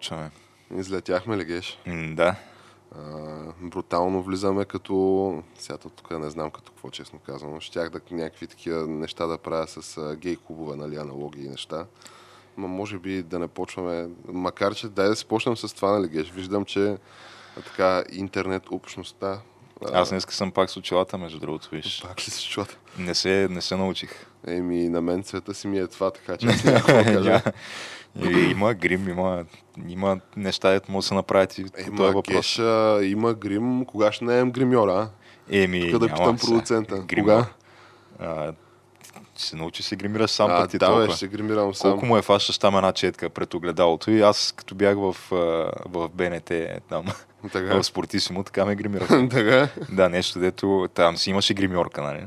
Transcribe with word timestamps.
Почваме. 0.00 0.30
Излетяхме 0.76 1.36
ли, 1.36 1.44
Геш? 1.44 1.78
М, 1.86 2.14
да. 2.14 2.34
А, 2.96 3.00
брутално 3.62 4.22
влизаме 4.22 4.64
като... 4.64 5.42
Сега 5.58 5.78
тук 5.78 6.10
не 6.10 6.30
знам 6.30 6.50
като 6.50 6.72
какво, 6.72 6.90
честно 6.90 7.18
казвам. 7.18 7.60
Щях 7.60 7.90
да 7.90 8.00
някакви 8.10 8.46
такива 8.46 8.86
неща 8.86 9.26
да 9.26 9.38
правя 9.38 9.66
с 9.66 9.98
а, 9.98 10.16
гей 10.16 10.36
клубове, 10.46 10.76
нали, 10.76 10.96
аналогии 10.96 11.44
и 11.44 11.48
неща. 11.48 11.86
Ма 12.56 12.68
може 12.68 12.98
би 12.98 13.22
да 13.22 13.38
не 13.38 13.48
почваме... 13.48 14.08
Макар, 14.28 14.74
че 14.74 14.88
дай 14.88 15.08
да 15.08 15.16
си 15.16 15.26
почнем 15.26 15.56
с 15.56 15.74
това, 15.74 15.98
нали, 15.98 16.08
Геш? 16.08 16.30
Виждам, 16.30 16.64
че 16.64 16.96
така 17.64 18.04
интернет 18.12 18.62
общността 18.70 19.40
аз 19.92 20.10
днес 20.10 20.26
съм 20.30 20.52
пак 20.52 20.70
с 20.70 20.76
очилата, 20.76 21.18
между 21.18 21.38
другото, 21.38 21.68
виж. 21.72 22.02
Пак 22.02 22.18
ли 22.18 22.30
с 22.30 22.46
очилата? 22.46 22.76
Не 22.98 23.14
се, 23.14 23.48
не 23.50 23.60
се 23.60 23.76
научих. 23.76 24.26
Еми, 24.46 24.88
на 24.88 25.00
мен 25.00 25.22
цвета 25.22 25.54
си 25.54 25.68
ми 25.68 25.78
е 25.78 25.86
това, 25.86 26.10
така 26.10 26.36
че 26.36 26.46
аз 26.46 26.64
не 26.88 27.04
кажа. 27.04 27.42
И, 28.22 28.28
има 28.50 28.74
грим, 28.74 29.08
има, 29.08 29.44
има 29.88 30.20
неща, 30.36 30.74
ето 30.74 30.92
може 30.92 31.04
да 31.04 31.08
се 31.08 31.14
направят 31.14 31.58
и 31.58 31.60
Ема, 31.60 31.96
този 31.96 32.14
въпрос. 32.14 32.36
Кеша, 32.36 33.00
има 33.02 33.34
грим, 33.34 33.84
кога 33.84 34.12
ще 34.12 34.24
наем 34.24 34.50
гримьора? 34.50 35.08
Еми, 35.50 35.90
Тук 35.90 36.00
да 36.00 36.08
питам 36.08 36.38
продуцента. 36.38 36.98
Грим, 36.98 37.24
кога? 37.24 37.46
А, 38.18 38.52
се 39.36 39.56
научи 39.56 39.82
се 39.82 39.96
гримираш 39.96 40.30
сам 40.30 40.50
а, 40.50 40.60
пъти 40.60 40.78
да, 40.78 40.86
толкова. 40.86 41.16
Ще 41.16 41.28
гримирам 41.28 41.74
сам. 41.74 41.90
Колко 41.90 42.06
му 42.06 42.16
е 42.16 42.22
фащаш 42.22 42.58
там 42.58 42.76
една 42.76 42.92
четка 42.92 43.30
пред 43.30 43.54
огледалото 43.54 44.10
и 44.10 44.20
аз 44.20 44.52
като 44.56 44.74
бях 44.74 44.96
в, 44.96 45.16
в 45.86 46.08
БНТ 46.08 46.52
там, 46.88 47.04
така. 47.52 47.74
в 47.74 47.84
спортисимо, 47.84 48.44
така 48.44 48.64
ме 48.64 48.74
гримирах. 48.74 49.08
така? 49.30 49.68
Да, 49.92 50.08
нещо 50.08 50.38
дето, 50.38 50.88
там 50.94 51.16
си 51.16 51.30
имаше 51.30 51.54
гримьорка, 51.54 52.02
нали? 52.02 52.26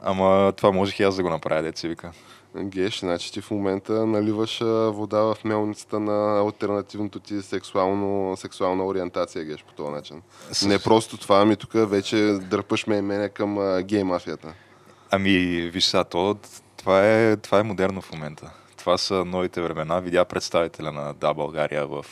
Ама 0.00 0.52
това 0.56 0.72
можех 0.72 1.00
и 1.00 1.02
аз 1.02 1.16
да 1.16 1.22
го 1.22 1.30
направя, 1.30 1.72
се 1.74 1.88
вика. 1.88 2.12
Геш, 2.56 3.00
значи 3.00 3.32
ти 3.32 3.40
в 3.40 3.50
момента 3.50 4.06
наливаш 4.06 4.60
вода 4.88 5.18
в 5.18 5.36
мелницата 5.44 6.00
на 6.00 6.40
альтернативното 6.40 7.20
ти 7.20 7.42
сексуално, 7.42 8.36
сексуална 8.36 8.84
ориентация, 8.84 9.44
Геш, 9.44 9.64
по 9.64 9.72
този 9.72 9.90
начин. 9.90 10.22
С... 10.52 10.66
Не 10.66 10.78
просто 10.78 11.16
това, 11.16 11.40
ами 11.40 11.56
тук 11.56 11.70
вече 11.74 12.16
дърпаш 12.50 12.86
ме 12.86 13.02
мене 13.02 13.28
към 13.28 13.82
гей 13.82 14.04
мафията. 14.04 14.54
Ами, 15.10 15.30
виж 15.72 15.84
сега, 15.84 16.04
то, 16.04 16.36
това, 16.76 17.06
е, 17.06 17.36
това 17.36 17.58
е 17.58 17.62
модерно 17.62 18.00
в 18.00 18.12
момента. 18.12 18.50
Това 18.76 18.98
са 18.98 19.24
новите 19.24 19.60
времена. 19.60 20.00
Видя 20.00 20.24
представителя 20.24 20.92
на 20.92 21.14
Да 21.14 21.34
България 21.34 21.86
в 21.86 22.04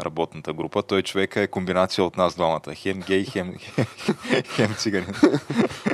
работната 0.00 0.52
група. 0.52 0.82
Той 0.82 1.02
човек 1.02 1.36
е 1.36 1.46
комбинация 1.46 2.04
от 2.04 2.16
нас 2.16 2.34
двамата. 2.34 2.74
Хем 2.74 3.00
гей, 3.06 3.24
хем, 3.24 3.54
хем 4.54 4.74
циганин. 4.74 5.14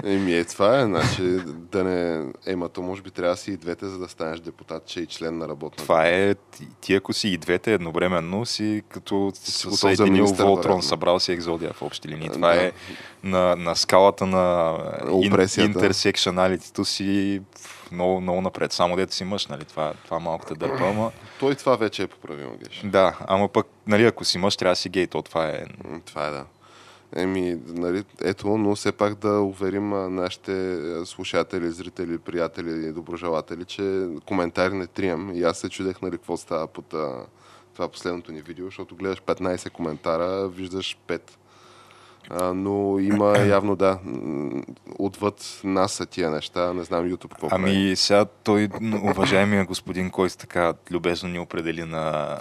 Еми 0.05 0.35
е, 0.35 0.45
това 0.45 0.81
е. 0.81 0.85
Значи, 0.85 1.23
да 1.47 1.85
не... 1.85 2.25
Ема, 2.47 2.69
то 2.69 2.83
може 2.83 3.03
би 3.03 3.11
трябва 3.11 3.35
да 3.35 3.37
си 3.37 3.53
и 3.53 3.57
двете, 3.57 3.87
за 3.87 3.99
да 3.99 4.09
станеш 4.09 4.41
депутат, 4.41 4.87
че 4.87 5.01
и 5.01 5.07
член 5.07 5.39
на 5.39 5.49
работната 5.49 5.83
Това 5.83 6.09
е, 6.09 6.35
ти 6.81 6.95
ако 6.95 7.13
си 7.13 7.29
и 7.29 7.39
двете 7.39 7.75
едновременно, 7.75 8.47
си 8.47 8.83
като 8.89 9.33
си 9.35 9.69
съединил 9.71 10.27
Волтрон, 10.27 10.83
събрал 10.83 11.21
си 11.21 11.33
екзодия 11.33 11.73
в 11.73 11.83
общи 11.83 12.09
линии. 12.09 12.29
Това 12.29 12.55
да. 12.55 12.63
е 12.63 12.73
на, 13.23 13.57
на 13.57 13.77
скалата 13.77 14.27
на 14.27 14.77
интерсекшеналитето 15.59 16.85
си 16.85 17.41
много, 17.93 18.21
много 18.21 18.41
напред. 18.41 18.73
Само 18.73 18.97
дете 18.97 19.15
си 19.15 19.25
мъж, 19.25 19.47
нали? 19.47 19.65
Това, 19.65 19.93
това 20.05 20.19
малко 20.19 20.47
те 20.47 20.55
дърпа, 20.55 20.89
ама... 20.89 21.13
Той 21.41 21.55
това 21.55 21.77
вече 21.77 22.03
е 22.03 22.07
поправимо, 22.07 22.53
Геш. 22.65 22.83
Да, 22.85 23.19
ама 23.27 23.49
пък, 23.49 23.67
нали, 23.87 24.05
ако 24.05 24.25
си 24.25 24.39
мъж, 24.39 24.57
трябва 24.57 24.73
да 24.73 24.77
си 24.77 24.89
гей, 24.89 25.07
то 25.07 25.23
това 25.23 25.49
е... 25.49 25.65
Това 26.05 26.27
е, 26.27 26.31
да. 26.31 26.45
Еми, 27.17 27.59
нали, 27.67 28.05
ето, 28.25 28.59
но 28.59 28.75
все 28.75 28.93
пак 28.93 29.15
да 29.15 29.41
уверим 29.41 30.15
нашите 30.15 30.79
слушатели, 31.05 31.71
зрители, 31.71 32.19
приятели 32.19 32.87
и 32.87 32.93
доброжелатели, 32.93 33.65
че 33.65 34.09
коментари 34.27 34.75
не 34.75 34.87
трием. 34.87 35.35
И 35.35 35.43
аз 35.43 35.59
се 35.59 35.69
чудех, 35.69 36.03
нали, 36.03 36.17
какво 36.17 36.37
става 36.37 36.67
под 36.67 36.95
това 37.75 37.89
последното 37.89 38.33
ни 38.33 38.43
видео, 38.43 38.65
защото 38.65 38.97
гледаш 38.97 39.23
15 39.23 39.71
коментара, 39.71 40.49
виждаш 40.49 40.99
5 41.09 41.21
а, 42.41 42.55
но 42.55 42.99
има 42.99 43.39
явно, 43.39 43.77
да, 43.77 43.99
отвъд 44.99 45.61
нас 45.65 45.93
са 45.93 46.07
тия 46.07 46.31
неща. 46.31 46.73
Не 46.73 46.85
знам 46.85 47.11
YouTube 47.11 47.31
какво 47.31 47.49
Ами 47.51 47.65
прави. 47.65 47.97
сега 47.97 48.25
той, 48.25 48.69
уважаемия 49.03 49.65
господин, 49.65 50.11
който 50.11 50.37
така 50.37 50.75
любезно 50.91 51.29
ни 51.29 51.39
определи 51.39 51.85
на... 51.85 52.39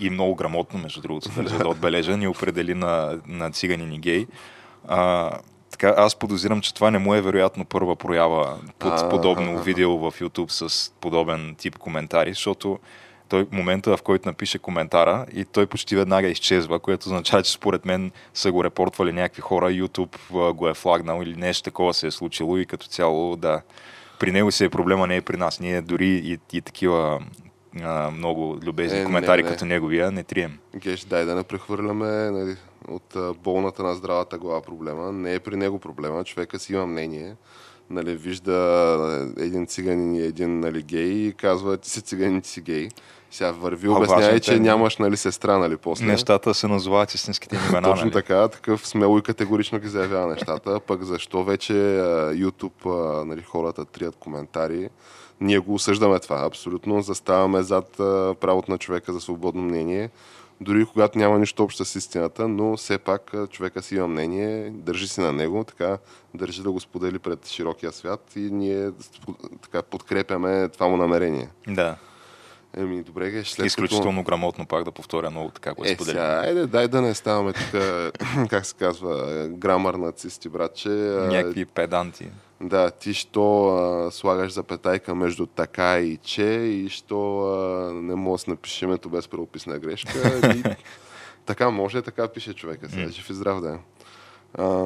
и 0.00 0.10
много 0.10 0.34
грамотно, 0.34 0.78
между 0.78 1.00
другото, 1.00 1.28
държа 1.36 1.58
да 1.58 1.68
отбележа, 1.68 2.16
ни 2.16 2.28
определи 2.28 2.74
на, 2.74 3.18
на 3.26 3.50
циганин 3.50 3.92
и 3.92 3.98
гей. 3.98 4.26
А, 4.88 5.30
така, 5.70 5.94
аз 5.96 6.16
подозирам, 6.16 6.60
че 6.60 6.74
това 6.74 6.90
не 6.90 6.98
му 6.98 7.14
е 7.14 7.20
вероятно 7.20 7.64
първа 7.64 7.96
проява 7.96 8.58
под 8.78 9.10
подобно 9.10 9.62
видео 9.62 9.98
в 9.98 10.12
YouTube 10.20 10.68
с 10.68 10.92
подобен 11.00 11.54
тип 11.58 11.78
коментари, 11.78 12.30
защото 12.30 12.78
той 13.28 13.46
момента, 13.52 13.96
в 13.96 14.02
който 14.02 14.28
напише 14.28 14.58
коментара 14.58 15.26
и 15.34 15.44
той 15.44 15.66
почти 15.66 15.96
веднага 15.96 16.28
изчезва, 16.28 16.78
което 16.78 17.06
означава, 17.06 17.42
че 17.42 17.52
според 17.52 17.84
мен 17.84 18.10
са 18.34 18.52
го 18.52 18.64
репортвали 18.64 19.12
някакви 19.12 19.42
хора, 19.42 19.70
YouTube 19.70 20.52
го 20.52 20.68
е 20.68 20.74
флагнал 20.74 21.22
или 21.22 21.36
нещо 21.36 21.62
такова 21.62 21.94
се 21.94 22.06
е 22.06 22.10
случило 22.10 22.58
и 22.58 22.66
като 22.66 22.86
цяло, 22.86 23.36
да, 23.36 23.62
при 24.18 24.32
него 24.32 24.52
си 24.52 24.64
е 24.64 24.68
проблема, 24.68 25.06
не 25.06 25.16
е 25.16 25.20
при 25.20 25.36
нас. 25.36 25.60
Ние 25.60 25.82
дори 25.82 26.08
и, 26.08 26.38
и 26.52 26.60
такива 26.60 27.20
а, 27.82 28.10
много 28.10 28.58
любезни 28.62 29.00
е, 29.00 29.04
коментари 29.04 29.42
не, 29.42 29.48
не. 29.48 29.54
като 29.54 29.64
неговия 29.64 30.10
не 30.10 30.24
трием. 30.24 30.58
Геш, 30.76 31.04
дай 31.04 31.24
да 31.24 31.34
не 31.34 31.42
прехвърляме 31.42 32.30
нали, 32.30 32.56
от 32.88 33.16
болната 33.42 33.82
на 33.82 33.94
здравата 33.94 34.38
глава 34.38 34.62
проблема. 34.62 35.12
Не 35.12 35.34
е 35.34 35.40
при 35.40 35.56
него 35.56 35.78
проблема, 35.78 36.24
човека 36.24 36.58
си 36.58 36.72
има 36.72 36.86
мнение 36.86 37.34
нали, 37.90 38.16
вижда 38.16 39.32
един 39.38 39.66
циганин 39.66 40.14
и 40.14 40.22
един 40.22 40.60
нали, 40.60 40.82
гей 40.82 41.12
и 41.12 41.32
казва, 41.32 41.76
ти 41.76 41.90
си 41.90 42.02
циганин, 42.02 42.40
ти 42.40 42.48
си 42.48 42.60
гей. 42.60 42.88
Сега 43.30 43.50
върви, 43.50 43.88
обяснявай, 43.88 44.40
че 44.40 44.60
нямаш 44.60 44.96
нали, 44.96 45.16
сестра, 45.16 45.58
нали, 45.58 45.76
после. 45.76 46.06
Нещата 46.06 46.54
се 46.54 46.68
назовават 46.68 47.14
истинските 47.14 47.56
имена. 47.56 47.88
Точно 47.88 48.04
нали? 48.04 48.12
така, 48.12 48.48
такъв 48.48 48.88
смело 48.88 49.18
и 49.18 49.22
категорично 49.22 49.78
ги 49.78 49.88
заявява 49.88 50.26
нещата. 50.26 50.80
Пък 50.86 51.02
защо 51.02 51.44
вече 51.44 51.72
YouTube 52.32 53.24
нали, 53.24 53.42
хората 53.42 53.84
трият 53.84 54.16
коментари? 54.16 54.88
Ние 55.40 55.58
го 55.58 55.74
осъждаме 55.74 56.18
това. 56.18 56.44
Абсолютно 56.46 57.02
заставаме 57.02 57.62
зад 57.62 57.92
правото 58.40 58.70
на 58.70 58.78
човека 58.78 59.12
за 59.12 59.20
свободно 59.20 59.62
мнение 59.62 60.10
дори 60.60 60.86
когато 60.86 61.18
няма 61.18 61.38
нищо 61.38 61.62
общо 61.62 61.84
с 61.84 61.94
истината, 61.94 62.48
но 62.48 62.76
все 62.76 62.98
пак 62.98 63.32
човека 63.50 63.82
си 63.82 63.94
има 63.94 64.08
мнение, 64.08 64.70
държи 64.70 65.08
си 65.08 65.20
на 65.20 65.32
него, 65.32 65.64
така 65.64 65.98
държи 66.34 66.62
да 66.62 66.70
го 66.70 66.80
сподели 66.80 67.18
пред 67.18 67.46
широкия 67.46 67.92
свят 67.92 68.32
и 68.36 68.40
ние 68.40 68.90
така 69.62 69.82
подкрепяме 69.82 70.68
това 70.68 70.88
му 70.88 70.96
намерение. 70.96 71.48
Да. 71.68 71.96
Еми, 72.76 73.02
добре, 73.02 73.30
ге, 73.30 73.44
след 73.44 73.66
Изключително 73.66 74.20
като... 74.20 74.26
грамотно 74.26 74.66
пак 74.66 74.84
да 74.84 74.92
повторя 74.92 75.30
много 75.30 75.50
така, 75.50 75.74
го 75.74 75.84
е, 75.84 75.88
сподели. 75.88 76.14
Сега, 76.14 76.42
айде, 76.44 76.66
дай 76.66 76.88
да 76.88 77.02
не 77.02 77.14
ставаме 77.14 77.52
тук, 77.52 77.70
как 78.50 78.66
се 78.66 78.74
казва, 78.74 79.46
грамър 79.48 79.94
нацисти, 79.94 80.48
братче. 80.48 80.88
Някакви 80.88 81.64
педанти. 81.64 82.28
Да, 82.60 82.90
ти 82.90 83.14
що 83.14 83.66
а, 83.66 84.10
слагаш 84.10 84.52
запетайка 84.52 85.14
между 85.14 85.46
така 85.46 85.98
и 85.98 86.16
че 86.16 86.44
и 86.52 86.88
що 86.88 87.40
а, 87.40 87.92
не 87.92 88.14
мога 88.14 88.38
да 88.46 88.50
напишеш 88.50 88.82
името 88.82 89.08
без 89.08 89.28
правописна 89.28 89.78
грешка. 89.78 90.40
и, 90.56 90.62
така 91.46 91.70
може, 91.70 92.02
така 92.02 92.28
пише 92.28 92.54
човека. 92.54 92.88
Сега, 92.88 93.08
жив 93.08 93.30
и 93.30 93.34
здрав 93.34 93.60
да 93.60 93.70
е. 93.70 93.78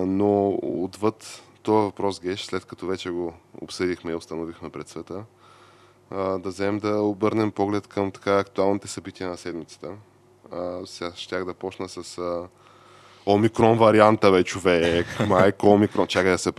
Но 0.06 0.58
отвъд 0.62 1.42
този 1.62 1.84
въпрос, 1.84 2.20
Геш, 2.20 2.42
след 2.42 2.64
като 2.64 2.86
вече 2.86 3.10
го 3.10 3.34
обсъдихме 3.60 4.12
и 4.12 4.14
установихме 4.14 4.70
пред 4.70 4.88
света, 4.88 5.24
а, 6.10 6.38
да 6.38 6.48
вземем 6.48 6.78
да 6.78 7.02
обърнем 7.02 7.50
поглед 7.50 7.86
към 7.86 8.10
така 8.10 8.38
актуалните 8.38 8.88
събития 8.88 9.28
на 9.28 9.36
седмицата. 9.36 9.88
А, 10.52 10.86
сега 10.86 11.12
щях 11.14 11.44
да 11.44 11.54
почна 11.54 11.88
с 11.88 12.18
а, 12.18 12.48
Омикрон 13.26 13.78
варианта, 13.78 14.30
бе, 14.30 14.44
човек. 14.44 15.06
Майко, 15.28 15.70
омикрон. 15.70 16.06
Чакай 16.06 16.32
да 16.32 16.38
се... 16.38 16.52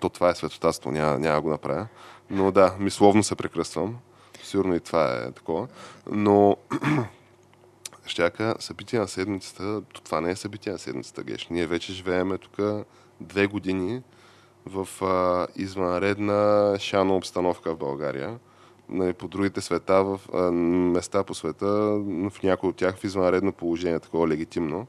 То 0.00 0.08
това 0.08 0.30
е 0.30 0.34
светотатство, 0.34 0.90
няма, 0.90 1.18
няма 1.18 1.40
го 1.40 1.50
направя. 1.50 1.86
Но 2.30 2.52
да, 2.52 2.74
мисловно 2.78 3.22
се 3.22 3.34
прекръствам. 3.34 3.98
Сигурно 4.42 4.74
и 4.74 4.80
това 4.80 5.14
е 5.14 5.32
такова. 5.32 5.68
Но 6.10 6.56
щяка 8.06 8.54
събития 8.58 9.02
на 9.02 9.08
седмицата, 9.08 9.82
то 9.94 10.02
това 10.02 10.20
не 10.20 10.30
е 10.30 10.36
събитие 10.36 10.72
на 10.72 10.78
седмицата, 10.78 11.22
Геш. 11.22 11.48
Ние 11.50 11.66
вече 11.66 11.92
живееме 11.92 12.38
тук 12.38 12.56
две 13.20 13.46
години 13.46 14.02
в 14.66 14.88
а, 15.04 15.46
извънредна 15.56 16.76
шана 16.78 17.16
обстановка 17.16 17.74
в 17.74 17.78
България. 17.78 18.38
Нали, 18.88 19.12
по 19.12 19.28
другите 19.28 19.60
света, 19.60 20.04
в 20.04 20.20
а, 20.34 20.50
места 20.52 21.24
по 21.24 21.34
света, 21.34 21.66
в 22.30 22.32
някои 22.42 22.70
от 22.70 22.76
тях 22.76 22.96
в 22.96 23.04
извънредно 23.04 23.52
положение, 23.52 24.00
такова 24.00 24.28
легитимно. 24.28 24.86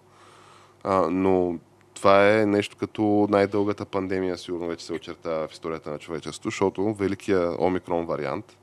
А, 0.83 1.09
но 1.09 1.59
това 1.93 2.39
е 2.39 2.45
нещо 2.45 2.77
като 2.77 3.27
най-дългата 3.29 3.85
пандемия, 3.85 4.37
сигурно 4.37 4.67
вече 4.67 4.85
се 4.85 4.93
очертава 4.93 5.47
в 5.47 5.53
историята 5.53 5.91
на 5.91 5.97
човечеството, 5.97 6.47
защото 6.49 6.93
великия 6.93 7.63
омикрон 7.63 8.05
вариант, 8.05 8.57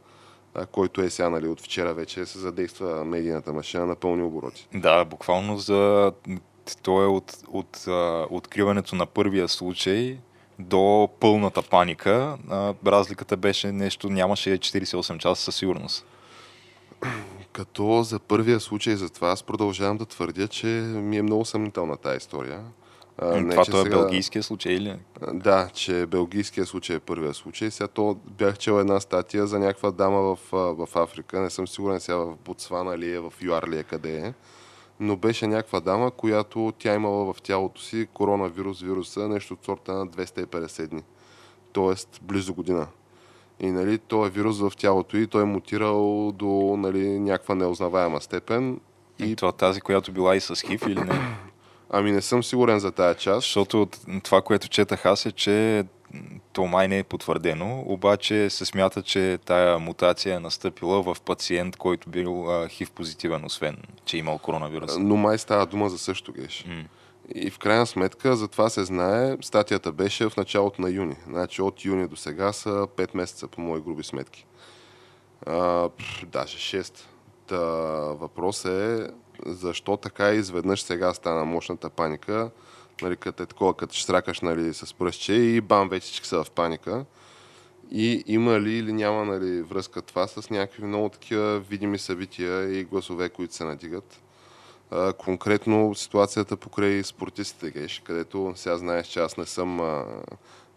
а, 0.55 0.67
който 0.67 1.01
е 1.01 1.11
сега, 1.11 1.31
нали, 1.31 1.49
от 1.49 1.61
вчера 1.61 1.95
вече 1.95 2.27
се 2.27 2.39
задейства 2.39 3.05
медийната 3.05 3.53
машина 3.53 3.87
на 3.87 3.97
пълни 3.97 4.23
обороти. 4.23 4.69
Да, 4.75 5.05
буквално 5.05 5.59
за... 5.59 6.13
То 6.83 7.03
е 7.03 7.07
от, 7.07 7.37
от 7.49 7.85
а, 7.89 8.27
откриването 8.31 8.97
на 8.97 9.07
първия 9.07 9.49
случай 9.49 10.19
до 10.59 11.09
пълната 11.21 11.63
паника. 11.63 12.39
А, 12.51 12.75
разликата 12.87 13.37
беше 13.37 13.73
нещо, 13.73 14.09
нямаше 14.09 14.51
48 14.51 15.19
часа 15.19 15.43
със 15.43 15.57
сигурност. 15.57 16.07
Като 17.53 18.03
за 18.03 18.19
първия 18.19 18.61
случай 18.61 18.97
за 18.97 19.11
това, 19.11 19.29
аз 19.29 19.43
продължавам 19.43 19.97
да 19.97 20.07
твърдя, 20.07 20.49
че 20.49 20.67
ми 20.87 21.17
е 21.17 21.23
много 21.23 21.45
съмнителна 21.45 21.97
тази 21.97 22.17
история. 22.17 22.61
А, 23.19 23.27
Не, 23.27 23.51
Това 23.51 23.65
то 23.65 23.81
е 23.81 23.83
сега- 23.83 23.97
белгийския 23.97 24.43
случай 24.43 24.73
или? 24.73 24.97
Да, 25.33 25.69
че 25.75 26.07
белгийския 26.07 26.67
случай 26.67 26.97
е 26.97 27.01
първия 27.01 27.35
случай. 27.35 27.71
Сега 27.71 27.89
то 27.89 28.17
бях 28.29 28.59
чел 28.59 28.73
една 28.73 29.01
статия 29.01 29.47
за 29.47 29.59
някаква 29.59 29.91
дама 29.91 30.21
в, 30.21 30.39
в 30.53 30.89
Африка. 30.95 31.41
Не 31.41 31.51
съм 31.51 31.69
сигурен 31.69 32.01
сега 32.01 32.17
в 32.17 32.37
Ботсвана 32.37 32.99
ли 32.99 33.13
е, 33.13 33.21
в 33.21 33.33
ЮАР 33.41 33.69
ли 33.69 33.79
е, 33.79 33.83
къде 33.83 34.17
е. 34.19 34.35
Но 35.01 35.17
беше 35.17 35.47
някаква 35.47 35.81
дама, 35.81 36.11
която 36.11 36.73
тя 36.79 36.95
имала 36.95 37.33
в 37.33 37.43
тялото 37.43 37.83
си 37.83 38.09
коронавирус, 38.15 38.81
вируса, 38.81 39.29
нещо 39.29 39.55
от 39.55 39.65
сорта 39.65 39.93
на 39.93 40.07
250 40.07 40.87
дни. 40.87 41.03
Тоест 41.73 42.21
близо 42.23 42.55
година. 42.55 42.87
И 43.61 43.71
нали, 43.71 43.99
този 43.99 44.31
вирус 44.31 44.61
в 44.61 44.73
тялото 44.79 45.17
и 45.17 45.27
той 45.27 45.43
е 45.43 45.45
мутирал 45.45 46.33
до 46.33 46.77
нали, 46.79 47.21
някаква 47.21 47.55
неузнаваема 47.55 48.21
степен. 48.21 48.81
И 49.19 49.31
И, 49.31 49.37
това 49.37 49.53
тази, 49.53 49.81
която 49.81 50.13
била 50.13 50.37
и 50.37 50.41
с 50.41 50.57
хив 50.57 50.83
или 50.87 51.01
не? 51.01 51.21
ами 51.91 52.13
не 52.13 52.21
съм 52.21 52.43
сигурен 52.43 52.79
за 52.79 52.93
тая 52.93 53.15
част. 53.15 53.41
Защото 53.41 53.83
от 53.83 53.99
това, 54.23 54.43
което 54.43 54.69
четах 54.69 55.07
аз 55.07 55.27
е, 55.27 55.33
че 55.33 55.85
то 56.57 56.67
май 56.67 56.89
не 56.89 56.99
е 56.99 57.05
потвърдено, 57.05 57.83
обаче 57.87 58.51
се 58.51 58.65
смята, 58.65 59.03
че 59.03 59.39
тая 59.45 59.79
мутация 59.79 60.37
е 60.37 60.41
настъпила 60.41 61.03
в 61.03 61.17
пациент, 61.21 61.77
който 61.77 62.11
бил 62.11 62.51
а, 62.51 62.69
хив 62.69 62.91
позитивен, 62.91 63.45
освен, 63.45 63.77
че 64.05 64.17
е 64.17 64.21
имал 64.21 64.39
коронавирус. 64.39 64.97
Но 64.99 65.17
май 65.17 65.39
става 65.39 65.67
дума 65.67 65.89
за 65.89 65.99
също, 65.99 66.33
Геш. 66.33 66.65
М. 66.69 66.85
И 67.35 67.51
в 67.51 67.59
крайна 67.59 67.87
сметка, 67.87 68.37
за 68.37 68.49
това 68.49 68.69
се 68.69 68.85
знае, 68.85 69.37
статията 69.43 69.93
беше 69.93 70.29
в 70.29 70.37
началото 70.37 70.83
на 70.83 70.91
юни. 70.91 71.17
Значи 71.27 71.63
от 71.63 71.85
юни 71.85 72.09
до 72.09 72.17
сега 72.17 72.53
са 72.53 72.71
5 72.97 73.17
месеца 73.17 73.49
по 73.49 73.61
мои 73.61 73.81
груби 73.81 74.05
сметки. 74.05 74.47
А, 75.47 75.89
даже 76.27 76.59
6. 76.59 77.01
Та, 77.47 77.59
въпрос 78.13 78.65
е 78.65 79.11
защо 79.47 79.97
така 79.97 80.31
изведнъж 80.31 80.83
сега 80.83 81.15
стана 81.15 81.45
мощната 81.45 81.91
паника, 81.91 82.51
нали, 83.03 83.17
като 83.17 83.43
е 83.43 83.47
такова, 83.47 83.75
като 83.75 83.95
штракаш 83.95 84.41
нали, 84.41 84.75
с 84.75 84.95
пръстче 84.95 85.33
и 85.33 85.61
бам, 85.61 85.89
вече 85.89 86.07
всички 86.07 86.27
са 86.27 86.45
в 86.45 86.51
паника. 86.51 87.05
И 87.91 88.25
има 88.27 88.61
ли 88.61 88.79
или 88.79 88.93
няма 88.93 89.25
нали, 89.25 89.63
връзка 89.63 90.03
това 90.03 90.27
с 90.27 90.51
някакви 90.51 90.85
много 90.85 91.09
такива 91.09 91.61
видими 91.61 91.99
събития 91.99 92.79
и 92.79 92.85
гласове, 92.85 93.29
които 93.29 93.55
се 93.55 93.65
надигат? 93.65 94.21
А, 94.91 95.13
конкретно 95.13 95.95
ситуацията 95.95 96.57
покрай 96.57 97.05
спортистите, 97.05 97.71
геш, 97.71 98.03
където 98.05 98.53
сега 98.57 98.77
знаеш, 98.77 99.07
че 99.07 99.21
аз 99.21 99.37
не 99.37 99.47
съм 99.47 99.81
а, 99.81 100.05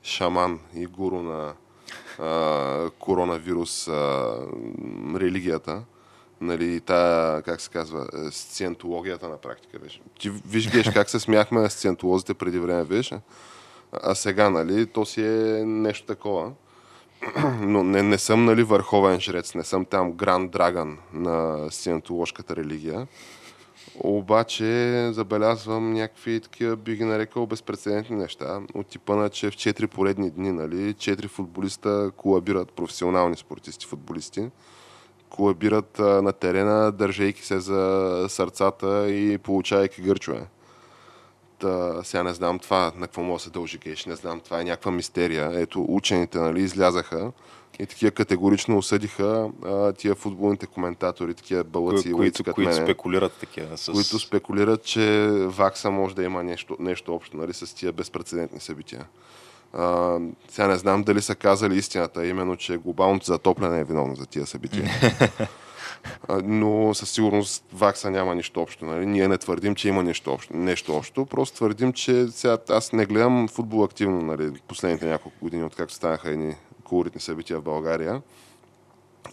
шаман 0.03 0.59
и 0.75 0.85
гуру 0.85 1.21
на 1.21 1.53
а, 2.19 2.89
коронавирус 2.99 3.87
а, 3.87 4.35
религията. 5.15 5.83
Нали, 6.41 6.79
та, 6.81 7.41
как 7.45 7.61
се 7.61 7.69
казва, 7.69 8.07
е, 8.13 8.31
сциентологията 8.31 9.29
на 9.29 9.37
практика 9.37 9.79
беше. 9.79 10.01
Ти 10.19 10.29
виж, 10.29 10.71
геш, 10.71 10.89
как 10.89 11.09
се 11.09 11.19
смяхме 11.19 11.61
на 11.61 11.69
сциентолозите 11.69 12.33
преди 12.33 12.59
време, 12.59 12.83
виж? 12.83 13.13
А, 13.91 14.15
сега, 14.15 14.49
нали, 14.49 14.85
то 14.85 15.05
си 15.05 15.21
е 15.21 15.63
нещо 15.65 16.05
такова. 16.05 16.51
Но 17.59 17.83
не, 17.83 18.03
не 18.03 18.17
съм, 18.17 18.45
нали, 18.45 18.63
върховен 18.63 19.19
жрец, 19.19 19.55
не 19.55 19.63
съм 19.63 19.85
там 19.85 20.11
гранд 20.11 20.51
драган 20.51 20.97
на 21.13 21.67
сциентоложката 21.71 22.55
религия. 22.55 23.07
Обаче 23.99 25.09
забелязвам 25.13 25.93
някакви 25.93 26.39
такива, 26.39 26.75
би 26.75 26.95
ги 26.95 27.03
нарекал, 27.03 27.45
безпредседентни 27.45 28.15
неща. 28.15 28.61
От 28.73 28.87
типа 28.87 29.15
на, 29.15 29.29
че 29.29 29.51
в 29.51 29.53
4 29.53 29.87
поредни 29.87 30.29
дни, 30.29 30.51
нали, 30.51 30.93
4 30.93 31.27
футболиста 31.27 32.11
колабират, 32.17 32.71
професионални 32.71 33.35
спортисти, 33.35 33.85
футболисти, 33.85 34.49
колабират 35.29 35.99
а, 35.99 36.21
на 36.21 36.33
терена, 36.33 36.91
държейки 36.91 37.45
се 37.45 37.59
за 37.59 38.25
сърцата 38.29 39.09
и 39.09 39.37
получавайки 39.37 40.01
гърчове. 40.01 40.47
Та, 41.59 42.03
сега 42.03 42.23
не 42.23 42.33
знам 42.33 42.59
това 42.59 42.91
на 42.95 43.07
какво 43.07 43.21
може 43.21 43.41
да 43.41 43.43
се 43.43 43.49
дължи 43.49 43.77
геш, 43.77 44.05
не 44.05 44.15
знам, 44.15 44.39
това 44.39 44.61
е 44.61 44.63
някаква 44.63 44.91
мистерия. 44.91 45.61
Ето, 45.61 45.85
учените 45.89 46.37
нали, 46.39 46.61
излязаха 46.61 47.31
и 47.79 47.85
такива 47.85 48.11
категорично 48.11 48.77
осъдиха 48.77 49.49
а, 49.65 49.93
тия 49.93 50.15
футболните 50.15 50.67
коментатори, 50.67 51.33
такива 51.33 51.63
бълъци 51.63 52.09
и 52.09 52.11
които, 52.11 52.43
като 52.43 52.55
които 52.55 52.75
спекулират 52.75 53.33
такива 53.33 53.77
с... 53.77 53.91
които 53.91 54.19
спекулират, 54.19 54.83
че 54.83 55.27
вакса 55.31 55.91
може 55.91 56.15
да 56.15 56.23
има 56.23 56.43
нещо, 56.43 56.77
нещо 56.79 57.15
общо 57.15 57.37
нали, 57.37 57.53
с 57.53 57.75
тия 57.75 57.91
безпредседентни 57.91 58.59
събития. 58.59 59.05
А, 59.73 60.17
сега 60.49 60.67
не 60.67 60.75
знам 60.75 61.03
дали 61.03 61.21
са 61.21 61.35
казали 61.35 61.77
истината, 61.77 62.27
именно, 62.27 62.55
че 62.55 62.77
глобалното 62.77 63.25
затопляне 63.25 63.79
е 63.79 63.83
виновно 63.83 64.15
за 64.15 64.25
тия 64.25 64.45
събития. 64.45 64.89
Но 66.43 66.93
със 66.93 67.11
сигурност 67.11 67.65
вакса 67.73 68.11
няма 68.11 68.35
нищо 68.35 68.61
общо. 68.61 68.85
Нали? 68.85 69.05
Ние 69.05 69.27
не 69.27 69.37
твърдим, 69.37 69.75
че 69.75 69.89
има 69.89 70.03
нещо 70.03 70.33
общо. 70.33 70.57
Нещо 70.57 70.95
общо. 70.95 71.25
Просто 71.25 71.55
твърдим, 71.55 71.93
че 71.93 72.27
сега 72.27 72.57
аз 72.69 72.93
не 72.93 73.05
гледам 73.05 73.47
футбол 73.47 73.83
активно 73.83 74.21
нали, 74.21 74.51
последните 74.67 75.05
няколко 75.05 75.37
години, 75.41 75.63
откакто 75.63 75.93
станаха 75.93 76.29
едни 76.29 76.55
колоритни 76.83 77.21
събития 77.21 77.59
в 77.59 77.63
България. 77.63 78.21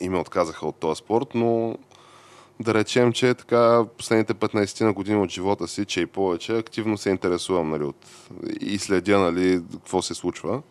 И 0.01 0.09
ме 0.09 0.19
отказаха 0.19 0.67
от 0.67 0.77
този 0.77 0.99
спорт, 0.99 1.29
но 1.35 1.77
да 2.61 2.75
речем, 2.75 3.13
че 3.13 3.35
така 3.35 3.85
последните 3.99 4.35
15 4.35 4.85
на 4.85 4.93
години 4.93 5.21
от 5.21 5.31
живота 5.31 5.69
си, 5.69 5.85
че 5.85 6.01
и 6.01 6.07
повече, 6.07 6.57
активно 6.57 6.99
се 6.99 7.11
интересувам 7.11 7.71
нали, 7.71 7.85
от, 7.85 8.07
и 8.61 8.79
следя 8.79 9.19
нали, 9.19 9.63
какво 9.73 10.03
се 10.03 10.15
случва. 10.15 10.63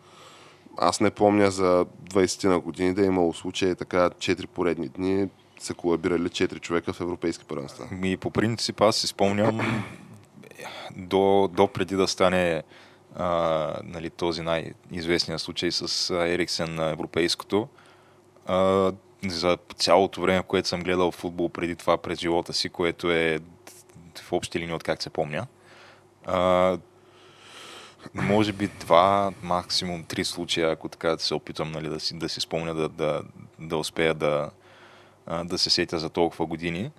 Аз 0.78 1.00
не 1.00 1.10
помня 1.10 1.50
за 1.50 1.86
20 2.10 2.48
на 2.48 2.60
години 2.60 2.94
да 2.94 3.02
е 3.02 3.06
имало 3.06 3.32
случаи 3.32 3.74
така 3.74 4.10
4 4.10 4.46
поредни 4.46 4.88
дни 4.88 5.28
са 5.60 5.74
колабирали 5.74 6.28
4 6.28 6.60
човека 6.60 6.92
в 6.92 7.00
европейски 7.00 7.44
първенства. 7.44 7.88
Ми, 7.90 8.16
по 8.16 8.30
принцип, 8.30 8.80
аз 8.80 8.96
си 8.96 9.06
спомням 9.06 9.60
до, 10.96 11.50
до 11.52 11.68
преди 11.68 11.96
да 11.96 12.08
стане 12.08 12.62
а, 13.14 13.72
нали, 13.84 14.10
този 14.10 14.42
най-известният 14.42 15.40
случай 15.40 15.72
с 15.72 16.14
Ериксен 16.14 16.74
на 16.74 16.90
европейското. 16.90 17.68
А, 18.46 18.92
за 19.22 19.58
цялото 19.76 20.20
време, 20.20 20.42
което 20.42 20.68
съм 20.68 20.80
гледал 20.80 21.10
футбол 21.10 21.48
преди 21.48 21.76
това 21.76 21.96
през 21.96 22.18
живота 22.18 22.52
си, 22.52 22.68
което 22.68 23.10
е 23.10 23.38
в 24.18 24.32
общи 24.32 24.60
линии 24.60 24.74
от 24.74 24.82
как 24.82 25.02
се 25.02 25.10
помня. 25.10 25.46
А, 26.26 26.78
може 28.14 28.52
би 28.52 28.66
два, 28.68 29.32
максимум 29.42 30.04
три 30.04 30.24
случая, 30.24 30.70
ако 30.70 30.88
така 30.88 31.08
да 31.08 31.18
се 31.18 31.34
опитам 31.34 31.72
нали, 31.72 31.88
да, 31.88 32.00
си, 32.00 32.18
да 32.18 32.28
си 32.28 32.40
спомня, 32.40 32.74
да, 32.74 32.88
да, 32.88 33.22
да 33.58 33.76
успея 33.76 34.14
да, 34.14 34.50
да 35.44 35.58
се 35.58 35.70
сетя 35.70 35.98
за 35.98 36.08
толкова 36.10 36.46
години. 36.46 36.90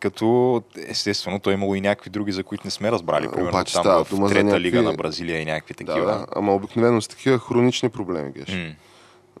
Като, 0.00 0.62
естествено, 0.76 1.38
той 1.40 1.52
е 1.52 1.54
имало 1.54 1.74
и 1.74 1.80
някакви 1.80 2.10
други, 2.10 2.32
за 2.32 2.44
които 2.44 2.64
не 2.64 2.70
сме 2.70 2.92
разбрали. 2.92 3.28
Примерно 3.28 3.48
Обаче 3.48 3.72
там 3.72 3.82
става 3.82 4.04
в 4.04 4.08
трета 4.08 4.44
някакви- 4.44 4.60
лига 4.60 4.82
на 4.82 4.92
Бразилия 4.92 5.40
и 5.40 5.44
някакви 5.44 5.74
Да, 5.74 5.84
такива. 5.84 6.06
да, 6.08 6.26
ама 6.36 6.54
обикновено 6.54 7.00
с 7.02 7.08
такива 7.08 7.38
хронични 7.38 7.88
проблеми, 7.88 8.32
геш. 8.32 8.48
М. 8.48 8.74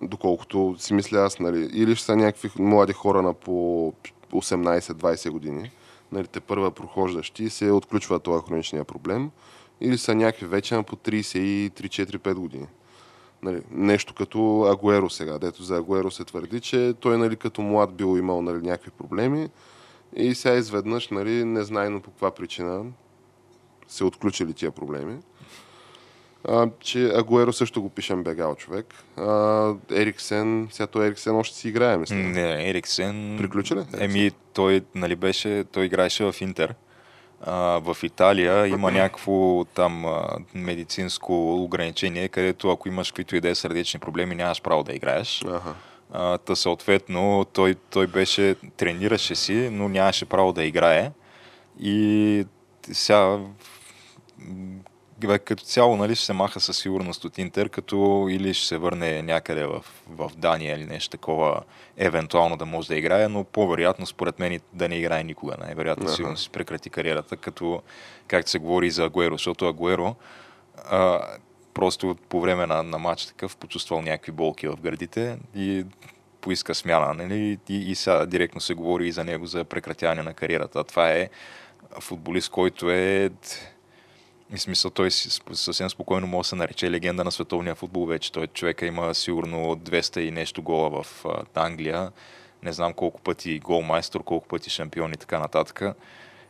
Доколкото 0.02 0.76
си 0.78 0.94
мисля 0.94 1.18
аз, 1.18 1.40
нали, 1.40 1.70
или 1.72 1.96
ще 1.96 2.04
са 2.04 2.16
някакви 2.16 2.50
млади 2.58 2.92
хора 2.92 3.22
на 3.22 3.34
по 3.34 3.92
18-20 4.32 5.30
години, 5.30 5.70
нали, 6.12 6.26
те 6.26 6.40
първа 6.40 6.70
прохождащи 6.70 7.50
се 7.50 7.70
отключва 7.70 8.20
този 8.20 8.44
хроничния 8.48 8.84
проблем, 8.84 9.30
или 9.80 9.98
са 9.98 10.14
някакви 10.14 10.46
вече 10.46 10.74
на 10.74 10.82
по 10.82 10.96
33-4-5 10.96 12.34
години. 12.34 12.66
Нали, 13.42 13.62
нещо 13.70 14.14
като 14.14 14.62
Агуеро 14.62 15.10
сега, 15.10 15.38
дето 15.38 15.62
за 15.62 15.76
Агуеро 15.76 16.10
се 16.10 16.24
твърди, 16.24 16.60
че 16.60 16.94
той 17.00 17.18
нали, 17.18 17.36
като 17.36 17.62
млад 17.62 17.94
бил 17.94 18.18
имал 18.18 18.42
нали, 18.42 18.66
някакви 18.66 18.90
проблеми 18.90 19.48
и 20.16 20.34
сега 20.34 20.54
изведнъж, 20.54 21.08
нали, 21.08 21.44
незнайно 21.44 22.00
по 22.00 22.10
каква 22.10 22.30
причина, 22.30 22.84
се 23.88 24.04
отключили 24.04 24.54
тия 24.54 24.70
проблеми. 24.70 25.18
А, 26.44 26.68
че 26.80 27.04
Агуеро 27.14 27.52
също 27.52 27.82
го 27.82 27.88
пишем 27.88 28.22
бегал 28.22 28.54
човек. 28.54 28.94
А, 29.16 29.74
Ериксен, 29.92 30.68
сега 30.70 30.86
той 30.86 31.06
Ериксен 31.06 31.36
още 31.36 31.56
си 31.56 31.68
играе, 31.68 31.96
мисля. 31.96 32.16
Не, 32.16 32.70
Ериксен... 32.70 33.34
Приключи 33.38 33.74
ли? 33.74 33.84
Еми, 33.98 34.30
той, 34.52 34.82
нали 34.94 35.16
беше, 35.16 35.64
той 35.72 35.84
играеше 35.84 36.24
в 36.24 36.34
Интер. 36.40 36.74
А, 37.40 37.54
в 37.78 37.96
Италия 38.02 38.66
има 38.66 38.90
някакво 38.90 39.64
там 39.64 40.06
а, 40.06 40.38
медицинско 40.54 41.54
ограничение, 41.62 42.28
където 42.28 42.70
ако 42.70 42.88
имаш 42.88 43.10
каквито 43.10 43.36
и 43.36 43.40
да 43.40 43.48
е 43.48 43.54
сърдечни 43.54 44.00
проблеми, 44.00 44.34
нямаш 44.34 44.62
право 44.62 44.82
да 44.82 44.94
играеш. 44.94 45.44
Аха. 45.44 45.74
А, 46.12 46.38
та 46.38 46.56
съответно, 46.56 47.46
той, 47.52 47.74
той 47.90 48.06
беше, 48.06 48.56
тренираше 48.76 49.34
си, 49.34 49.68
но 49.72 49.88
нямаше 49.88 50.24
право 50.24 50.52
да 50.52 50.64
играе. 50.64 51.12
И 51.80 52.46
сега 52.92 53.38
бе, 55.26 55.38
като 55.38 55.64
цяло 55.64 55.96
нали, 55.96 56.14
ще 56.14 56.26
се 56.26 56.32
маха 56.32 56.60
със 56.60 56.78
сигурност 56.78 57.24
от 57.24 57.38
Интер, 57.38 57.68
като 57.68 58.26
или 58.30 58.54
ще 58.54 58.66
се 58.66 58.78
върне 58.78 59.22
някъде 59.22 59.66
в, 59.66 59.84
в 60.08 60.30
Дания 60.36 60.76
или 60.76 60.86
нещо 60.86 61.10
такова, 61.10 61.60
евентуално 61.96 62.56
да 62.56 62.66
може 62.66 62.88
да 62.88 62.96
играе, 62.96 63.28
но 63.28 63.44
по-вероятно 63.44 64.06
според 64.06 64.38
мен 64.38 64.60
да 64.72 64.88
не 64.88 64.96
играе 64.96 65.24
никога. 65.24 65.54
Най-вероятно 65.60 66.06
Аха. 66.06 66.14
сигурно 66.14 66.36
си 66.36 66.50
прекрати 66.50 66.90
кариерата, 66.90 67.36
като 67.36 67.82
както 68.26 68.50
се 68.50 68.58
говори 68.58 68.90
за 68.90 69.04
Агуеро, 69.04 69.34
защото 69.34 69.68
Агуеро 69.68 70.14
а, 70.90 71.20
просто 71.74 72.16
по 72.28 72.40
време 72.40 72.66
на, 72.66 72.82
на 72.82 72.98
матч 72.98 73.26
такъв 73.26 73.56
почувствал 73.56 74.02
някакви 74.02 74.32
болки 74.32 74.68
в 74.68 74.76
гърдите 74.76 75.38
и 75.56 75.84
поиска 76.40 76.74
смяна, 76.74 77.14
нали? 77.14 77.58
И, 77.68 77.90
и 77.90 77.94
сега 77.94 78.26
директно 78.26 78.60
се 78.60 78.74
говори 78.74 79.08
и 79.08 79.12
за 79.12 79.24
него 79.24 79.46
за 79.46 79.64
прекратяване 79.64 80.22
на 80.22 80.34
кариерата. 80.34 80.84
Това 80.84 81.10
е 81.10 81.28
футболист, 82.00 82.50
който 82.50 82.90
е 82.90 83.30
и 84.54 84.58
смисъл, 84.58 84.90
той 84.90 85.10
съвсем 85.52 85.90
спокойно 85.90 86.26
може 86.26 86.46
да 86.46 86.48
се 86.48 86.56
нарече 86.56 86.90
легенда 86.90 87.24
на 87.24 87.32
световния 87.32 87.74
футбол 87.74 88.06
вече. 88.06 88.32
Той 88.32 88.46
човека 88.46 88.86
има 88.86 89.14
сигурно 89.14 89.76
200 89.76 90.18
и 90.18 90.30
нещо 90.30 90.62
гола 90.62 91.02
в 91.02 91.24
Англия. 91.54 92.12
Не 92.62 92.72
знам 92.72 92.92
колко 92.92 93.20
пъти 93.20 93.58
голмайстор, 93.58 94.24
колко 94.24 94.48
пъти 94.48 94.70
шампион 94.70 95.12
и 95.12 95.16
така 95.16 95.38
нататък. 95.38 95.82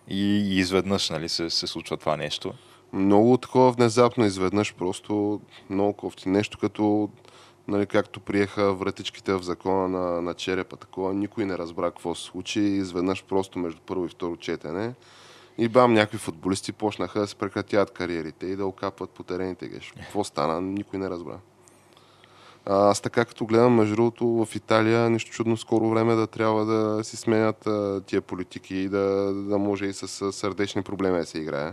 И, 0.08 0.58
изведнъж 0.58 1.10
нали, 1.10 1.28
се, 1.28 1.50
се 1.50 1.66
случва 1.66 1.96
това 1.96 2.16
нещо. 2.16 2.54
Много 2.92 3.36
такова 3.36 3.72
внезапно 3.72 4.24
изведнъж, 4.24 4.74
просто 4.74 5.40
много 5.70 5.92
кофти. 5.92 6.28
Нещо 6.28 6.58
като, 6.58 7.08
нали, 7.68 7.86
както 7.86 8.20
приеха 8.20 8.74
вратичките 8.74 9.34
в 9.34 9.42
закона 9.42 9.88
на, 9.88 10.22
на 10.22 10.34
черепа, 10.34 10.76
такова, 10.76 11.14
никой 11.14 11.44
не 11.44 11.58
разбра 11.58 11.90
какво 11.90 12.14
се 12.14 12.24
случи 12.24 12.60
изведнъж 12.60 13.24
просто 13.24 13.58
между 13.58 13.80
първо 13.86 14.04
и 14.06 14.08
второ 14.08 14.36
четене. 14.36 14.94
И 15.58 15.68
бам, 15.68 15.94
някакви 15.94 16.18
футболисти 16.18 16.72
почнаха 16.72 17.20
да 17.20 17.26
се 17.26 17.34
прекратяват 17.34 17.90
кариерите 17.90 18.46
и 18.46 18.56
да 18.56 18.66
окапват 18.66 19.10
по 19.10 19.22
терените. 19.22 19.68
Геш. 19.68 19.92
Какво 20.00 20.24
стана, 20.24 20.60
никой 20.60 20.98
не 20.98 21.10
разбра. 21.10 21.38
Аз 22.66 23.00
така 23.00 23.24
като 23.24 23.46
гледам, 23.46 23.74
между 23.74 23.94
другото, 23.94 24.26
в 24.26 24.54
Италия, 24.54 25.10
нищо 25.10 25.30
чудно 25.30 25.56
скоро 25.56 25.90
време 25.90 26.14
да 26.14 26.26
трябва 26.26 26.64
да 26.64 27.04
си 27.04 27.16
сменят 27.16 27.66
а, 27.66 28.00
тия 28.06 28.20
политики 28.20 28.76
и 28.76 28.88
да, 28.88 29.32
да 29.34 29.58
може 29.58 29.86
и 29.86 29.92
с 29.92 30.32
сърдечни 30.32 30.82
проблеми 30.82 31.18
да 31.18 31.26
се 31.26 31.38
играе. 31.38 31.72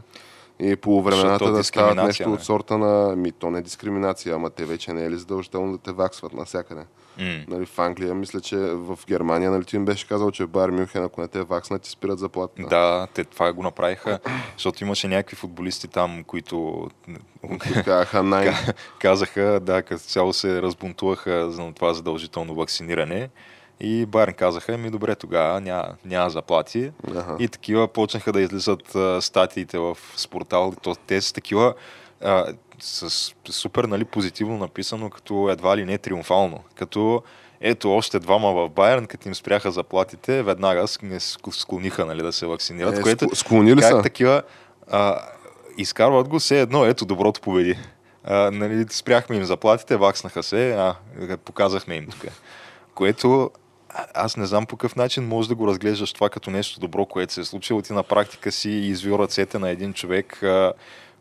И 0.59 0.75
по 0.75 1.01
времената 1.01 1.51
да 1.51 1.63
стават 1.63 1.97
нещо 1.97 2.29
не? 2.29 2.35
от 2.35 2.43
сорта 2.43 2.77
на... 2.77 3.15
Ми, 3.15 3.31
то 3.31 3.49
не 3.49 3.59
е 3.59 3.61
дискриминация, 3.61 4.35
ама 4.35 4.49
те 4.49 4.65
вече 4.65 4.93
не 4.93 5.05
е 5.05 5.11
ли 5.11 5.17
задължително 5.17 5.71
да 5.71 5.77
те 5.77 5.91
ваксват 5.91 6.33
навсякъде. 6.33 6.81
М. 7.17 7.43
Нали, 7.47 7.65
в 7.65 7.79
Англия, 7.79 8.15
мисля, 8.15 8.41
че 8.41 8.57
в 8.57 8.99
Германия, 9.07 9.51
нали, 9.51 9.65
ти 9.65 9.75
им 9.75 9.85
беше 9.85 10.07
казал, 10.07 10.31
че 10.31 10.45
в 10.45 10.47
Байер 10.47 10.69
Мюнхен, 10.69 11.03
ако 11.03 11.21
не 11.21 11.27
те 11.27 11.43
вакснат, 11.43 11.81
ти 11.81 11.89
спират 11.89 12.19
заплатата. 12.19 12.67
Да, 12.69 13.07
те 13.13 13.23
това 13.23 13.53
го 13.53 13.63
направиха, 13.63 14.19
защото 14.53 14.83
имаше 14.83 15.07
някакви 15.07 15.35
футболисти 15.35 15.87
там, 15.87 16.23
които 16.23 16.89
Казаха 17.85 18.23
най... 18.23 18.53
казаха, 18.99 19.59
да, 19.59 19.81
като 19.81 20.03
цяло 20.03 20.33
се 20.33 20.61
разбунтуваха 20.61 21.51
за 21.51 21.71
това 21.75 21.93
задължително 21.93 22.55
вакциниране. 22.55 23.29
И 23.79 24.05
Байерн 24.05 24.33
казаха, 24.33 24.77
ми 24.77 24.89
добре 24.89 25.15
тогава, 25.15 25.61
няма, 25.61 25.85
няма 26.05 26.29
заплати. 26.29 26.91
Аха. 27.15 27.35
И 27.39 27.47
такива 27.47 27.87
почнаха 27.87 28.31
да 28.31 28.41
излизат 28.41 28.95
а, 28.95 29.21
статиите 29.21 29.77
в 29.77 29.97
спортал. 30.15 30.73
То, 30.81 30.95
те 31.07 31.21
са 31.21 31.33
такива 31.33 31.73
а, 32.21 32.45
с 32.79 33.33
супер 33.49 33.83
нали, 33.83 34.05
позитивно 34.05 34.57
написано, 34.57 35.09
като 35.09 35.49
едва 35.49 35.77
ли 35.77 35.85
не 35.85 35.97
триумфално. 35.97 36.63
Като 36.75 37.23
ето 37.61 37.93
още 37.93 38.19
двама 38.19 38.53
в 38.53 38.69
Байерн, 38.69 39.05
като 39.05 39.27
им 39.27 39.35
спряха 39.35 39.71
заплатите, 39.71 40.43
веднага 40.43 40.85
склониха 41.51 42.05
нали, 42.05 42.21
да 42.21 42.31
се 42.31 42.45
вакцинират. 42.45 42.97
Е, 42.97 43.01
което, 43.01 43.25
скло- 43.25 43.35
склонили 43.35 43.81
как 43.81 43.91
са? 43.91 44.01
такива 44.01 44.41
а, 44.91 45.21
изкарват 45.77 46.27
го 46.27 46.39
все 46.39 46.61
едно, 46.61 46.85
ето 46.85 47.05
доброто 47.05 47.41
победи. 47.41 47.77
А, 48.23 48.51
нали, 48.51 48.85
спряхме 48.89 49.35
им 49.35 49.45
заплатите, 49.45 49.97
вакснаха 49.97 50.43
се, 50.43 50.71
а, 50.71 50.95
показахме 51.37 51.95
им 51.95 52.07
тук. 52.07 52.25
Което 52.95 53.51
аз 54.13 54.37
не 54.37 54.45
знам 54.45 54.65
по 54.65 54.77
какъв 54.77 54.95
начин 54.95 55.27
можеш 55.27 55.49
да 55.49 55.55
го 55.55 55.67
разглеждаш 55.67 56.13
това 56.13 56.29
като 56.29 56.51
нещо 56.51 56.79
добро, 56.79 57.05
което 57.05 57.33
се 57.33 57.41
е 57.41 57.45
случило. 57.45 57.81
Ти 57.81 57.93
на 57.93 58.03
практика 58.03 58.51
си 58.51 58.69
извил 58.69 59.13
ръцете 59.13 59.59
на 59.59 59.69
един 59.69 59.93
човек 59.93 60.43
а, 60.43 60.73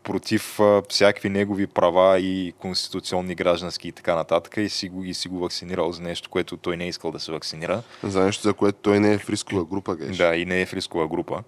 против 0.03 0.59
а, 0.59 0.81
всякакви 0.89 1.29
негови 1.29 1.67
права 1.67 2.19
и 2.19 2.53
конституционни, 2.59 3.35
граждански 3.35 3.87
и 3.87 3.91
така 3.91 4.15
нататък 4.15 4.57
и 4.57 4.69
си, 4.69 4.89
го, 4.89 5.03
и 5.03 5.13
си 5.13 5.27
го 5.27 5.39
вакцинирал 5.39 5.91
за 5.91 6.01
нещо, 6.01 6.29
което 6.29 6.57
той 6.57 6.77
не 6.77 6.85
е 6.85 6.87
искал 6.87 7.11
да 7.11 7.19
се 7.19 7.31
вакцинира. 7.31 7.83
За 8.03 8.23
нещо, 8.23 8.43
за 8.43 8.53
което 8.53 8.77
той 8.81 8.99
не 8.99 9.13
е 9.13 9.17
в 9.17 9.29
рискова 9.29 9.65
група, 9.65 9.95
геш. 9.95 10.17
Да, 10.17 10.35
и 10.35 10.45
не 10.45 10.61
е 10.61 10.65
в 10.65 10.73
рискова 10.73 11.07
група. 11.07 11.43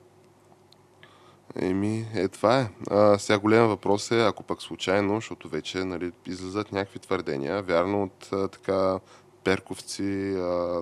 Еми, 1.62 2.05
е 2.15 2.27
това 2.27 2.60
е. 2.60 2.69
А, 2.89 3.19
сега 3.19 3.39
голям 3.39 3.67
въпрос 3.67 4.12
е, 4.12 4.22
ако 4.22 4.43
пък 4.43 4.62
случайно, 4.62 5.15
защото 5.15 5.50
вече 5.50 5.84
нали, 5.84 6.12
излизат 6.25 6.72
някакви 6.72 7.00
твърдения, 7.00 7.62
вярно 7.62 8.03
от 8.03 8.29
а, 8.31 8.48
така 8.48 9.00
перковци, 9.43 10.34
а, 10.38 10.81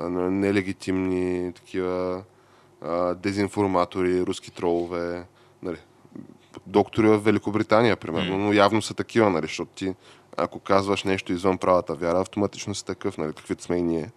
нелегитимни 0.00 1.52
такива 1.52 2.22
а, 2.82 3.14
дезинформатори, 3.14 4.26
руски 4.26 4.50
тролове, 4.50 5.26
нали, 5.62 5.78
доктори 6.66 7.08
в 7.08 7.18
Великобритания, 7.18 7.96
примерно, 7.96 8.38
но 8.38 8.52
явно 8.52 8.82
са 8.82 8.94
такива, 8.94 9.30
нали, 9.30 9.46
защото 9.46 9.70
ти, 9.74 9.94
ако 10.36 10.58
казваш 10.58 11.04
нещо 11.04 11.32
извън 11.32 11.58
правата 11.58 11.94
вяра, 11.94 12.20
автоматично 12.20 12.74
си 12.74 12.84
такъв, 12.84 13.18
нали, 13.18 13.32
каквито 13.32 13.62
сме 13.62 13.76
и 13.76 13.82
ние. 13.82 14.10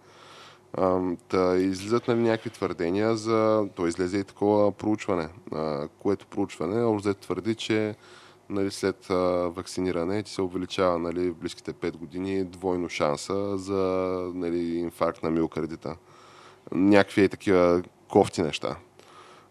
Та 1.28 1.56
излизат 1.56 2.08
нали, 2.08 2.20
някакви 2.20 2.50
твърдения 2.50 3.16
за... 3.16 3.68
То 3.74 3.86
излезе 3.86 4.18
и 4.18 4.24
такова 4.24 4.72
проучване, 4.72 5.28
а, 5.52 5.88
което 5.98 6.26
проучване 6.26 6.84
обзе 6.84 7.14
твърди, 7.14 7.54
че 7.54 7.94
нали, 8.50 8.70
след 8.70 9.10
а, 9.10 9.14
вакциниране 9.48 10.22
ти 10.22 10.30
се 10.30 10.42
увеличава 10.42 10.98
нали, 10.98 11.30
в 11.30 11.34
близките 11.34 11.72
5 11.72 11.96
години 11.96 12.44
двойно 12.44 12.88
шанса 12.88 13.58
за 13.58 13.82
нали, 14.34 14.78
инфаркт 14.78 15.22
на 15.22 15.30
миокардита. 15.30 15.96
Някакви 16.72 17.24
е 17.24 17.28
такива 17.28 17.82
кофти 18.08 18.42
неща. 18.42 18.76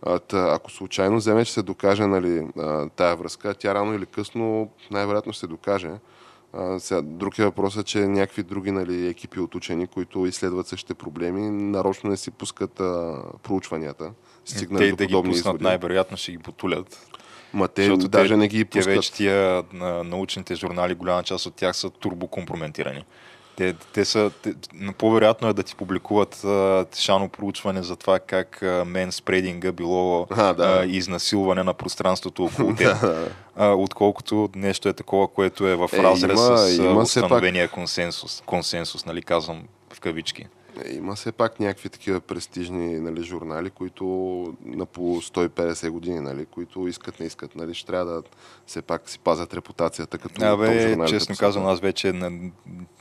А, 0.01 0.19
та, 0.19 0.53
ако 0.53 0.71
случайно 0.71 1.17
вземе, 1.17 1.45
че 1.45 1.53
се 1.53 1.61
докаже 1.61 2.07
нали, 2.07 2.47
а, 2.57 2.89
тая 2.89 3.15
връзка, 3.15 3.53
тя 3.53 3.75
рано 3.75 3.93
или 3.93 4.05
късно 4.05 4.69
най-вероятно 4.91 5.33
ще 5.33 5.39
се 5.39 5.47
докаже. 5.47 5.91
А, 6.53 6.79
сега, 6.79 7.01
друг 7.01 7.39
е 7.39 7.45
въпросът, 7.45 7.85
че 7.85 8.07
някакви 8.07 8.43
други 8.43 8.71
нали, 8.71 9.07
екипи 9.07 9.39
от 9.39 9.55
учени, 9.55 9.87
които 9.87 10.25
изследват 10.25 10.67
същите 10.67 10.93
проблеми, 10.93 11.49
нарочно 11.49 12.09
не 12.09 12.17
си 12.17 12.31
пускат 12.31 12.79
а, 12.79 13.21
проучванията. 13.43 14.11
Стигнат 14.45 14.79
Те 14.79 14.89
до 14.89 14.95
да 14.95 15.05
ги 15.05 15.13
пуснат 15.13 15.35
изводи. 15.35 15.63
най-вероятно 15.63 16.17
ще 16.17 16.31
ги 16.31 16.37
потулят. 16.37 17.07
Ма 17.53 17.67
те 17.67 17.83
Защото 17.83 18.07
даже 18.07 18.29
те, 18.29 18.37
не 18.37 18.47
ги 18.47 18.57
Те 18.59 18.69
пускат. 18.69 18.85
вече 18.87 19.11
тия 19.11 19.63
на, 19.73 20.03
научните 20.03 20.55
журнали, 20.55 20.93
голяма 20.93 21.23
част 21.23 21.45
от 21.45 21.55
тях 21.55 21.75
са 21.75 21.89
турбокомпрометирани. 21.89 23.03
Те, 23.55 23.73
те 23.73 24.05
са, 24.05 24.31
те, 24.43 24.53
но 24.73 24.93
по-вероятно 24.93 25.47
е 25.47 25.53
да 25.53 25.63
ти 25.63 25.75
публикуват 25.75 26.43
а, 26.43 26.85
шано 26.95 27.29
проучване 27.29 27.83
за 27.83 27.95
това 27.95 28.19
как 28.19 28.59
мен 28.85 29.11
спрединга 29.11 29.71
било 29.71 30.27
А, 30.29 30.53
да. 30.53 30.79
а, 30.79 30.85
изнасилване 30.87 31.63
на 31.63 31.73
пространството 31.73 32.43
около 32.45 32.75
теб, 32.75 32.97
а, 33.55 33.67
отколкото 33.67 34.49
нещо 34.55 34.89
е 34.89 34.93
такова, 34.93 35.27
което 35.27 35.67
е 35.67 35.75
в 35.75 35.89
Е, 35.93 35.97
разрез 35.97 36.39
има- 36.39 36.57
с 36.57 36.75
има 36.75 37.01
установения 37.01 37.67
консенсус. 37.67 38.43
Консенсус, 38.45 39.05
нали, 39.05 39.21
казвам 39.21 39.63
в 39.93 39.99
кавички. 39.99 40.45
Е, 40.85 40.93
Има 40.95 41.15
все 41.15 41.31
пак 41.31 41.59
някакви 41.59 41.89
такива 41.89 42.19
престижни 42.19 42.99
нали, 42.99 43.23
журнали, 43.23 43.69
които 43.69 44.05
на 44.65 44.85
по 44.85 45.01
150 45.01 45.89
години, 45.89 46.19
нали, 46.19 46.45
които 46.45 46.87
искат, 46.87 47.19
не 47.19 47.25
искат. 47.25 47.55
Нали, 47.55 47.73
ще 47.73 47.87
трябва 47.87 48.05
да 48.05 48.23
все 48.67 48.81
пак 48.81 49.09
си 49.09 49.19
пазят 49.19 49.53
репутацията 49.53 50.17
като 50.17 50.45
Абе, 50.45 50.89
журналите 50.89 51.17
честно 51.17 51.35
казвам, 51.35 51.65
аз 51.65 51.79
вече 51.79 52.13
на, 52.13 52.51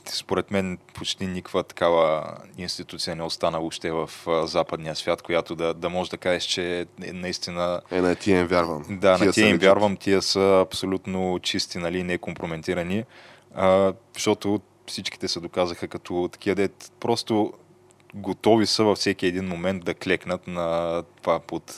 според 0.05 0.51
мен 0.51 0.77
почти 0.93 1.27
никаква 1.27 1.63
такава 1.63 2.37
институция 2.57 3.15
не 3.15 3.23
остана 3.23 3.59
въобще 3.59 3.91
в 3.91 4.09
а, 4.27 4.47
западния 4.47 4.95
свят, 4.95 5.21
която 5.21 5.55
да, 5.55 5.73
да 5.73 5.89
може 5.89 6.09
да 6.09 6.17
кажеш, 6.17 6.43
че 6.43 6.87
е 7.01 7.13
наистина 7.13 7.81
Е, 7.91 8.01
на 8.01 8.15
тия 8.15 8.39
им 8.39 8.47
вярвам. 8.47 8.85
да, 8.89 9.11
на 9.11 9.17
са 9.17 9.31
тия 9.31 9.49
им 9.49 9.57
вярвам, 9.57 9.97
тия 9.97 10.21
са 10.21 10.59
абсолютно 10.65 11.39
чисти, 11.39 11.77
нали, 11.77 12.03
некомпрометирани, 12.03 13.05
а, 13.55 13.93
защото 14.13 14.61
всичките 14.87 15.27
се 15.27 15.39
доказаха 15.39 15.87
като 15.87 16.29
такива, 16.31 16.55
де 16.55 16.69
просто 16.99 17.53
готови 18.13 18.65
са 18.65 18.83
във 18.83 18.97
всеки 18.97 19.25
един 19.25 19.45
момент 19.47 19.85
да 19.85 19.93
клекнат 19.93 20.47
на 20.47 21.03
това 21.21 21.39
под 21.39 21.77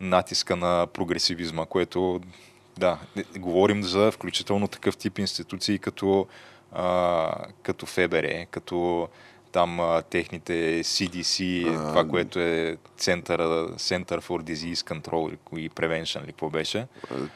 натиска 0.00 0.56
на 0.56 0.86
прогресивизма, 0.92 1.66
което 1.66 2.20
да, 2.78 2.98
говорим 3.36 3.82
за 3.82 4.10
включително 4.10 4.68
такъв 4.68 4.96
тип 4.96 5.18
институции 5.18 5.78
като, 5.78 6.26
а, 6.72 7.46
като 7.62 7.86
ФБР, 7.86 8.46
като 8.50 9.08
там 9.52 9.80
а, 9.80 10.02
техните 10.02 10.82
CDC, 10.84 11.68
а, 11.68 11.88
това, 11.88 12.08
което 12.08 12.38
е 12.38 12.76
Center, 12.98 13.38
Center 13.76 14.20
for 14.20 14.42
Disease 14.42 14.74
Control 14.74 15.36
и 15.56 15.70
Prevention, 15.70 16.20
или 16.20 16.26
какво 16.26 16.50
беше. 16.50 16.86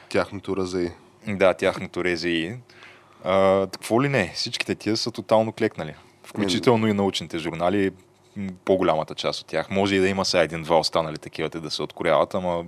Тяхното 0.09 0.57
РЗИ. 0.57 0.91
Да, 1.27 1.53
тяхното 1.53 2.03
РЗИ. 2.03 2.55
А, 3.23 3.67
какво 3.67 4.03
ли 4.03 4.09
не? 4.09 4.31
Всичките 4.35 4.75
тия 4.75 4.97
са 4.97 5.11
тотално 5.11 5.51
клекнали. 5.51 5.95
Включително 6.31 6.87
и 6.87 6.93
научните 6.93 7.39
журнали, 7.39 7.91
по-голямата 8.65 9.15
част 9.15 9.41
от 9.41 9.47
тях. 9.47 9.69
Може 9.69 9.95
и 9.95 9.99
да 9.99 10.07
има 10.07 10.25
сега 10.25 10.43
един-два 10.43 10.79
останали 10.79 11.17
такива 11.17 11.49
да 11.49 11.71
се 11.71 11.83
откоряват, 11.83 12.35
ама 12.35 12.65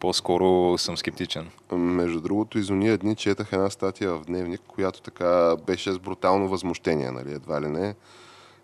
по-скоро 0.00 0.78
съм 0.78 0.96
скептичен. 0.96 1.50
Между 1.72 2.20
другото, 2.20 2.58
из 2.58 2.70
уния 2.70 2.98
дни 2.98 3.16
четах 3.16 3.48
една 3.52 3.70
статия 3.70 4.12
в 4.12 4.24
Дневник, 4.24 4.60
която 4.66 5.02
така 5.02 5.56
беше 5.66 5.92
с 5.92 5.98
брутално 5.98 6.48
възмущение, 6.48 7.10
нали, 7.10 7.32
едва 7.32 7.60
ли 7.60 7.68
не. 7.68 7.94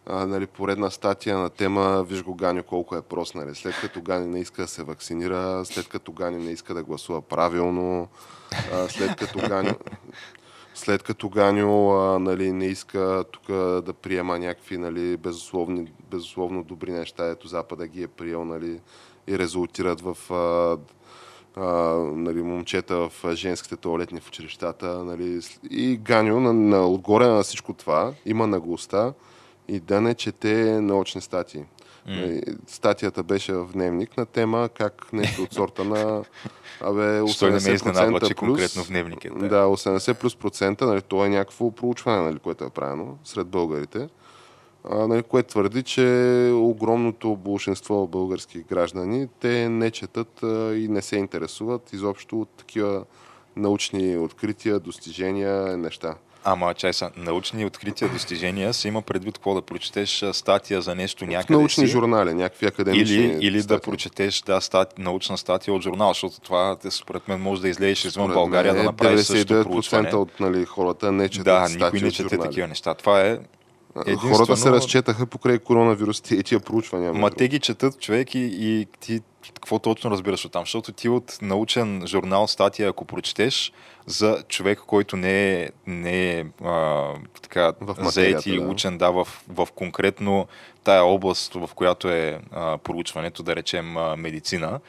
А, 0.06 0.26
нали, 0.26 0.46
поредна 0.46 0.90
статия 0.90 1.38
на 1.38 1.50
тема 1.50 2.04
Виж 2.08 2.22
го 2.22 2.34
Ганю 2.34 2.62
колко 2.62 2.96
е 2.96 3.02
прост. 3.02 3.34
Нали. 3.34 3.54
След 3.54 3.74
като 3.80 4.02
Гани 4.02 4.26
не 4.26 4.40
иска 4.40 4.62
да 4.62 4.68
се 4.68 4.82
вакцинира, 4.82 5.64
след 5.64 5.88
като 5.88 6.12
Гани 6.12 6.44
не 6.44 6.50
иска 6.50 6.74
да 6.74 6.82
гласува 6.82 7.22
правилно, 7.22 8.08
а, 8.72 8.88
след 8.88 9.16
като 9.16 9.38
Гани 9.48 9.72
след 10.74 11.02
като 11.02 11.28
Ганю 11.28 11.90
а, 11.90 12.18
нали, 12.18 12.52
не 12.52 12.66
иска 12.66 13.24
тук 13.30 13.46
да 13.82 13.92
приема 14.02 14.38
някакви 14.38 14.78
нали, 14.78 15.16
безусловни, 15.16 15.92
безусловно 16.10 16.62
добри 16.62 16.92
неща, 16.92 17.26
ето 17.26 17.48
Запада 17.48 17.86
ги 17.86 18.02
е 18.02 18.08
приел 18.08 18.44
нали, 18.44 18.80
и 19.26 19.38
резултират 19.38 20.00
в 20.00 20.32
а, 20.32 20.78
а, 21.56 21.70
нали, 22.14 22.42
момчета 22.42 23.08
в 23.08 23.34
женските 23.34 23.76
туалетни 23.76 24.20
в 24.20 24.28
училищата. 24.28 25.04
Нали, 25.04 25.40
и 25.70 25.96
Ганю 25.96 26.40
на, 26.40 26.52
на, 26.52 26.88
отгоре 26.88 27.26
на 27.26 27.42
всичко 27.42 27.72
това 27.72 28.12
има 28.26 28.46
наглостта 28.46 29.12
и 29.68 29.80
да 29.80 30.00
не 30.00 30.14
чете 30.14 30.80
научни 30.80 31.20
статии. 31.20 31.64
Mm. 32.08 32.56
Статията 32.66 33.22
беше 33.22 33.52
в 33.52 33.68
дневник 33.72 34.16
на 34.16 34.26
тема 34.26 34.68
как 34.74 35.12
нещо 35.12 35.42
от 35.42 35.52
сорта 35.52 35.84
на 35.84 36.24
Абе, 36.80 37.20
80% 37.20 38.22
не 38.22 38.28
че 38.28 38.34
конкретно 38.34 38.84
в 38.84 38.88
дневник 38.88 39.24
е. 39.24 39.28
Да, 39.28 39.48
да 39.48 39.64
80 39.64 40.14
плюс 40.14 40.36
процента, 40.36 40.86
нали, 40.86 41.02
това 41.02 41.26
е 41.26 41.28
някакво 41.28 41.70
проучване, 41.70 42.22
нали, 42.22 42.38
което 42.38 42.64
е 42.64 42.70
правено 42.70 43.18
сред 43.24 43.46
българите, 43.46 44.08
а, 44.90 45.06
нали, 45.06 45.22
което 45.22 45.48
твърди, 45.48 45.82
че 45.82 46.50
огромното 46.54 47.36
большинство 47.36 48.06
български 48.06 48.58
граждани, 48.58 49.28
те 49.40 49.68
не 49.68 49.90
четат 49.90 50.42
а, 50.42 50.74
и 50.74 50.88
не 50.88 51.02
се 51.02 51.16
интересуват 51.16 51.92
изобщо 51.92 52.40
от 52.40 52.48
такива 52.48 53.04
научни 53.56 54.16
открития, 54.16 54.80
достижения, 54.80 55.76
неща. 55.76 56.14
Ама, 56.46 56.74
чай 56.74 56.92
са, 56.92 57.10
научни 57.16 57.64
открития, 57.64 58.08
достижения 58.08 58.74
се 58.74 58.88
има 58.88 59.02
предвид 59.02 59.34
какво 59.34 59.54
да 59.54 59.62
прочетеш 59.62 60.24
статия 60.32 60.82
за 60.82 60.94
нещо 60.94 61.26
някъде. 61.26 61.54
В 61.54 61.58
научни 61.58 61.86
си, 61.86 61.92
журнали, 61.92 62.34
някакви 62.34 62.66
академични. 62.66 63.16
Или, 63.16 63.46
или 63.46 63.62
да 63.62 63.80
прочетеш 63.80 64.40
да, 64.40 64.60
стати, 64.60 65.02
научна 65.02 65.38
статия 65.38 65.74
от 65.74 65.82
журнал, 65.82 66.08
защото 66.08 66.40
това 66.40 66.76
според 66.90 67.28
мен 67.28 67.40
може 67.40 67.62
да 67.62 67.68
излееш 67.68 68.04
извън 68.04 68.32
България 68.32 68.74
да 68.74 68.82
направиш 68.82 69.20
същото 69.20 69.62
проучване. 69.62 70.14
от 70.14 70.40
нали, 70.40 70.64
хората 70.64 71.12
не 71.12 71.28
четат 71.28 71.44
Да, 71.44 71.68
никой 71.68 72.00
не 72.00 72.10
чете 72.10 72.38
такива 72.38 72.68
неща. 72.68 72.94
Това 72.94 73.20
е 73.20 73.38
Единствено... 74.06 74.34
Хората 74.34 74.56
се 74.56 74.70
разчетаха 74.70 75.26
покрай 75.26 75.58
коронавирусите 75.58 76.34
и 76.34 76.42
тия 76.42 76.60
проучвания. 76.60 77.12
Ма 77.12 77.30
те 77.30 77.48
ги 77.48 77.60
четат 77.60 78.00
човек 78.00 78.34
и, 78.34 78.38
и 78.38 78.86
ти 79.00 79.20
какво 79.54 79.78
точно 79.78 80.10
разбираш 80.10 80.44
от 80.44 80.52
там? 80.52 80.62
Защото 80.62 80.92
ти 80.92 81.08
от 81.08 81.38
научен 81.42 82.02
журнал, 82.06 82.46
статия, 82.46 82.88
ако 82.88 83.04
прочетеш 83.04 83.72
за 84.06 84.42
човек, 84.48 84.78
който 84.86 85.16
не 85.16 85.52
е, 85.52 85.70
не 85.86 86.38
е 86.38 86.44
а, 86.64 87.04
така, 87.42 87.72
заед 87.98 88.46
и 88.46 88.58
да. 88.58 88.66
учен 88.66 88.98
да, 88.98 89.10
в, 89.10 89.28
в 89.48 89.68
конкретно 89.74 90.46
тая 90.84 91.04
област, 91.04 91.54
в 91.54 91.70
която 91.74 92.08
е 92.08 92.40
а, 92.52 92.78
проучването, 92.78 93.42
да 93.42 93.56
речем 93.56 93.96
а, 93.96 94.16
медицина, 94.16 94.80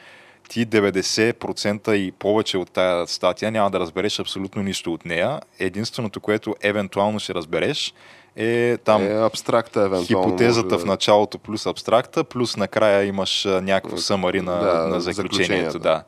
ти 0.48 0.66
90% 0.66 1.92
и 1.92 2.12
повече 2.12 2.58
от 2.58 2.70
тая 2.70 3.06
статия 3.06 3.50
няма 3.50 3.70
да 3.70 3.80
разбереш 3.80 4.20
абсолютно 4.20 4.62
нищо 4.62 4.92
от 4.92 5.04
нея. 5.04 5.40
Единственото, 5.58 6.20
което 6.20 6.54
евентуално 6.62 7.20
ще 7.20 7.34
разбереш 7.34 7.94
е 8.36 8.78
там 8.84 9.02
е, 9.02 9.24
абстракта, 9.24 9.80
евентуално, 9.80 10.28
хипотезата 10.28 10.74
може, 10.74 10.84
в 10.84 10.86
началото 10.86 11.38
плюс 11.38 11.66
абстракта, 11.66 12.24
плюс 12.24 12.56
накрая 12.56 13.04
имаш 13.04 13.44
някакво 13.44 13.96
съмари 13.96 14.40
на, 14.40 14.60
да, 14.60 14.86
на 14.88 15.00
заключението. 15.00 15.78
Да. 15.78 16.02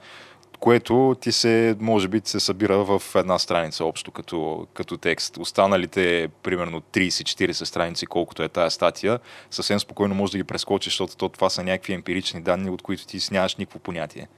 Което 0.60 1.16
ти 1.20 1.32
се, 1.32 1.76
може 1.80 2.08
би, 2.08 2.20
се 2.24 2.40
събира 2.40 2.78
в 2.78 3.02
една 3.14 3.38
страница 3.38 3.84
общо 3.84 4.10
като, 4.10 4.66
като 4.74 4.96
текст. 4.96 5.36
Останалите, 5.36 6.28
примерно 6.42 6.80
30-40 6.80 7.64
страници, 7.64 8.06
колкото 8.06 8.42
е 8.42 8.48
тая 8.48 8.70
статия, 8.70 9.18
съвсем 9.50 9.80
спокойно 9.80 10.14
можеш 10.14 10.32
да 10.32 10.38
ги 10.38 10.44
прескочиш, 10.44 10.92
защото 10.92 11.28
това 11.28 11.50
са 11.50 11.64
някакви 11.64 11.92
емпирични 11.92 12.40
данни, 12.40 12.70
от 12.70 12.82
които 12.82 13.06
ти 13.06 13.20
си 13.20 13.32
нямаш 13.32 13.56
никакво 13.56 13.78
понятие. 13.78 14.28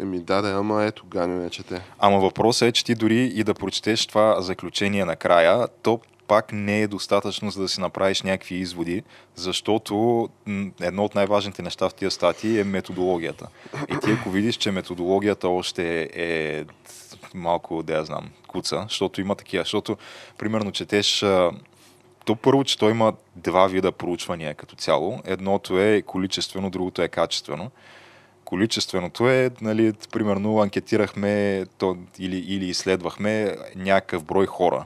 Еми 0.00 0.20
да, 0.20 0.42
да, 0.42 0.50
ама 0.50 0.84
ето, 0.84 1.04
Ганю 1.06 1.42
не 1.42 1.50
чете. 1.50 1.82
Ама 1.98 2.18
въпросът 2.18 2.68
е, 2.68 2.72
че 2.72 2.84
ти 2.84 2.94
дори 2.94 3.24
и 3.24 3.44
да 3.44 3.54
прочетеш 3.54 4.06
това 4.06 4.40
заключение 4.40 5.04
накрая, 5.04 5.68
то 5.82 6.00
пак 6.32 6.52
не 6.52 6.82
е 6.82 6.86
достатъчно, 6.86 7.50
за 7.50 7.62
да 7.62 7.68
си 7.68 7.80
направиш 7.80 8.22
някакви 8.22 8.54
изводи, 8.54 9.02
защото 9.34 10.28
едно 10.80 11.04
от 11.04 11.14
най-важните 11.14 11.62
неща 11.62 11.88
в 11.88 11.94
тия 11.94 12.10
статии 12.10 12.60
е 12.60 12.64
методологията. 12.64 13.48
И 13.88 13.96
ти 14.04 14.10
ако 14.10 14.30
видиш, 14.30 14.56
че 14.56 14.70
методологията 14.70 15.48
още 15.48 16.10
е 16.14 16.64
малко, 17.34 17.82
да 17.82 17.94
я 17.94 18.04
знам, 18.04 18.30
куца, 18.48 18.84
защото 18.88 19.20
има 19.20 19.34
такива, 19.34 19.62
защото 19.62 19.96
примерно 20.38 20.72
четеш 20.72 21.24
то 22.24 22.36
първо, 22.42 22.64
че 22.64 22.78
той 22.78 22.90
има 22.90 23.12
два 23.36 23.66
вида 23.66 23.92
проучвания 23.92 24.54
като 24.54 24.76
цяло. 24.76 25.20
Едното 25.24 25.78
е 25.80 26.02
количествено, 26.02 26.70
другото 26.70 27.02
е 27.02 27.08
качествено. 27.08 27.70
Количественото 28.44 29.28
е, 29.28 29.50
нали, 29.60 29.92
примерно, 30.12 30.58
анкетирахме 30.58 31.64
то, 31.78 31.96
или, 32.18 32.38
или 32.38 32.64
изследвахме 32.64 33.56
някакъв 33.76 34.24
брой 34.24 34.46
хора 34.46 34.84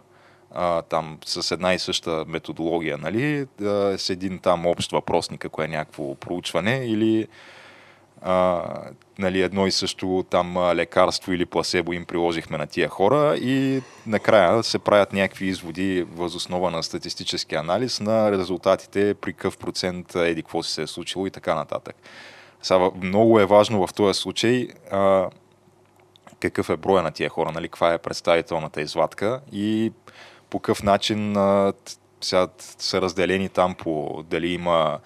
а, 0.56 0.82
там 0.82 1.18
с 1.24 1.50
една 1.50 1.74
и 1.74 1.78
съща 1.78 2.24
методология, 2.28 2.98
нали, 2.98 3.46
а, 3.62 3.98
с 3.98 4.10
един 4.10 4.38
там 4.38 4.66
общ 4.66 4.92
въпросник, 4.92 5.44
ако 5.44 5.62
е 5.62 5.68
някакво 5.68 6.14
проучване, 6.14 6.84
или 6.86 7.26
а, 8.22 8.62
нали, 9.18 9.42
едно 9.42 9.66
и 9.66 9.70
също 9.70 10.24
там 10.30 10.56
лекарство 10.74 11.32
или 11.32 11.46
пласебо 11.46 11.92
им 11.92 12.04
приложихме 12.04 12.58
на 12.58 12.66
тия 12.66 12.88
хора 12.88 13.36
и 13.36 13.82
накрая 14.06 14.62
се 14.62 14.78
правят 14.78 15.12
някакви 15.12 15.46
изводи 15.46 16.06
възоснова 16.12 16.70
на 16.70 16.82
статистически 16.82 17.54
анализ 17.54 18.00
на 18.00 18.32
резултатите 18.32 19.14
при 19.14 19.32
какъв 19.32 19.58
процент 19.58 20.14
еди 20.14 20.42
какво 20.42 20.62
си 20.62 20.72
се 20.72 20.82
е 20.82 20.86
случило 20.86 21.26
и 21.26 21.30
така 21.30 21.54
нататък. 21.54 21.96
Сега, 22.62 22.90
много 23.02 23.40
е 23.40 23.46
важно 23.46 23.86
в 23.86 23.94
този 23.94 24.20
случай 24.20 24.68
а, 24.90 25.30
какъв 26.40 26.70
е 26.70 26.76
броя 26.76 27.02
на 27.02 27.10
тия 27.10 27.30
хора, 27.30 27.52
нали, 27.52 27.68
каква 27.68 27.92
е 27.92 27.98
представителната 27.98 28.80
извадка 28.80 29.40
и 29.52 29.92
по 30.50 30.58
какъв 30.58 30.82
начин 30.82 31.36
а, 31.36 31.72
сега 32.20 32.48
са 32.78 33.00
разделени 33.00 33.48
там 33.48 33.74
по 33.74 34.22
дали 34.30 34.48
има, 34.48 34.98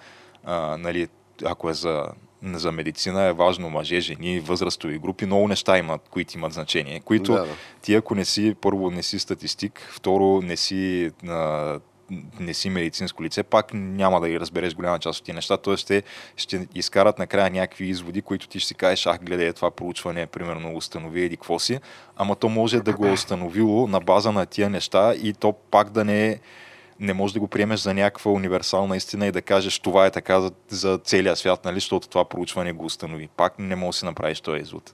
а, 0.43 0.77
нали, 0.77 1.07
ако 1.45 1.69
е 1.69 1.73
за, 1.73 2.05
за 2.43 2.71
медицина 2.71 3.23
е 3.23 3.33
важно 3.33 3.69
мъже, 3.69 3.99
жени, 3.99 4.39
възрастови 4.39 4.99
групи, 4.99 5.25
много 5.25 5.47
неща 5.47 5.77
имат, 5.77 6.01
които 6.09 6.37
имат 6.37 6.53
значение, 6.53 6.99
които 6.99 7.31
да, 7.31 7.39
да. 7.39 7.53
ти 7.81 7.95
ако 7.95 8.15
не 8.15 8.25
си, 8.25 8.55
първо 8.61 8.91
не 8.91 9.03
си 9.03 9.19
статистик, 9.19 9.89
второ 9.91 10.41
не 10.41 10.57
си 10.57 11.11
а, 11.27 11.79
не 12.39 12.53
си 12.53 12.69
медицинско 12.69 13.23
лице, 13.23 13.43
пак 13.43 13.73
няма 13.73 14.21
да 14.21 14.29
ги 14.29 14.39
разбереш 14.39 14.75
голяма 14.75 14.99
част 14.99 15.19
от 15.19 15.25
тези 15.25 15.35
неща. 15.35 15.57
Т.е. 15.57 15.77
ще, 15.77 16.03
ще 16.35 16.67
изкарат 16.75 17.19
накрая 17.19 17.49
някакви 17.49 17.85
изводи, 17.85 18.21
които 18.21 18.47
ти 18.47 18.59
ще 18.59 18.67
си 18.67 18.75
кажеш, 18.75 19.05
ах, 19.05 19.23
гледай, 19.23 19.53
това 19.53 19.71
проучване, 19.71 20.27
примерно, 20.27 20.75
установи 20.75 21.23
еди 21.23 21.37
какво 21.37 21.59
си, 21.59 21.79
ама 22.17 22.35
то 22.35 22.49
може 22.49 22.79
да 22.79 22.93
го 22.93 23.05
е 23.05 23.11
установило 23.11 23.87
на 23.87 23.99
база 23.99 24.31
на 24.31 24.45
тия 24.45 24.69
неща 24.69 25.13
и 25.15 25.33
то 25.33 25.53
пак 25.53 25.89
да 25.89 26.05
не 26.05 26.27
е 26.27 26.39
не 26.99 27.13
можеш 27.13 27.33
да 27.33 27.39
го 27.39 27.47
приемеш 27.47 27.79
за 27.79 27.93
някаква 27.93 28.31
универсална 28.31 28.97
истина 28.97 29.27
и 29.27 29.31
да 29.31 29.41
кажеш 29.41 29.79
това 29.79 30.05
е 30.05 30.11
така 30.11 30.41
за, 30.41 30.51
за 30.69 30.97
целия 30.97 31.35
свят, 31.35 31.65
нали, 31.65 31.75
защото 31.75 32.07
това 32.07 32.25
проучване 32.25 32.73
го 32.73 32.85
установи. 32.85 33.29
Пак 33.37 33.59
не 33.59 33.75
можеш 33.75 33.97
да 33.97 33.99
си 33.99 34.05
направиш 34.05 34.41
този 34.41 34.61
извод. 34.61 34.93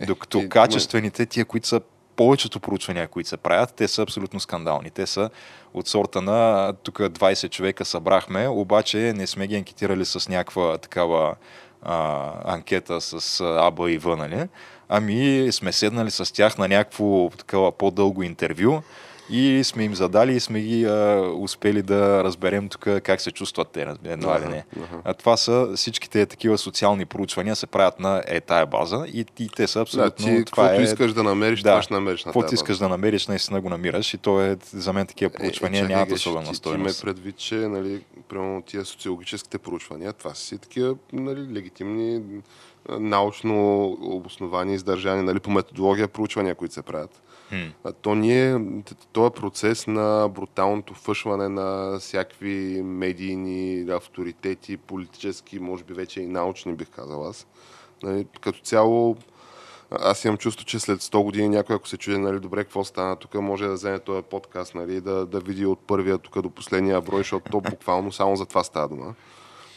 Е, 0.00 0.06
Докато 0.06 0.38
е, 0.38 0.48
качествените, 0.48 1.26
тия, 1.26 1.44
които 1.44 1.68
са 1.68 1.80
повечето 2.18 2.60
проучвания, 2.60 3.08
които 3.08 3.28
се 3.28 3.36
правят, 3.36 3.74
те 3.76 3.88
са 3.88 4.02
абсолютно 4.02 4.40
скандални. 4.40 4.90
Те 4.90 5.06
са 5.06 5.30
от 5.74 5.88
сорта 5.88 6.22
на 6.22 6.72
тук 6.82 6.98
20 6.98 7.50
човека 7.50 7.84
събрахме, 7.84 8.48
обаче 8.48 9.12
не 9.16 9.26
сме 9.26 9.46
ги 9.46 9.56
анкетирали 9.56 10.04
с 10.04 10.28
някаква 10.28 10.78
такава 10.78 11.34
а, 11.82 12.32
анкета 12.54 13.00
с 13.00 13.40
А, 13.40 13.70
Б 13.70 13.90
и 13.90 13.98
В, 13.98 14.16
нали? 14.16 14.48
Ами 14.88 15.48
сме 15.52 15.72
седнали 15.72 16.10
с 16.10 16.32
тях 16.32 16.58
на 16.58 16.68
някакво 16.68 17.30
такова 17.30 17.72
по-дълго 17.72 18.22
интервю 18.22 18.82
и 19.30 19.64
сме 19.64 19.84
им 19.84 19.94
задали 19.94 20.34
и 20.34 20.40
сме 20.40 20.60
ги 20.60 20.84
а, 20.84 21.32
успели 21.38 21.82
да 21.82 22.24
разберем 22.24 22.68
тук 22.68 22.80
как 23.02 23.20
се 23.20 23.30
чувстват 23.30 23.68
те, 23.68 23.94
едва 24.04 24.40
ли 24.40 24.44
не. 24.48 24.64
А 25.04 25.14
това 25.14 25.36
са 25.36 25.68
всичките 25.76 26.26
такива 26.26 26.58
социални 26.58 27.04
проучвания 27.04 27.56
се 27.56 27.66
правят 27.66 28.00
на 28.00 28.22
е 28.26 28.40
тая 28.40 28.66
база 28.66 29.04
и, 29.06 29.24
и 29.38 29.48
те 29.48 29.66
са 29.66 29.80
абсолютно... 29.80 30.26
Да, 30.26 30.36
ти 30.36 30.44
това 30.44 30.74
е, 30.74 30.82
искаш 30.82 31.12
да 31.12 31.22
намериш, 31.22 31.62
да, 31.62 31.70
това 31.70 31.82
ще 31.82 31.94
намериш 31.94 32.24
на 32.24 32.32
Каквото 32.32 32.54
искаш 32.54 32.78
да 32.78 32.88
намериш, 32.88 33.26
наистина 33.26 33.60
го 33.60 33.68
намираш 33.68 34.14
и 34.14 34.18
то 34.18 34.40
е 34.40 34.56
за 34.72 34.92
мен 34.92 35.06
такива 35.06 35.30
проучвания 35.30 35.82
е, 35.82 35.84
е, 35.84 35.88
нямат 35.88 36.12
особена 36.12 36.40
ти, 36.40 36.46
ти 36.46 36.50
ме 36.50 36.56
стоеност. 36.56 37.02
предвид, 37.02 37.36
че 37.36 37.54
нали, 37.54 38.02
примерно 38.28 38.62
тия 38.62 38.84
социологическите 38.84 39.58
проучвания, 39.58 40.12
това 40.12 40.34
са 40.34 40.44
си 40.44 40.58
такива 40.58 40.94
нали, 41.12 41.54
легитимни 41.54 42.22
научно 42.88 43.86
обосновани, 44.00 44.74
издържани 44.74 45.22
нали, 45.22 45.40
по 45.40 45.50
методология 45.50 46.08
проучвания, 46.08 46.54
които 46.54 46.74
се 46.74 46.82
правят. 46.82 47.22
А 47.84 47.92
то 47.92 48.14
ние, 48.14 48.60
този 49.12 49.30
процес 49.30 49.86
на 49.86 50.28
бруталното 50.28 50.94
фъшване 50.94 51.48
на 51.48 51.98
всякакви 51.98 52.82
медийни 52.82 53.90
авторитети, 53.90 54.76
политически, 54.76 55.58
може 55.58 55.84
би 55.84 55.94
вече 55.94 56.20
и 56.20 56.26
научни, 56.26 56.74
бих 56.74 56.88
казал 56.88 57.28
аз. 57.28 57.46
Нали, 58.02 58.26
като 58.40 58.60
цяло, 58.60 59.16
аз 59.90 60.24
имам 60.24 60.36
чувство, 60.36 60.66
че 60.66 60.78
след 60.78 61.00
100 61.00 61.22
години 61.22 61.48
някой, 61.48 61.76
ако 61.76 61.88
се 61.88 61.96
чуди, 61.96 62.18
нали, 62.18 62.40
добре, 62.40 62.64
какво 62.64 62.84
стана 62.84 63.16
тук, 63.16 63.34
може 63.34 63.66
да 63.66 63.72
вземе 63.72 63.98
този 63.98 64.22
подкаст, 64.22 64.74
нали, 64.74 65.00
да, 65.00 65.26
да 65.26 65.40
види 65.40 65.66
от 65.66 65.78
първия 65.78 66.18
тук 66.18 66.42
до 66.42 66.50
последния 66.50 67.00
брой, 67.00 67.20
защото 67.20 67.50
то 67.50 67.60
буквално 67.60 68.12
само 68.12 68.36
за 68.36 68.46
това 68.46 68.64
става 68.64 68.88
дума. 68.88 69.14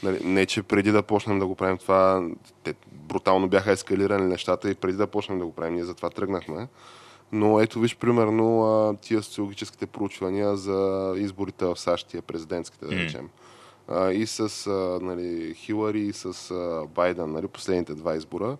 Нали, 0.04 0.20
не, 0.24 0.46
че 0.46 0.64
преди 0.64 0.92
да 0.92 1.04
почнем 1.04 1.40
да 1.40 1.48
го 1.48 1.56
правим 1.56 1.78
това, 1.78 2.28
те 2.64 2.74
брутално 2.92 3.48
бяха 3.48 3.72
ескалирани 3.72 4.28
нещата 4.28 4.70
и 4.70 4.76
преди 4.76 4.98
да 4.98 5.08
почнем 5.08 5.40
да 5.40 5.46
го 5.46 5.52
правим, 5.52 5.74
ние 5.74 5.84
затова 5.84 6.10
тръгнахме. 6.10 6.68
Но 7.32 7.60
ето 7.60 7.80
виж, 7.80 7.98
примерно, 7.98 8.98
тия 9.02 9.24
социологическите 9.24 9.86
проучвания 9.86 10.56
за 10.56 11.14
изборите 11.18 11.66
в 11.66 11.80
САЩ, 11.80 12.08
тия 12.08 12.22
президентските, 12.22 12.86
да 12.86 12.92
речем. 12.92 13.30
И 14.12 14.26
с 14.28 14.70
нали, 15.02 15.54
Хилари, 15.54 16.02
и 16.02 16.14
с 16.14 16.54
Байден, 16.96 17.32
нали, 17.32 17.48
последните 17.48 17.94
два 17.94 18.16
избора. 18.16 18.58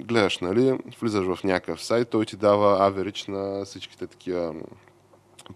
Гледаш, 0.00 0.38
нали, 0.38 0.78
влизаш 1.00 1.26
в 1.26 1.44
някакъв 1.44 1.84
сайт, 1.84 2.08
той 2.08 2.24
ти 2.24 2.36
дава 2.36 2.86
аверич 2.86 3.26
на 3.26 3.64
всичките 3.64 4.06
такива 4.06 4.54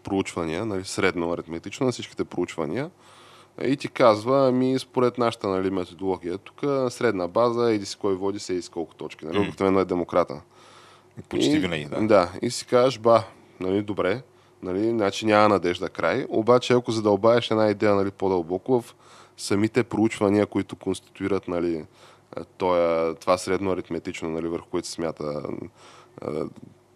проучвания, 0.02 0.66
нали, 0.66 0.85
средно 0.85 1.33
аритметично 1.33 1.87
на 1.87 1.92
всичките 1.92 2.24
проучвания. 2.24 2.90
И 3.64 3.76
ти 3.76 3.88
казва, 3.88 4.48
ами 4.48 4.78
според 4.78 5.18
нашата 5.18 5.48
нали, 5.48 5.70
методология, 5.70 6.38
тук 6.38 6.61
средна 6.88 7.28
база, 7.28 7.72
еди 7.72 7.87
си 7.87 7.96
кой 7.96 8.14
води, 8.14 8.38
се 8.38 8.52
еди 8.52 8.62
с 8.62 8.68
колко 8.68 8.94
точки. 8.94 9.26
Нали? 9.26 9.38
Обикновено 9.38 9.80
е 9.80 9.85
демократа. 9.85 10.40
Почти 11.29 11.50
и, 11.50 11.59
винаги, 11.59 11.85
да. 11.85 12.07
Да, 12.07 12.33
и 12.42 12.50
си 12.50 12.66
кажеш, 12.66 12.98
ба, 12.98 13.24
нали, 13.61 13.83
добре, 13.83 14.22
нали, 14.62 14.90
значи 14.90 15.27
няма 15.27 15.48
надежда 15.48 15.88
край. 15.88 16.27
Обаче, 16.29 16.72
ако 16.72 16.90
задълбаеш 16.90 17.50
една 17.50 17.70
идея 17.70 17.94
нали, 17.94 18.11
по-дълбоко 18.11 18.81
в 18.81 18.94
самите 19.37 19.85
проучвания, 19.85 20.46
които 20.46 20.77
конституират 20.77 21.48
нали, 21.48 21.85
тоя, 22.57 23.14
това 23.14 23.38
средно 23.38 23.70
аритметично, 23.70 24.31
нали, 24.31 24.48
върху 24.48 24.68
което 24.68 24.88
се 24.88 24.92
смята 24.92 25.42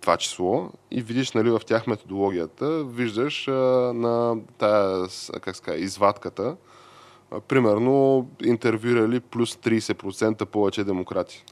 това 0.00 0.16
число 0.16 0.70
и 0.90 1.02
видиш 1.02 1.32
нали, 1.32 1.50
в 1.50 1.60
тях 1.66 1.86
методологията, 1.86 2.84
виждаш 2.84 3.48
а, 3.48 3.52
на 3.94 4.36
тая, 4.58 5.06
как 5.40 5.56
ска, 5.56 5.76
извадката, 5.76 6.56
а, 7.30 7.40
примерно 7.40 8.26
интервюирали 8.44 9.20
плюс 9.20 9.54
30% 9.54 10.44
повече 10.44 10.84
демократи. 10.84 11.44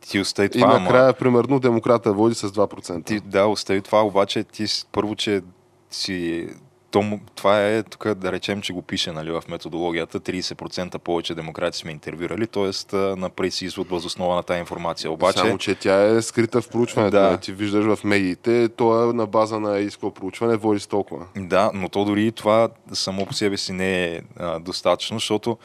Ти 0.00 0.20
остави 0.20 0.46
И 0.46 0.50
това, 0.50 0.66
ама- 0.66 0.80
накрая, 0.80 1.12
примерно, 1.12 1.60
демократа 1.60 2.12
води 2.12 2.34
с 2.34 2.48
2%. 2.48 3.04
Ти, 3.06 3.20
да, 3.20 3.46
остави 3.46 3.80
това, 3.82 4.02
обаче 4.02 4.44
ти 4.44 4.64
първо, 4.92 5.16
че 5.16 5.42
си... 5.90 6.48
То, 6.90 7.20
това 7.34 7.66
е, 7.66 7.82
тук 7.82 8.14
да 8.14 8.32
речем, 8.32 8.60
че 8.60 8.72
го 8.72 8.82
пише 8.82 9.12
нали, 9.12 9.30
в 9.30 9.42
методологията, 9.48 10.20
30% 10.20 10.98
повече 10.98 11.34
демократи 11.34 11.78
сме 11.78 11.90
интервюрали, 11.90 12.46
т.е. 12.46 12.96
направи 12.96 13.50
си 13.50 13.64
извод 13.64 13.88
въз 13.88 14.04
основа 14.04 14.34
на 14.34 14.42
тази 14.42 14.60
информация. 14.60 15.10
Обаче, 15.10 15.38
Само, 15.38 15.58
че 15.58 15.74
тя 15.74 16.02
е 16.02 16.22
скрита 16.22 16.60
в 16.62 16.68
проучването. 16.68 17.16
Да. 17.16 17.30
Да. 17.30 17.36
Ти 17.36 17.52
виждаш 17.52 17.84
в 17.84 18.04
медиите, 18.04 18.68
то 18.68 19.10
е 19.10 19.12
на 19.12 19.26
база 19.26 19.60
на 19.60 19.78
иско 19.78 20.10
проучване, 20.10 20.56
води 20.56 20.80
с 20.80 20.86
толкова. 20.86 21.26
Да, 21.36 21.70
но 21.74 21.88
то 21.88 22.04
дори 22.04 22.26
и 22.26 22.32
това 22.32 22.68
само 22.92 23.26
по 23.26 23.34
себе 23.34 23.56
си 23.56 23.72
не 23.72 24.04
е 24.04 24.20
а, 24.36 24.58
достатъчно, 24.58 25.16
защото 25.16 25.58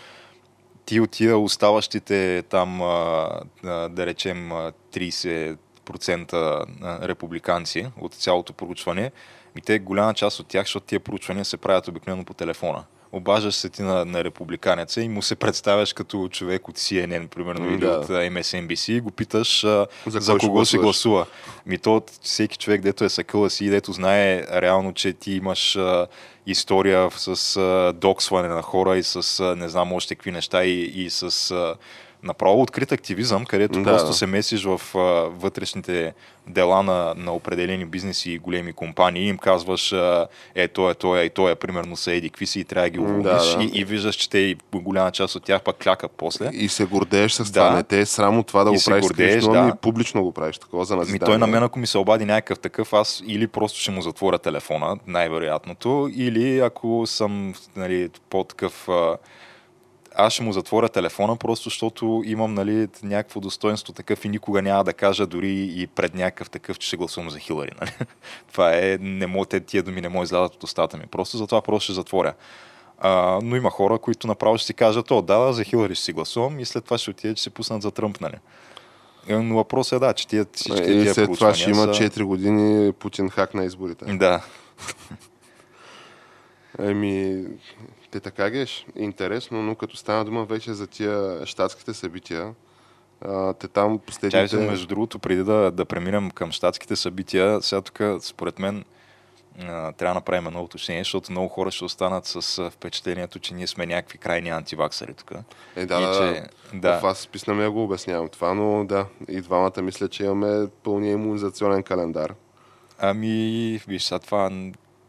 ти 0.85 0.99
от 0.99 1.11
тия 1.11 1.37
оставащите 1.37 2.43
там, 2.49 2.79
да 3.63 4.05
речем, 4.05 4.51
а, 4.51 4.73
30% 4.93 5.57
а, 6.33 7.07
републиканци 7.07 7.87
от 8.01 8.13
цялото 8.13 8.53
проучване, 8.53 9.11
и 9.57 9.61
те 9.61 9.79
голяма 9.79 10.13
част 10.13 10.39
от 10.39 10.47
тях, 10.47 10.65
защото 10.65 10.85
тия 10.85 10.99
проучвания 10.99 11.45
се 11.45 11.57
правят 11.57 11.87
обикновено 11.87 12.25
по 12.25 12.33
телефона. 12.33 12.83
Обаждаш 13.13 13.55
се 13.55 13.69
ти 13.69 13.81
на, 13.81 14.05
на 14.05 14.23
републиканеца 14.23 15.01
и 15.01 15.09
му 15.09 15.21
се 15.21 15.35
представяш 15.35 15.93
като 15.93 16.27
човек 16.31 16.67
от 16.67 16.77
CNN, 16.77 17.27
примерно, 17.27 17.65
М, 17.65 17.71
или 17.71 17.79
да. 17.79 17.91
от 17.91 18.07
MSNBC 18.07 18.91
и 18.91 18.99
го 19.01 19.11
питаш 19.11 19.63
а, 19.63 19.87
За 20.05 20.19
за, 20.19 20.31
ще 20.31 20.47
кого 20.47 20.65
си 20.65 20.77
гласуваш? 20.77 20.81
гласува. 20.83 21.25
Ми 21.65 21.77
то 21.77 22.01
всеки 22.21 22.57
човек, 22.57 22.81
дето 22.81 23.03
е 23.03 23.09
съкъла 23.09 23.49
си 23.49 23.65
и 23.65 23.69
дето 23.69 23.93
знае 23.93 24.43
реално, 24.51 24.93
че 24.93 25.13
ти 25.13 25.31
имаш 25.31 25.75
а, 25.75 26.07
история 26.47 27.09
с 27.11 27.57
а, 27.57 27.93
доксване 27.93 28.47
на 28.47 28.61
хора 28.61 28.97
и 28.97 29.03
с 29.03 29.39
а, 29.39 29.55
не 29.55 29.69
знам 29.69 29.93
още 29.93 30.15
какви 30.15 30.31
неща 30.31 30.63
и, 30.63 30.81
и 30.83 31.09
с 31.09 31.51
а, 31.51 31.75
направо 32.23 32.61
открит 32.61 32.91
активизъм, 32.91 33.45
където 33.45 33.79
Да, 33.79 33.83
просто 33.83 34.07
да. 34.07 34.13
се 34.13 34.25
месиш 34.25 34.63
в 34.63 34.81
а, 34.95 34.99
вътрешните 35.29 36.13
дела 36.47 36.83
на, 36.83 37.13
на 37.17 37.33
определени 37.33 37.85
бизнеси 37.85 38.31
и 38.31 38.37
големи 38.37 38.73
компании 38.73 39.23
и 39.23 39.27
им 39.27 39.37
казваш 39.37 39.93
а, 39.93 40.27
е, 40.55 40.67
той 40.67 40.91
е, 40.91 40.93
той 40.93 41.21
е, 41.21 41.23
и 41.23 41.29
той 41.29 41.51
е, 41.51 41.55
примерно 41.55 41.95
са 41.95 42.11
еди, 42.11 42.29
какви 42.29 42.45
си 42.45 42.59
и 42.59 42.63
трябва 42.63 42.85
да 42.85 42.89
ги 42.89 42.99
уволниш 42.99 43.23
да, 43.23 43.57
да. 43.57 43.63
И, 43.63 43.71
и 43.73 43.83
виждаш, 43.83 44.15
че 44.15 44.29
те 44.29 44.37
и 44.37 44.57
голяма 44.73 45.11
част 45.11 45.35
от 45.35 45.43
тях 45.43 45.61
пък 45.61 45.75
клякат 45.77 46.11
после. 46.17 46.49
И 46.53 46.69
се 46.69 46.85
гордееш 46.85 47.31
с 47.31 47.51
Да. 47.51 47.59
това. 47.59 47.75
Не 47.75 47.83
те 47.83 47.99
е 47.99 48.05
срамо 48.05 48.43
това 48.43 48.63
да 48.63 48.69
И 48.69 48.73
го 48.73 48.79
се 48.79 48.89
правиш 48.89 49.03
гордееш, 49.03 49.31
скришно, 49.31 49.53
да. 49.53 49.59
ами 49.59 49.71
публично 49.81 50.23
го 50.23 50.31
правиш 50.31 50.57
такова 50.57 50.85
за 50.85 50.93
Ми 50.93 50.99
назидание. 50.99 51.25
той 51.25 51.37
на 51.37 51.47
мен, 51.47 51.63
ако 51.63 51.79
ми 51.79 51.87
се 51.87 51.97
обади 51.97 52.25
някакъв 52.25 52.59
такъв, 52.59 52.93
аз 52.93 53.23
или 53.27 53.47
просто 53.47 53.79
ще 53.79 53.91
му 53.91 54.01
затворя 54.01 54.39
телефона, 54.39 54.97
най-вероятното, 55.07 56.09
или 56.15 56.59
ако 56.59 57.03
съм 57.05 57.53
нали, 57.75 58.09
по-такъв... 58.29 58.87
Аз 60.15 60.33
ще 60.33 60.43
му 60.43 60.53
затворя 60.53 60.89
телефона, 60.89 61.35
просто 61.35 61.63
защото 61.69 62.23
имам 62.25 62.53
нали, 62.53 62.87
някакво 63.03 63.39
достоинство 63.39 63.93
такъв 63.93 64.25
и 64.25 64.29
никога 64.29 64.61
няма 64.61 64.83
да 64.83 64.93
кажа 64.93 65.27
дори 65.27 65.71
и 65.75 65.87
пред 65.87 66.15
някакъв 66.15 66.49
такъв, 66.49 66.79
че 66.79 66.87
ще 66.87 66.97
гласувам 66.97 67.29
за 67.29 67.39
Хилари. 67.39 67.71
Нали? 67.81 67.91
Това 68.51 68.73
е, 68.73 68.97
не 69.01 69.27
мога, 69.27 69.45
те, 69.45 69.59
тия 69.59 69.83
думи 69.83 70.01
не 70.01 70.09
могат 70.09 70.27
излязат 70.27 70.55
от 70.55 70.63
устата 70.63 70.97
ми. 70.97 71.03
Просто 71.11 71.37
затова 71.37 71.61
просто 71.61 71.83
ще 71.83 71.93
затворя. 71.93 72.33
А, 72.99 73.39
но 73.43 73.55
има 73.55 73.69
хора, 73.69 73.99
които 73.99 74.27
направо 74.27 74.57
ще 74.57 74.67
си 74.67 74.73
кажат, 74.73 75.11
о, 75.11 75.21
да, 75.21 75.53
за 75.53 75.63
Хилари 75.63 75.95
ще 75.95 76.03
си 76.03 76.13
гласувам 76.13 76.59
и 76.59 76.65
след 76.65 76.85
това 76.85 76.97
ще 76.97 77.09
отидат, 77.09 77.37
че 77.37 77.43
се 77.43 77.49
пуснат 77.49 77.81
за 77.81 77.91
Тръмп, 77.91 78.21
нали? 78.21 78.35
Е, 79.27 79.35
Но 79.35 79.55
въпросът 79.55 79.97
е, 79.97 80.05
да, 80.05 80.13
че 80.13 80.27
тия, 80.27 80.45
всички 80.53 80.81
И 80.81 81.01
тия 81.01 81.13
след 81.13 81.33
това 81.33 81.53
ще 81.53 81.69
има 81.69 81.83
проучвания 81.83 82.11
4 82.11 82.23
години 82.23 82.91
Путин 82.91 83.29
хак 83.29 83.53
на 83.53 83.65
изборите. 83.65 84.05
Да, 84.05 84.43
Еми, 86.79 87.45
те 88.11 88.19
така 88.19 88.49
геш. 88.49 88.85
Интересно, 88.95 89.63
но 89.63 89.75
като 89.75 89.97
стана 89.97 90.25
дума 90.25 90.45
вече 90.45 90.73
за 90.73 90.87
тия 90.87 91.45
щатските 91.45 91.93
събития, 91.93 92.53
а, 93.21 93.53
те 93.53 93.67
там 93.67 93.97
Чай 93.97 94.05
последните... 94.05 94.47
се, 94.47 94.57
между 94.57 94.87
другото, 94.87 95.19
преди 95.19 95.43
да, 95.43 95.71
да 95.71 95.85
преминем 95.85 96.31
към 96.31 96.51
щатските 96.51 96.95
събития, 96.95 97.61
сега 97.61 97.81
тук, 97.81 98.01
според 98.21 98.59
мен, 98.59 98.85
а, 99.59 99.91
трябва 99.91 100.13
да 100.13 100.13
направим 100.13 100.47
едно 100.47 100.63
уточнение, 100.63 101.01
защото 101.03 101.31
много 101.31 101.47
хора 101.47 101.71
ще 101.71 101.85
останат 101.85 102.25
с 102.25 102.69
впечатлението, 102.71 103.39
че 103.39 103.53
ние 103.53 103.67
сме 103.67 103.85
някакви 103.85 104.17
крайни 104.17 104.49
антиваксари 104.49 105.13
тук. 105.13 105.31
Е, 105.75 105.85
да, 105.85 106.01
и 106.01 106.17
че, 106.17 106.43
да. 106.77 106.99
В 106.99 107.05
аз 107.05 107.27
писна 107.27 107.63
я 107.63 107.71
го 107.71 107.83
обяснявам 107.83 108.29
това, 108.29 108.53
но 108.53 108.85
да, 108.85 109.05
и 109.27 109.41
двамата 109.41 109.81
мисля, 109.81 110.07
че 110.07 110.23
имаме 110.23 110.67
пълния 110.83 111.11
иммунизационен 111.11 111.83
календар. 111.83 112.33
ами, 112.99 113.79
виж, 113.87 114.03
сега 114.03 114.19
това 114.19 114.49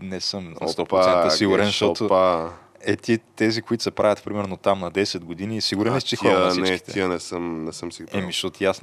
не 0.00 0.20
съм 0.20 0.44
на 0.44 0.54
100% 0.54 0.80
Опа, 0.80 1.30
сигурен, 1.30 1.64
геш, 1.64 1.74
защото 1.74 2.04
опа. 2.04 2.52
Е, 2.84 2.96
ти, 2.96 3.18
тези, 3.36 3.62
които 3.62 3.82
се 3.82 3.90
правят 3.90 4.24
примерно 4.24 4.56
там 4.56 4.80
на 4.80 4.92
10 4.92 5.18
години, 5.18 5.60
сигурен 5.60 5.96
ли 5.96 6.02
че 6.02 6.16
хора 6.16 6.38
на 6.38 6.54
не, 6.54 6.78
тия 6.78 7.08
не 7.08 7.20
съм, 7.20 7.64
не 7.64 7.72
съм 7.72 7.92
си 7.92 8.04
Еми, 8.12 8.26
защото 8.26 8.64
аз 8.64 8.80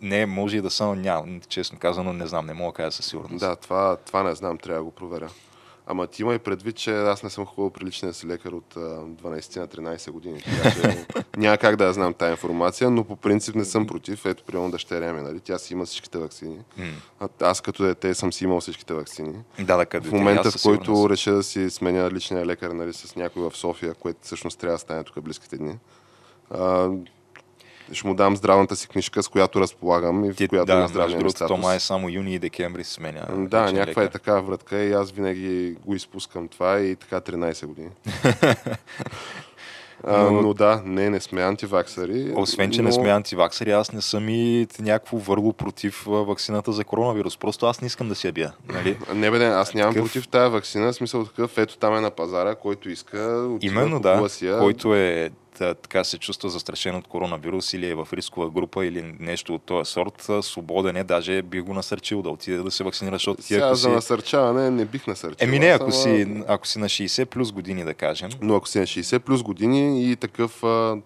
не, 0.00 0.26
може 0.26 0.56
и 0.56 0.60
да 0.60 0.70
съм, 0.70 1.02
нямам, 1.02 1.40
честно 1.48 1.78
казано, 1.78 2.12
не 2.12 2.26
знам, 2.26 2.46
не 2.46 2.54
мога 2.54 2.72
да 2.72 2.76
кажа 2.76 2.92
със 2.92 3.06
сигурност. 3.06 3.40
Да, 3.40 3.56
това, 3.56 3.96
това 3.96 4.22
не 4.22 4.34
знам, 4.34 4.58
трябва 4.58 4.80
да 4.80 4.84
го 4.84 4.90
проверя. 4.90 5.28
Ама 5.90 6.06
ти 6.06 6.22
има 6.22 6.34
и 6.34 6.38
предвид, 6.38 6.76
че 6.76 6.96
аз 6.96 7.22
не 7.22 7.30
съм 7.30 7.46
ходил 7.46 7.70
при 7.70 7.86
личния 7.86 8.14
си 8.14 8.26
лекар 8.26 8.52
от 8.52 8.76
а, 8.76 8.80
12 8.80 9.56
на 9.56 9.68
13 9.68 10.10
години. 10.10 10.40
Така 10.40 10.70
че 10.70 11.06
няма 11.36 11.58
как 11.58 11.76
да 11.76 11.84
я 11.84 11.92
знам 11.92 12.14
тази 12.14 12.30
информация, 12.30 12.90
но 12.90 13.04
по 13.04 13.16
принцип 13.16 13.54
не 13.54 13.64
съм 13.64 13.86
против. 13.86 14.26
Ето, 14.26 14.44
примерно 14.44 14.70
дъщеря 14.70 15.12
ми, 15.12 15.22
нали? 15.22 15.40
Тя 15.40 15.58
си 15.58 15.72
има 15.72 15.86
всичките 15.86 16.18
вакцини. 16.18 16.58
Аз 17.40 17.60
като 17.60 17.82
дете 17.82 18.14
съм 18.14 18.32
си 18.32 18.44
имал 18.44 18.60
всичките 18.60 18.94
вакцини. 18.94 19.34
Да, 19.60 19.76
да, 19.76 19.86
къде 19.86 20.08
В 20.08 20.12
момента, 20.12 20.50
в 20.50 20.62
който 20.62 21.10
реша 21.10 21.32
да 21.32 21.42
си 21.42 21.70
сменя 21.70 22.10
личния 22.10 22.46
лекар 22.46 22.70
нали, 22.70 22.92
с 22.92 23.16
някой 23.16 23.42
в 23.42 23.56
София, 23.56 23.94
което 23.94 24.18
всъщност 24.22 24.58
трябва 24.58 24.74
да 24.74 24.78
стане 24.78 25.04
тук 25.04 25.20
близките 25.20 25.56
дни, 25.56 25.78
а, 26.50 26.90
ще 27.92 28.06
му 28.06 28.14
дам 28.14 28.36
здравната 28.36 28.76
си 28.76 28.88
книжка, 28.88 29.22
с 29.22 29.28
която 29.28 29.60
разполагам 29.60 30.24
и 30.24 30.30
в 30.30 30.36
Ти, 30.36 30.48
която 30.48 30.66
да, 30.66 30.74
между 30.74 30.88
здравния 30.88 31.16
ми 31.16 31.18
другото, 31.18 31.32
то 31.34 31.44
статус. 31.46 31.62
май 31.62 31.76
е 31.76 31.80
само 31.80 32.08
юни 32.08 32.34
и 32.34 32.38
декември 32.38 32.84
сменя. 32.84 33.26
Да, 33.30 33.72
някаква 33.72 34.02
е 34.02 34.04
лекар. 34.04 34.12
така 34.12 34.40
вратка 34.40 34.78
и 34.78 34.92
аз 34.92 35.10
винаги 35.10 35.76
го 35.86 35.94
изпускам 35.94 36.48
това 36.48 36.80
и 36.80 36.96
така 36.96 37.20
13 37.22 37.66
години. 37.66 37.88
а, 40.04 40.18
Но- 40.18 40.42
но 40.42 40.54
да, 40.54 40.82
не, 40.84 41.10
не 41.10 41.20
сме 41.20 41.42
антиваксари. 41.42 42.32
Освен, 42.36 42.70
че 42.70 42.82
но... 42.82 42.88
не 42.88 42.92
сме 42.92 43.08
антиваксери, 43.08 43.70
аз 43.70 43.92
не 43.92 44.00
съм 44.02 44.28
и 44.28 44.66
някакво 44.78 45.16
върло 45.16 45.52
против 45.52 46.06
а, 46.06 46.10
вакцината 46.10 46.72
за 46.72 46.84
коронавирус. 46.84 47.36
Просто 47.36 47.66
аз 47.66 47.80
не 47.80 47.86
искам 47.86 48.08
да 48.08 48.14
си 48.14 48.26
я 48.26 48.32
бия. 48.32 48.52
Нали? 48.68 48.98
Не 49.14 49.30
бе, 49.30 49.38
не, 49.38 49.44
аз 49.44 49.74
нямам 49.74 49.94
Такъв- 49.94 50.06
против 50.06 50.28
тази 50.28 50.52
вакцина, 50.52 50.92
смисъл 50.92 51.24
такъв, 51.24 51.58
ето 51.58 51.78
там 51.78 51.96
е 51.96 52.00
на 52.00 52.10
пазара, 52.10 52.54
който 52.54 52.90
иска, 52.90 53.18
отива, 53.48 53.72
Именно 53.72 54.00
да, 54.00 54.28
си 54.28 54.46
я. 54.46 54.58
който 54.58 54.94
е 54.94 55.30
така 55.58 56.04
се 56.04 56.18
чувства 56.18 56.50
застрашен 56.50 56.94
от 56.94 57.08
коронавирус 57.08 57.72
или 57.72 57.86
е 57.86 57.94
в 57.94 58.08
рискова 58.12 58.50
група 58.50 58.86
или 58.86 59.16
нещо 59.20 59.54
от 59.54 59.62
този 59.62 59.90
сорт, 59.90 60.28
свободен 60.40 60.96
е, 60.96 61.04
даже 61.04 61.42
бих 61.42 61.62
го 61.62 61.74
насърчил 61.74 62.22
да 62.22 62.30
отиде 62.30 62.58
да 62.58 62.70
се 62.70 62.84
вакцинира, 62.84 63.14
защото 63.14 63.42
ти 63.42 63.54
ако 63.54 63.74
за 63.74 63.88
си... 63.88 63.94
насърчаване 63.94 64.70
не 64.70 64.84
бих 64.84 65.06
насърчил. 65.06 65.46
Еми 65.46 65.58
не, 65.58 65.66
ако 65.66 65.84
ама- 65.84 65.92
си, 65.92 66.42
ако 66.48 66.66
си 66.66 66.78
на 66.78 66.86
60 66.86 67.24
плюс 67.24 67.52
години, 67.52 67.84
да 67.84 67.94
кажем, 67.94 68.30
Но 68.42 68.56
ако 68.56 68.68
си 68.68 68.78
на 68.78 68.86
60 68.86 69.18
плюс 69.18 69.42
години 69.42 70.10
и 70.10 70.16
такъв 70.16 70.64
а, 70.64 70.96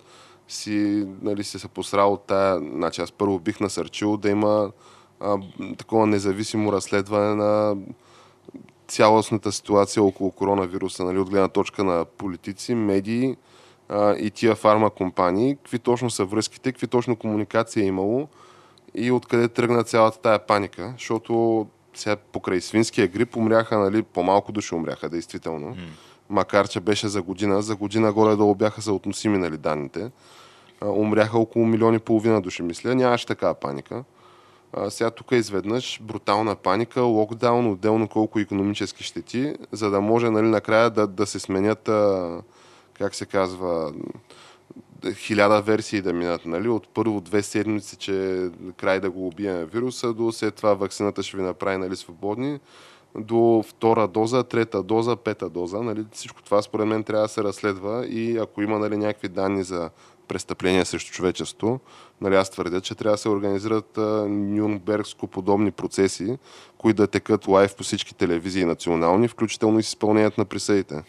си, 0.48 1.06
нали, 1.22 1.44
си 1.44 1.58
се 1.58 1.68
посрал 1.68 2.12
от 2.12 2.26
тая, 2.26 2.58
значи 2.58 3.00
аз 3.00 3.12
първо 3.12 3.38
бих 3.38 3.60
насърчил 3.60 4.16
да 4.16 4.30
има 4.30 4.70
а, 5.20 5.36
такова 5.78 6.06
независимо 6.06 6.72
разследване 6.72 7.34
на 7.34 7.76
цялостната 8.88 9.52
ситуация 9.52 10.02
около 10.02 10.30
коронавируса, 10.30 11.04
нали, 11.04 11.18
от 11.18 11.30
гледна 11.30 11.48
точка 11.48 11.84
на 11.84 12.04
политици, 12.04 12.74
медии 12.74 13.36
а, 13.88 14.14
и 14.14 14.30
тия 14.30 14.54
фармакомпании, 14.54 15.56
какви 15.56 15.78
точно 15.78 16.10
са 16.10 16.24
връзките, 16.24 16.72
какви 16.72 16.86
точно 16.86 17.16
комуникация 17.16 17.82
е 17.82 17.86
имало 17.86 18.28
и 18.94 19.10
откъде 19.10 19.48
тръгна 19.48 19.84
цялата 19.84 20.20
тая 20.20 20.46
паника, 20.46 20.94
защото 20.98 21.66
сега 21.94 22.16
покрай 22.16 22.60
свинския 22.60 23.08
грип 23.08 23.36
умряха, 23.36 23.78
нали, 23.78 24.02
по-малко 24.02 24.52
души 24.52 24.74
умряха, 24.74 25.08
действително. 25.08 25.76
Макар, 26.28 26.68
че 26.68 26.80
беше 26.80 27.08
за 27.08 27.22
година, 27.22 27.62
за 27.62 27.76
година 27.76 28.12
горе-долу 28.12 28.54
бяха 28.54 28.82
съотносими 28.82 29.38
нали, 29.38 29.56
данните. 29.56 30.10
А, 30.80 30.88
умряха 30.88 31.38
около 31.38 31.66
милиони 31.66 31.96
и 31.96 32.00
половина 32.00 32.40
души, 32.40 32.62
мисля. 32.62 32.94
Нямаше 32.94 33.26
такава 33.26 33.54
паника. 33.54 34.04
А, 34.72 34.90
сега 34.90 35.10
тук 35.10 35.32
изведнъж 35.32 36.00
брутална 36.02 36.54
паника, 36.54 37.02
локдаун, 37.02 37.66
отделно 37.66 38.08
колко 38.08 38.38
економически 38.38 39.04
щети, 39.04 39.54
за 39.72 39.90
да 39.90 40.00
може 40.00 40.30
нали, 40.30 40.46
накрая 40.46 40.90
да, 40.90 41.06
да 41.06 41.26
се 41.26 41.40
сменят, 41.40 41.88
а, 41.88 42.40
как 43.02 43.14
се 43.14 43.26
казва, 43.26 43.92
хиляда 45.14 45.62
версии 45.62 46.02
да 46.02 46.12
минат, 46.12 46.46
нали? 46.46 46.68
От 46.68 46.88
първо 46.88 47.20
две 47.20 47.42
седмици, 47.42 47.96
че 47.96 48.48
край 48.76 49.00
да 49.00 49.10
го 49.10 49.26
убием 49.26 49.64
вируса, 49.64 50.12
до 50.12 50.32
след 50.32 50.54
това 50.54 50.74
вакцината 50.74 51.22
ще 51.22 51.36
ви 51.36 51.42
направи 51.42 51.76
нали, 51.76 51.96
свободни, 51.96 52.60
до 53.18 53.64
втора 53.68 54.08
доза, 54.08 54.42
трета 54.42 54.82
доза, 54.82 55.16
пета 55.16 55.48
доза. 55.48 55.82
Нали? 55.82 56.04
Всичко 56.12 56.42
това 56.42 56.62
според 56.62 56.86
мен 56.86 57.04
трябва 57.04 57.24
да 57.24 57.28
се 57.28 57.44
разследва 57.44 58.06
и 58.06 58.38
ако 58.38 58.62
има 58.62 58.78
нали, 58.78 58.96
някакви 58.96 59.28
данни 59.28 59.64
за 59.64 59.90
престъпления 60.28 60.86
срещу 60.86 61.12
човечество, 61.12 61.80
нали, 62.20 62.34
аз 62.34 62.50
твърдя, 62.50 62.80
че 62.80 62.94
трябва 62.94 63.14
да 63.14 63.18
се 63.18 63.28
организират 63.28 63.98
а, 63.98 64.26
Нюрнбергско 64.28 65.26
подобни 65.26 65.70
процеси, 65.70 66.38
които 66.78 66.96
да 66.96 67.06
текат 67.06 67.48
лайв 67.48 67.76
по 67.76 67.82
всички 67.82 68.14
телевизии 68.14 68.64
национални, 68.64 69.28
включително 69.28 69.78
и 69.78 69.82
с 69.82 69.88
изпълнението 69.88 70.40
на 70.40 70.44
присъдите. 70.44 71.02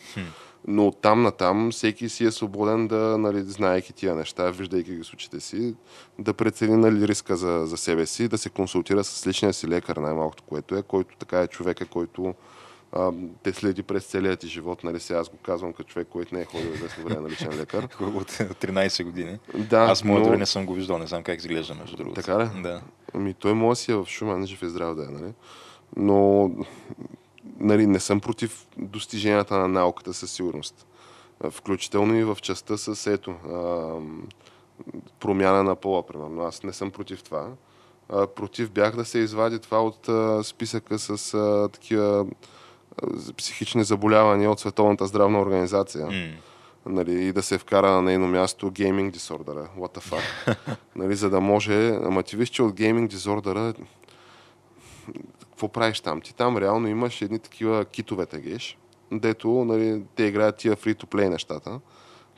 Но 0.67 0.87
от 0.87 1.01
там 1.01 1.21
на 1.21 1.31
там 1.31 1.71
всеки 1.71 2.09
си 2.09 2.25
е 2.25 2.31
свободен 2.31 2.87
да, 2.87 3.17
нали, 3.17 3.41
знаеки 3.41 3.93
тия 3.93 4.15
неща, 4.15 4.51
виждайки 4.51 4.95
ги 4.95 5.03
с 5.03 5.13
очите 5.13 5.39
си, 5.39 5.75
да 6.19 6.33
прецени 6.33 6.77
нали, 6.77 7.07
риска 7.07 7.35
за, 7.35 7.65
за 7.65 7.77
себе 7.77 8.05
си, 8.05 8.27
да 8.27 8.37
се 8.37 8.49
консултира 8.49 9.03
с 9.03 9.27
личния 9.27 9.53
си 9.53 9.67
лекар, 9.67 9.97
най-малкото, 9.97 10.43
което 10.43 10.75
е, 10.75 10.83
който 10.83 11.17
така 11.17 11.41
е 11.41 11.47
човека, 11.47 11.85
който 11.85 12.33
а, 12.91 13.11
те 13.43 13.53
следи 13.53 13.83
през 13.83 14.05
целия 14.05 14.37
ти 14.37 14.47
живот. 14.47 14.83
Нали, 14.83 14.99
сега 14.99 15.19
аз 15.19 15.29
го 15.29 15.37
казвам 15.37 15.73
като 15.73 15.89
човек, 15.89 16.07
който 16.11 16.35
не 16.35 16.41
е 16.41 16.45
ходил 16.45 16.69
известно 16.69 17.03
време 17.03 17.21
на 17.21 17.29
личен 17.29 17.59
лекар. 17.59 17.83
от 18.01 18.31
13 18.31 19.03
години. 19.03 19.39
Да, 19.55 19.79
Аз 19.79 20.03
моят 20.03 20.27
но- 20.27 20.35
не 20.35 20.45
съм 20.45 20.65
го 20.65 20.73
виждал, 20.73 20.97
не 20.97 21.07
знам 21.07 21.23
как 21.23 21.39
изглежда, 21.39 21.75
между 21.75 21.97
другото. 21.97 22.21
Така 22.21 22.39
ли? 22.39 22.61
Да. 22.61 22.81
Ами 23.13 23.33
той 23.33 23.53
може 23.53 23.69
да 23.69 23.75
си 23.75 23.91
е 23.91 23.95
в 23.95 24.05
Шумен, 24.07 24.47
жив 24.47 24.61
и 24.61 24.69
здрав 24.69 24.95
да 24.95 25.03
е, 25.03 25.07
нали? 25.07 25.33
Но 25.95 26.51
нали, 27.59 27.87
не 27.87 27.99
съм 27.99 28.19
против 28.19 28.67
достиженията 28.77 29.57
на 29.57 29.67
науката 29.67 30.13
със 30.13 30.31
сигурност. 30.31 30.87
Включително 31.51 32.15
и 32.15 32.23
в 32.23 32.37
частта 32.41 32.77
с 32.77 33.11
ето, 33.11 33.31
а, 33.31 33.93
промяна 35.19 35.63
на 35.63 35.75
пола, 35.75 36.05
примерно. 36.05 36.43
Аз 36.43 36.63
не 36.63 36.73
съм 36.73 36.91
против 36.91 37.23
това. 37.23 37.47
А, 38.09 38.27
против 38.27 38.71
бях 38.71 38.95
да 38.95 39.05
се 39.05 39.19
извади 39.19 39.59
това 39.59 39.83
от 39.83 40.09
а, 40.09 40.43
списъка 40.43 40.99
с 40.99 41.33
а, 41.33 41.69
такива 41.73 42.25
а, 42.97 43.33
психични 43.37 43.83
заболявания 43.83 44.51
от 44.51 44.59
Световната 44.59 45.07
здравна 45.07 45.41
организация 45.41 46.05
М. 46.05 46.11
нали, 46.85 47.25
и 47.25 47.31
да 47.31 47.43
се 47.43 47.57
вкара 47.57 47.91
на 47.91 48.01
нейно 48.01 48.27
място 48.27 48.71
гейминг 48.71 49.13
дисордера. 49.13 49.69
What 49.77 49.97
the 49.97 50.11
fuck? 50.11 50.57
нали, 50.95 51.15
за 51.15 51.29
да 51.29 51.41
може... 51.41 51.89
Ама 51.89 52.23
ти 52.23 52.35
виж, 52.35 52.49
че 52.49 52.63
от 52.63 52.73
гейминг 52.73 53.09
дисордера 53.09 53.73
какво 55.53 55.67
правиш 55.67 55.99
там? 55.99 56.21
Ти 56.21 56.35
там 56.35 56.57
реално 56.57 56.87
имаш 56.87 57.21
едни 57.21 57.39
такива 57.39 57.85
китове 57.85 58.25
тегеш, 58.25 58.77
дето 59.11 59.49
нали, 59.49 60.03
те 60.15 60.23
играят 60.23 60.57
тия 60.57 60.75
free-to-play 60.75 61.29
нещата, 61.29 61.79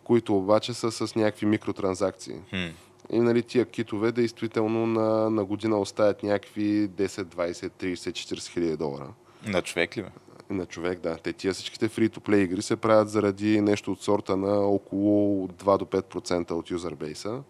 които 0.04 0.38
обаче 0.38 0.74
са 0.74 0.92
с 0.92 1.16
някакви 1.16 1.46
микротранзакции. 1.46 2.36
М. 2.54 2.70
И 3.12 3.20
нали, 3.20 3.44
тия 3.44 3.66
китове 3.66 4.12
действително 4.12 4.88
на, 4.88 5.30
на 5.30 5.46
година 5.46 5.80
оставят 5.80 6.24
някакви 6.24 6.90
10, 6.90 7.08
20, 7.08 7.52
30, 7.54 7.94
40 7.94 8.48
хиляди 8.48 8.78
долара. 8.78 9.14
На 9.46 9.62
човек 9.62 9.98
ли 9.98 10.02
бе? 10.02 10.10
На 10.50 10.66
човек, 10.66 11.00
да. 11.00 11.18
Те 11.18 11.34
тия 11.34 11.54
всичките 11.54 11.90
free-to-play 11.90 12.36
игри 12.36 12.62
се 12.62 12.76
правят 12.76 13.10
заради 13.10 13.62
нещо 13.62 13.92
от 13.92 14.02
сорта 14.02 14.38
на 14.38 14.60
около 14.60 15.48
2 15.48 15.78
до 15.78 15.86
5% 15.86 16.52
от 16.52 16.72
юзербейса. 16.72 17.42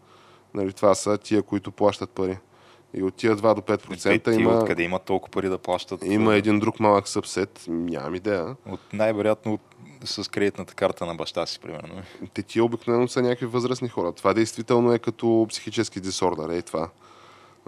Нали, 0.53 0.73
това 0.73 0.95
са 0.95 1.17
тия, 1.17 1.43
които 1.43 1.71
плащат 1.71 2.09
пари. 2.09 2.37
И 2.93 3.03
от 3.03 3.15
тия 3.15 3.35
2 3.35 3.55
до 3.55 3.61
5% 3.61 4.23
Те, 4.23 4.31
ти 4.31 4.41
има, 4.41 4.59
откъде 4.59 4.83
има 4.83 4.99
толкова 4.99 5.31
пари 5.31 5.49
да 5.49 5.57
плащат? 5.57 6.05
има 6.05 6.35
един 6.35 6.59
друг 6.59 6.79
малък 6.79 7.07
събсет, 7.07 7.65
нямам 7.67 8.15
идея. 8.15 8.55
От 8.69 8.79
най-вероятно 8.93 9.53
от, 9.53 9.61
с 10.03 10.31
кредитната 10.31 10.73
карта 10.73 11.05
на 11.05 11.15
баща 11.15 11.45
си, 11.45 11.59
примерно. 11.59 11.95
Те 12.33 12.43
тия 12.43 12.63
обикновено 12.63 13.07
са 13.07 13.21
някакви 13.21 13.45
възрастни 13.45 13.89
хора. 13.89 14.11
Това 14.11 14.33
действително 14.33 14.93
е 14.93 14.99
като 14.99 15.45
психически 15.49 15.99
дисордър, 15.99 16.49
е 16.49 16.61
това. 16.61 16.89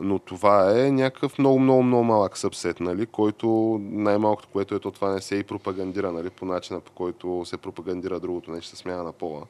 Но 0.02 0.20
това 0.20 0.80
е 0.80 0.92
някакъв 0.92 1.40
много, 1.40 1.60
много, 1.60 1.84
много 1.84 2.04
малък 2.04 2.38
събсет, 2.38 2.80
нали, 2.80 3.06
който 3.06 3.78
най-малкото, 3.82 4.48
което 4.48 4.76
е 4.76 4.80
то, 4.80 4.92
това 4.92 5.14
не 5.14 5.22
се 5.22 5.36
и 5.36 5.44
пропагандира, 5.44 6.12
нали, 6.12 6.30
по 6.30 6.46
начина 6.46 6.80
по 6.80 6.92
който 6.92 7.44
се 7.46 7.58
пропагандира 7.58 8.20
другото 8.20 8.52
нещо, 8.52 8.76
смяна 8.76 9.04
на 9.04 9.12
пола. 9.12 9.42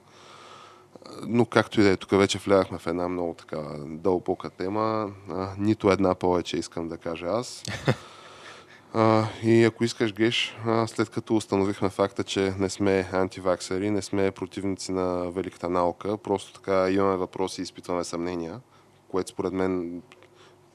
Но 1.27 1.45
както 1.45 1.81
и 1.81 1.83
да 1.83 1.89
е, 1.89 1.97
тук 1.97 2.11
вече 2.11 2.37
влязахме 2.37 2.77
в 2.77 2.87
една 2.87 3.07
много 3.07 3.33
така 3.33 3.57
дълбока 3.85 4.49
тема. 4.49 5.11
А, 5.29 5.49
нито 5.57 5.91
една 5.91 6.15
повече 6.15 6.57
искам 6.57 6.87
да 6.87 6.97
кажа 6.97 7.25
аз. 7.25 7.63
А, 8.93 9.27
и 9.43 9.63
ако 9.63 9.83
искаш, 9.83 10.13
Геш, 10.13 10.57
а, 10.65 10.87
след 10.87 11.09
като 11.09 11.35
установихме 11.35 11.89
факта, 11.89 12.23
че 12.23 12.53
не 12.59 12.69
сме 12.69 13.09
антиваксари, 13.11 13.91
не 13.91 14.01
сме 14.01 14.31
противници 14.31 14.91
на 14.91 15.31
великата 15.31 15.69
наука, 15.69 16.17
просто 16.17 16.53
така 16.53 16.89
имаме 16.89 17.15
въпроси 17.15 17.61
и 17.61 17.63
изпитваме 17.63 18.03
съмнения, 18.03 18.61
което 19.07 19.29
според 19.29 19.53
мен 19.53 20.01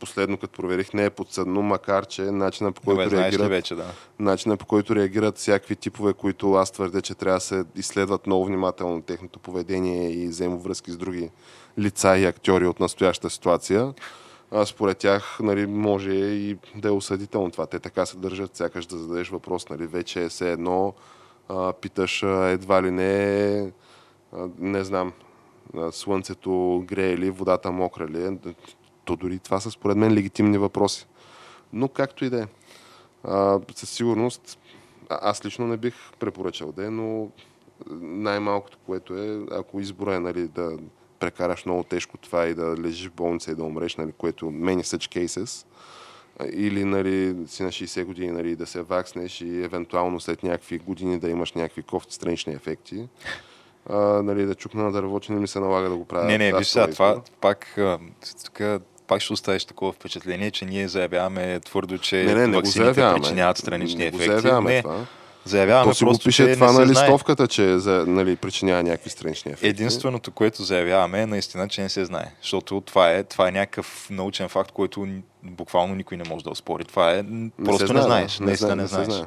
последно, 0.03 0.37
като 0.37 0.53
проверих, 0.53 0.93
не 0.95 1.05
е 1.05 1.11
подсъдно, 1.11 1.63
макар 1.63 2.07
че 2.07 2.23
начина 2.23 2.73
по 2.73 2.83
който 2.83 3.05
Добре, 3.05 3.17
реагират 3.17 3.49
вече, 3.49 3.75
да. 3.75 3.85
начина 4.19 4.57
по 4.57 4.67
който 4.67 4.97
реагират 4.97 5.39
всякакви 5.39 5.77
типове, 5.77 6.13
които 6.13 6.53
аз 6.53 6.71
твърдя, 6.71 7.03
че 7.03 7.15
трябва 7.15 7.37
да 7.37 7.41
се 7.41 7.65
изследват 7.77 8.27
много 8.27 8.45
внимателно 8.45 9.03
техното 9.03 9.39
поведение 9.39 10.11
и 10.11 10.29
взаимовръзки 10.29 10.91
с 10.91 10.97
други 10.97 11.31
лица 11.79 12.19
и 12.19 12.25
актьори 12.25 12.67
от 12.67 12.81
настоящата 12.81 13.31
ситуация. 13.31 13.95
А 14.51 14.67
според 14.67 14.99
тях 14.99 15.39
нали, 15.43 15.67
може 15.67 16.11
и 16.13 16.57
да 16.75 16.89
е 16.89 16.93
осъдително 16.93 17.51
това. 17.51 17.67
Те 17.67 17.79
така 17.79 18.07
се 18.07 18.17
държат, 18.17 18.57
сякаш 18.57 18.87
да 18.87 18.99
зададеш 18.99 19.29
въпрос. 19.29 19.69
Нали, 19.69 19.87
вече 19.87 20.25
е 20.25 20.29
все 20.29 20.53
едно, 20.53 20.95
а, 21.49 21.73
питаш 21.73 22.23
а, 22.23 22.49
едва 22.49 22.83
ли 22.83 22.91
не, 22.91 23.73
а, 24.33 24.49
не 24.59 24.85
знам, 24.85 25.13
слънцето 25.91 26.85
грее 26.87 27.17
ли, 27.17 27.31
водата 27.31 27.73
мокра 27.73 28.09
ли 28.09 28.25
е. 28.25 28.31
То 29.05 29.17
дори 29.17 29.39
това 29.39 29.61
са 29.61 29.71
според 29.71 29.97
мен 29.97 30.15
легитимни 30.15 30.59
въпроси. 30.59 31.07
Но 31.73 31.89
както 31.89 32.25
и 32.25 32.31
да 32.31 32.43
е. 32.43 32.47
Със 33.75 33.91
сигурност, 33.91 34.59
аз 35.11 35.45
лично 35.45 35.67
не 35.67 35.77
бих 35.77 35.95
препоръчал 36.19 36.73
да 36.73 36.87
е, 36.87 36.91
но 36.91 37.29
най-малкото, 38.01 38.79
което 38.87 39.15
е, 39.15 39.41
ако 39.51 39.81
избора 39.81 40.15
е 40.15 40.21
нали, 40.21 40.49
да 40.49 40.79
прекараш 41.19 41.67
много 41.67 41.83
тежко 41.83 42.19
това 42.19 42.47
и 42.47 42.55
да 42.55 42.77
лежиш 42.77 43.09
в 43.09 43.13
болница 43.13 43.51
и 43.51 43.55
да 43.55 43.65
умреш, 43.65 43.97
нали, 43.97 44.13
което 44.13 44.47
many 44.47 44.83
such 44.83 45.19
cases, 45.19 45.67
или 46.53 46.85
нали, 46.85 47.37
си 47.47 47.63
на 47.63 47.69
60 47.69 48.05
години 48.05 48.31
нали, 48.31 48.57
да 48.57 48.67
се 48.67 48.83
вакснеш 48.83 49.41
и 49.41 49.65
евентуално 49.65 50.21
след 50.21 50.43
някакви 50.43 50.79
години 50.79 51.19
да 51.19 51.29
имаш 51.29 51.53
някакви 51.53 51.83
кофти 51.83 52.15
странични 52.15 52.55
ефекти, 52.55 53.09
а, 53.91 53.97
нали, 54.23 54.45
да 54.45 54.55
чукна 54.55 54.85
на 54.85 54.93
дърво, 54.93 55.21
че 55.21 55.33
не 55.33 55.41
ми 55.41 55.49
се 55.49 55.61
налага 55.61 55.89
да 55.89 55.97
го 55.97 56.05
правя. 56.05 56.27
Не, 56.27 56.39
не, 56.39 56.59
виж 56.59 56.69
сега, 56.69 56.91
това 56.91 57.23
пак, 57.41 57.79
тук, 58.45 58.61
пак 59.07 59.21
ще 59.23 59.33
оставиш 59.33 59.65
такова 59.65 59.93
впечатление, 59.93 60.51
че 60.51 60.65
ние 60.65 60.89
заявяваме 60.89 61.61
твърдо, 61.61 61.99
че 61.99 62.17
не, 62.17 62.35
не, 62.35 62.47
не 62.47 62.61
го 62.61 62.67
заявяваме. 62.67 63.21
причиняват 63.21 63.59
странични 63.59 64.05
не 64.05 64.11
го 64.11 64.17
ефекти. 64.17 64.41
заявяваме 64.41 64.75
не, 64.75 64.83
това. 64.83 65.07
заявяваме 65.45 65.91
То 65.91 65.95
си 65.95 66.05
го 66.05 66.11
просто, 66.11 66.25
пише 66.25 66.47
че 66.47 66.55
това 66.55 66.73
не 66.73 66.79
на 66.79 66.87
листовката, 66.87 67.49
че 67.49 67.79
за, 67.79 68.05
нали, 68.07 68.37
причинява 68.37 68.83
някакви 68.83 69.11
странични 69.11 69.53
ефекти. 69.53 69.69
Единственото, 69.69 70.31
което 70.31 70.63
заявяваме 70.63 71.21
е 71.23 71.27
наистина, 71.27 71.69
че 71.69 71.83
не 71.83 71.89
се 71.89 72.05
знае. 72.05 72.27
Защото 72.43 72.81
това 72.81 73.11
е, 73.13 73.25
това 73.25 73.49
е 73.49 73.53
някакъв 73.53 74.07
научен 74.11 74.49
факт, 74.49 74.73
който 74.73 75.07
буквално 75.43 75.95
никой 75.95 76.17
не 76.17 76.25
може 76.29 76.45
да 76.45 76.51
оспори. 76.51 76.85
Това 76.85 77.13
е, 77.13 77.23
Не 77.23 77.51
просто 77.65 77.83
не 77.83 78.01
знае, 78.01 78.03
знаеш. 78.03 78.37
да. 78.37 78.45
Наистина 78.45 78.77
не 78.77 78.83
се 78.89 78.95
знаеш. 78.95 79.09
знае. 79.09 79.23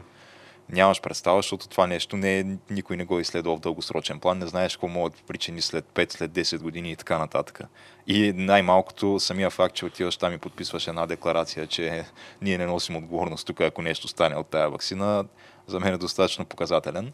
Нямаш 0.69 1.01
представа, 1.01 1.37
защото 1.37 1.67
това 1.67 1.87
нещо 1.87 2.17
не 2.17 2.39
е, 2.39 2.45
никой 2.69 2.97
не 2.97 3.05
го 3.05 3.17
е 3.17 3.21
изследвал 3.21 3.57
в 3.57 3.59
дългосрочен 3.59 4.19
план, 4.19 4.37
не 4.37 4.47
знаеш 4.47 4.75
какво 4.75 4.87
могат 4.87 5.13
да 5.13 5.23
причини 5.27 5.61
след 5.61 5.85
5, 5.85 6.13
след 6.13 6.31
10 6.31 6.59
години 6.59 6.91
и 6.91 6.95
така 6.95 7.17
нататък. 7.17 7.61
И 8.07 8.33
най-малкото 8.35 9.19
самия 9.19 9.49
факт, 9.49 9.75
че 9.75 9.85
отиваш 9.85 10.17
там 10.17 10.33
и 10.33 10.37
подписваш 10.37 10.87
една 10.87 11.05
декларация, 11.05 11.67
че 11.67 12.05
ние 12.41 12.57
не 12.57 12.65
носим 12.65 12.95
отговорност 12.95 13.47
тук, 13.47 13.61
ако 13.61 13.81
нещо 13.81 14.07
стане 14.07 14.35
от 14.35 14.47
тая 14.47 14.69
вакцина, 14.69 15.25
за 15.67 15.79
мен 15.79 15.93
е 15.93 15.97
достатъчно 15.97 16.45
показателен. 16.45 17.11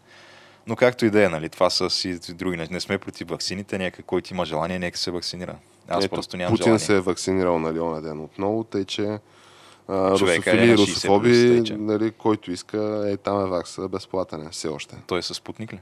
Но 0.68 0.76
както 0.76 1.06
и 1.06 1.10
да 1.10 1.26
е, 1.26 1.30
нали, 1.30 1.50
това 1.50 1.70
са 1.70 1.90
си 1.90 2.20
други. 2.34 2.68
Не 2.72 2.80
сме 2.80 2.98
против 2.98 3.28
вакцините, 3.28 3.78
нека 3.78 4.04
който 4.04 4.34
има 4.34 4.46
желание, 4.46 4.80
нека 4.80 4.98
се 4.98 5.12
вакцинира. 5.12 5.56
Аз 5.88 6.06
Ето, 6.06 6.16
просто 6.16 6.38
нямам 6.38 6.54
Путин 6.54 6.64
желание. 6.64 6.80
се 6.80 6.96
е 6.96 7.00
вакцинирал 7.00 7.60
нали, 7.60 8.02
ден 8.02 8.20
отново, 8.20 8.64
тъй 8.64 8.86
че 8.86 9.20
русофили 9.90 10.66
и 10.66 10.68
на 10.68 10.74
60+, 10.74 10.78
русофоби, 10.78 11.64
нали, 11.78 12.12
който 12.12 12.52
иска, 12.52 13.04
е 13.08 13.18
там 13.18 13.46
е 13.46 13.50
вакса, 13.50 13.88
безплатен 13.88 14.48
е, 14.48 14.50
все 14.50 14.68
още. 14.68 14.96
Той 15.08 15.20
е 15.20 15.22
със 15.22 15.38
спутник 15.38 15.74
ли? 15.74 15.80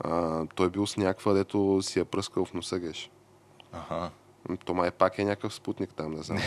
А, 0.00 0.46
той 0.54 0.70
бил 0.70 0.86
с 0.86 0.96
някаква, 0.96 1.32
дето 1.32 1.78
си 1.82 1.98
я 1.98 2.04
пръскал 2.04 2.44
в 2.44 2.54
носа 2.54 2.78
геш. 2.78 3.10
Ага. 3.72 4.10
То 4.64 4.74
май 4.74 4.90
пак 4.90 5.18
е 5.18 5.24
някакъв 5.24 5.54
спутник 5.54 5.94
там, 5.94 6.14
не 6.14 6.22
знам. 6.22 6.38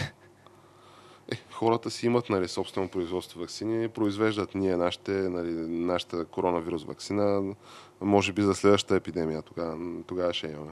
Е, 1.32 1.36
хората 1.51 1.91
си 1.91 2.06
имат 2.06 2.29
нали, 2.29 2.47
собствено 2.47 2.88
производство 2.88 3.39
вакцини, 3.39 3.88
произвеждат 3.88 4.56
ние 4.56 4.77
нашите, 4.77 5.12
нали, 5.12 5.51
нашата 5.67 6.25
коронавирус 6.25 6.84
вакцина, 6.84 7.56
може 8.01 8.34
би 8.34 8.41
за 8.41 8.56
следващата 8.56 8.95
епидемия, 8.95 9.41
тогава, 9.41 9.77
тогава 10.08 10.34
ще 10.34 10.47
имаме. 10.47 10.71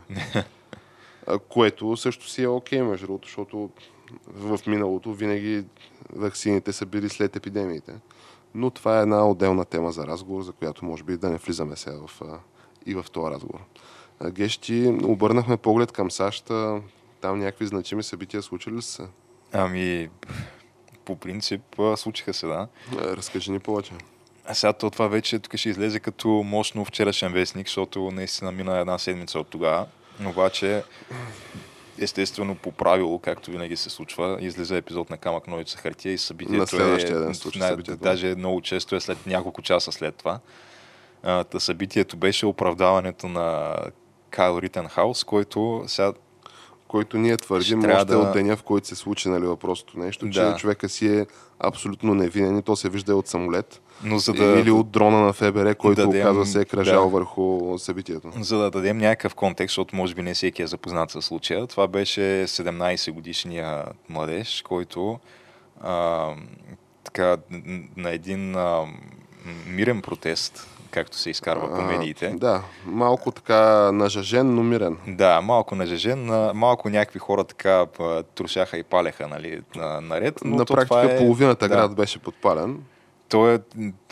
Което 1.49 1.97
също 1.97 2.29
си 2.29 2.43
е 2.43 2.47
окей, 2.47 2.81
между 2.81 3.07
другото, 3.07 3.27
защото 3.27 3.69
в 4.27 4.59
миналото 4.67 5.13
винаги 5.13 5.65
вакцините 6.15 6.73
са 6.73 6.85
били 6.85 7.09
след 7.09 7.35
епидемиите. 7.35 7.93
Но 8.55 8.69
това 8.69 8.99
е 8.99 9.01
една 9.01 9.29
отделна 9.29 9.65
тема 9.65 9.91
за 9.91 10.07
разговор, 10.07 10.43
за 10.43 10.51
която 10.51 10.85
може 10.85 11.03
би 11.03 11.17
да 11.17 11.29
не 11.29 11.37
влизаме 11.37 11.75
сега 11.75 11.97
в, 12.07 12.21
и 12.85 12.95
в 12.95 13.05
този 13.11 13.33
разговор. 13.33 13.59
Гещи, 14.31 14.99
обърнахме 15.03 15.57
поглед 15.57 15.91
към 15.91 16.11
САЩ, 16.11 16.45
там 17.21 17.39
някакви 17.39 17.65
значими 17.65 18.03
събития 18.03 18.41
случили 18.41 18.75
ли 18.75 18.81
са? 18.81 19.07
Ами, 19.51 20.09
по 21.05 21.15
принцип, 21.15 21.61
случиха 21.95 22.33
се, 22.33 22.47
да. 22.47 22.67
Разкажи 22.93 23.51
ни 23.51 23.59
повече. 23.59 23.93
А 24.45 24.53
сега 24.53 24.73
то 24.73 24.89
това 24.89 25.07
вече 25.07 25.39
тук 25.39 25.55
ще 25.55 25.69
излезе 25.69 25.99
като 25.99 26.27
мощно 26.29 26.85
вчерашен 26.85 27.33
вестник, 27.33 27.67
защото 27.67 28.11
наистина 28.11 28.51
мина 28.51 28.79
една 28.79 28.97
седмица 28.97 29.39
от 29.39 29.47
тогава. 29.47 29.85
Обаче, 30.25 30.83
естествено, 32.01 32.55
по 32.55 32.71
правило, 32.71 33.19
както 33.19 33.51
винаги 33.51 33.75
се 33.75 33.89
случва, 33.89 34.37
излиза 34.41 34.77
епизод 34.77 35.09
на 35.09 35.17
Камък 35.17 35.47
Ножица 35.47 35.77
хартия 35.77 36.13
и 36.13 36.17
събитието 36.17 36.61
На 36.61 36.67
следващия 36.67 37.29
е... 37.29 37.33
случи 37.33 37.59
на- 37.59 37.67
събитието. 37.67 38.03
Даже 38.03 38.35
много 38.35 38.61
често 38.61 38.95
е 38.95 38.99
след 38.99 39.25
няколко 39.25 39.61
часа 39.61 39.91
след 39.91 40.15
това. 40.15 40.39
А, 41.23 41.45
събитието 41.57 42.17
беше 42.17 42.45
оправдаването 42.45 43.27
на 43.27 43.75
Кайл 44.29 44.59
Ритенхаус, 44.61 45.23
който 45.23 45.83
сега 45.87 46.13
Който 46.91 47.17
ние 47.17 47.37
твърдим 47.37 47.79
още 47.81 48.05
да- 48.05 48.17
от 48.17 48.33
деня, 48.33 48.55
в 48.55 48.63
който 48.63 48.87
се 48.87 48.95
случи 48.95 49.29
нали, 49.29 49.45
въпросното 49.45 49.99
нещо, 49.99 50.29
че 50.29 50.41
Да. 50.41 50.55
човека 50.55 50.89
си 50.89 51.07
е 51.09 51.25
абсолютно 51.59 52.13
невинен 52.13 52.57
и 52.57 52.61
то 52.61 52.75
се 52.75 52.89
вижда 52.89 53.15
от 53.15 53.27
самолет. 53.27 53.81
но 54.03 54.17
за 54.17 54.33
Да, 54.33 54.59
Или 54.59 54.71
от 54.71 54.89
дрона 54.89 55.19
на 55.19 55.33
ФБР, 55.33 55.75
който 55.75 56.01
дадем- 56.01 56.21
оказва 56.21 56.45
се 56.45 56.61
е 56.61 56.65
кръжал 56.65 57.03
да. 57.03 57.09
върху 57.09 57.77
събитието. 57.77 58.31
За 58.39 58.57
да 58.57 58.71
дадем 58.71 58.97
някакъв 58.97 59.35
контекст, 59.35 59.71
защото 59.71 59.95
може 59.95 60.15
би 60.15 60.21
не 60.21 60.33
всеки 60.33 60.61
е 60.61 60.67
запознат 60.67 61.11
с 61.11 61.21
случая, 61.21 61.67
това 61.67 61.87
беше 61.87 62.21
17 62.47 63.11
годишния 63.11 63.85
младеж, 64.09 64.61
който 64.61 65.19
а, 65.81 66.27
така, 67.03 67.37
на 67.97 68.09
един 68.09 68.55
а, 68.55 68.85
мирен 69.67 70.01
протест, 70.01 70.67
както 70.91 71.17
се 71.17 71.29
изкарва 71.29 71.69
по 71.75 71.81
А, 71.81 71.85
медиите, 71.85 72.27
Да, 72.27 72.61
малко 72.85 73.31
така 73.31 73.91
нажажен, 73.91 74.55
но 74.55 74.63
мирен. 74.63 74.97
да, 75.07 75.41
малко 75.41 75.75
нажежен, 75.75 76.29
а, 76.29 76.51
малко 76.53 76.89
някакви 76.89 77.19
хора 77.19 77.43
така 77.43 77.85
а, 77.99 78.23
трушаха 78.23 78.77
и 78.77 78.83
палеха 78.83 79.27
нали, 79.27 79.61
на, 79.75 80.01
наред. 80.01 80.39
Но 80.45 80.55
на 80.55 80.65
практика 80.65 81.13
е, 81.13 81.17
половината 81.17 81.67
да. 81.67 81.75
град 81.75 81.95
беше 81.95 82.19
подпален. 82.19 82.79
Той 83.31 83.55
е 83.55 83.59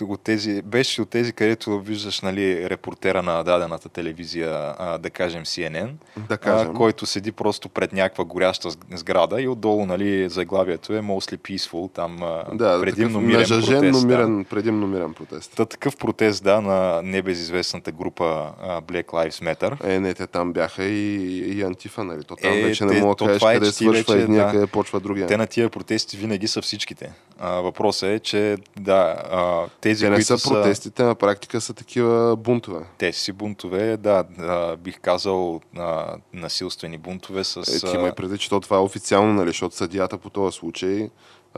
от 0.03 0.21
тези, 0.21 0.61
беше 0.61 1.01
от 1.01 1.09
тези, 1.09 1.33
където 1.33 1.79
виждаш 1.79 2.21
нали, 2.21 2.69
репортера 2.69 3.23
на 3.23 3.43
дадената 3.43 3.89
телевизия, 3.89 4.73
а, 4.79 4.97
да 4.97 5.09
кажем 5.09 5.43
CNN, 5.43 5.89
Да 6.29 6.37
кажем. 6.37 6.71
а, 6.71 6.73
който 6.73 7.05
седи 7.05 7.31
просто 7.31 7.69
пред 7.69 7.93
някаква 7.93 8.23
горяща 8.23 8.71
сг- 8.71 8.95
сграда 8.95 9.41
и 9.41 9.47
отдолу 9.47 9.85
нали, 9.85 10.29
заглавието 10.29 10.93
е 10.93 10.99
Mostly 10.99 11.37
Peaceful, 11.37 11.93
там 11.93 12.17
да, 12.53 12.81
предимно 12.81 13.21
мирен 13.21 13.39
нажажен, 13.39 13.79
протест. 13.79 13.93
но 13.93 13.99
да. 13.99 14.05
мирен, 14.17 14.45
предимно 14.45 14.87
мирен 14.87 15.13
протест. 15.13 15.53
Та, 15.55 15.65
такъв 15.65 15.97
протест, 15.97 16.43
да, 16.43 16.61
на 16.61 17.01
небезизвестната 17.03 17.91
група 17.91 18.51
а, 18.61 18.81
Black 18.81 19.05
Lives 19.05 19.55
Matter. 19.55 19.83
Е, 19.95 19.99
не, 19.99 20.13
те 20.13 20.27
там 20.27 20.53
бяха 20.53 20.83
и, 20.83 21.15
и 21.57 21.61
антифа, 21.61 22.03
нали? 22.03 22.23
То 22.23 22.35
там 22.35 22.53
Е, 22.53 22.63
вече 22.63 22.85
не 22.85 23.01
мога 23.01 23.15
да 23.25 23.39
кажеш 23.39 23.67
е, 23.69 23.71
свършва 23.71 24.13
вече, 24.15 24.23
едния, 24.23 24.45
да. 24.45 24.51
къде 24.51 24.67
почва 24.67 24.99
другия. 24.99 25.27
Те 25.27 25.37
на 25.37 25.47
тия 25.47 25.69
протести 25.69 26.17
винаги 26.17 26.47
са 26.47 26.61
всичките. 26.61 27.11
А, 27.39 27.51
въпросът 27.51 28.09
е, 28.09 28.19
че 28.19 28.57
да, 28.79 29.08
а, 29.31 29.67
тези, 29.81 30.05
Те 30.05 30.09
не 30.09 30.15
които 30.15 30.37
са 30.37 30.49
протестите, 30.49 31.03
на 31.03 31.15
практика 31.15 31.61
са 31.61 31.73
такива 31.73 32.35
бунтове. 32.35 32.85
Те 32.97 33.13
си 33.13 33.31
бунтове, 33.31 33.97
да, 33.97 34.23
а, 34.39 34.75
бих 34.75 34.99
казал 34.99 35.61
а, 35.77 36.15
насилствени 36.33 36.97
бунтове 36.97 37.43
с... 37.43 37.57
Е, 37.57 37.89
ти 37.89 37.95
имай 37.95 38.11
преди, 38.11 38.37
че 38.37 38.49
то 38.49 38.59
това 38.59 38.77
е 38.77 38.79
официално, 38.79 39.33
нали, 39.33 39.49
защото 39.49 39.75
съдията 39.75 40.17
по 40.17 40.29
този 40.29 40.57
случай 40.57 41.09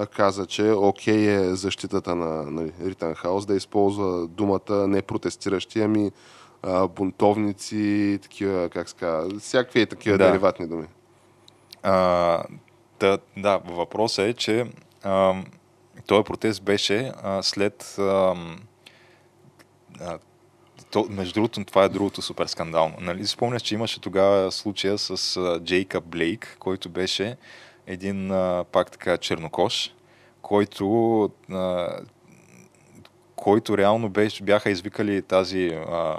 каза, 0.05 0.45
че 0.45 0.71
окей 0.71 1.35
е 1.35 1.55
защитата 1.55 2.15
на 2.15 2.51
нали, 2.51 2.71
Ритенхаус 2.85 3.45
да 3.45 3.55
използва 3.55 4.27
думата 4.27 4.87
не 4.87 5.01
протестиращи, 5.01 5.81
ами 5.81 6.11
а, 6.63 6.87
бунтовници, 6.87 8.19
такива, 8.21 8.69
как 8.69 8.89
се 8.89 8.95
казва, 8.95 9.39
всякакви 9.39 9.85
такива 9.85 10.17
Да. 10.17 10.25
дериватни 10.25 10.67
думи. 10.67 10.87
А, 11.83 12.43
да, 12.99 13.17
да, 13.37 13.57
въпросът 13.57 14.25
е, 14.25 14.33
че 14.33 14.65
а, 15.03 15.33
този 16.01 16.23
протест 16.23 16.63
беше 16.63 17.11
а, 17.23 17.41
след... 17.41 17.95
А, 17.99 18.35
а, 19.99 20.19
то, 20.91 21.07
между 21.09 21.33
другото, 21.33 21.65
това 21.65 21.83
е 21.83 21.89
другото 21.89 22.21
супер 22.21 22.45
скандално. 22.45 22.95
Нали, 22.99 23.27
спомняш, 23.27 23.61
че 23.61 23.75
имаше 23.75 24.01
тогава 24.01 24.51
случая 24.51 24.97
с 24.97 25.37
а, 25.37 25.59
Джейкъб 25.63 26.03
Блейк, 26.03 26.55
който 26.59 26.89
беше 26.89 27.37
един 27.87 28.31
а, 28.31 28.65
пак 28.71 28.91
така 28.91 29.17
чернокош, 29.17 29.93
който 30.41 31.23
а, 31.51 31.89
който 33.35 33.77
реално 33.77 34.09
беше, 34.09 34.43
бяха 34.43 34.69
извикали 34.69 35.21
тази 35.21 35.67
а, 35.67 36.17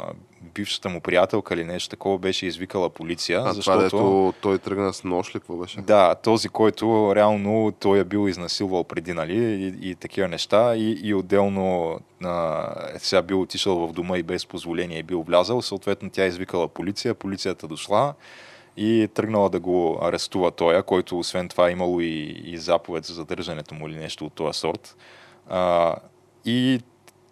бившата 0.54 0.88
му 0.88 1.00
приятелка 1.00 1.54
или 1.54 1.64
нещо 1.64 1.90
такова, 1.90 2.18
беше 2.18 2.46
извикала 2.46 2.90
полиция, 2.90 3.42
А 3.44 3.52
защото... 3.52 3.90
това, 3.90 4.02
дето 4.02 4.34
той 4.40 4.58
тръгна 4.58 4.92
с 4.92 5.04
нож 5.04 5.28
ли, 5.28 5.32
какво 5.32 5.56
беше? 5.56 5.80
Да, 5.80 6.14
този, 6.14 6.48
който 6.48 7.12
реално 7.16 7.72
той 7.80 7.98
е 7.98 8.04
бил 8.04 8.28
изнасилвал 8.28 8.84
преди, 8.84 9.12
нали, 9.12 9.34
и, 9.34 9.90
и 9.90 9.94
такива 9.94 10.28
неща, 10.28 10.76
и, 10.76 11.00
и 11.02 11.14
отделно 11.14 11.98
а, 12.24 12.66
е 12.94 12.98
сега 12.98 13.22
бил 13.22 13.40
отишъл 13.40 13.86
в 13.86 13.92
дома 13.92 14.18
и 14.18 14.22
без 14.22 14.46
позволение 14.46 14.98
е 14.98 15.02
бил 15.02 15.22
влязал, 15.22 15.62
съответно 15.62 16.10
тя 16.10 16.24
е 16.24 16.28
извикала 16.28 16.68
полиция, 16.68 17.14
полицията 17.14 17.68
дошла 17.68 18.14
и 18.76 19.08
тръгнала 19.14 19.50
да 19.50 19.60
го 19.60 19.98
арестува 20.02 20.50
тоя, 20.50 20.82
който 20.82 21.18
освен 21.18 21.48
това 21.48 21.68
е 21.68 21.72
имало 21.72 22.00
и, 22.00 22.42
и 22.44 22.58
заповед 22.58 23.04
за 23.04 23.14
задържането 23.14 23.74
му 23.74 23.88
или 23.88 23.96
нещо 23.96 24.26
от 24.26 24.32
този 24.32 24.58
сорт. 24.58 24.96
А, 25.48 25.96
и 26.44 26.80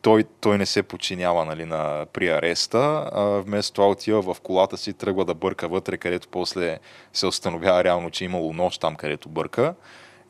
той, 0.02 0.24
той 0.40 0.58
не 0.58 0.66
се 0.66 0.82
подчинява 0.82 1.44
нали, 1.44 1.64
на, 1.64 2.06
при 2.12 2.28
ареста, 2.28 3.10
а 3.12 3.22
вместо 3.22 3.74
това 3.74 3.88
отива 3.88 4.34
в 4.34 4.40
колата 4.40 4.76
си, 4.76 4.92
тръгва 4.92 5.24
да 5.24 5.34
бърка 5.34 5.68
вътре, 5.68 5.96
където 5.96 6.28
после 6.28 6.78
се 7.12 7.26
установява 7.26 7.84
реално, 7.84 8.10
че 8.10 8.24
е 8.24 8.26
имало 8.26 8.52
нож 8.52 8.78
там, 8.78 8.96
където 8.96 9.28
бърка. 9.28 9.74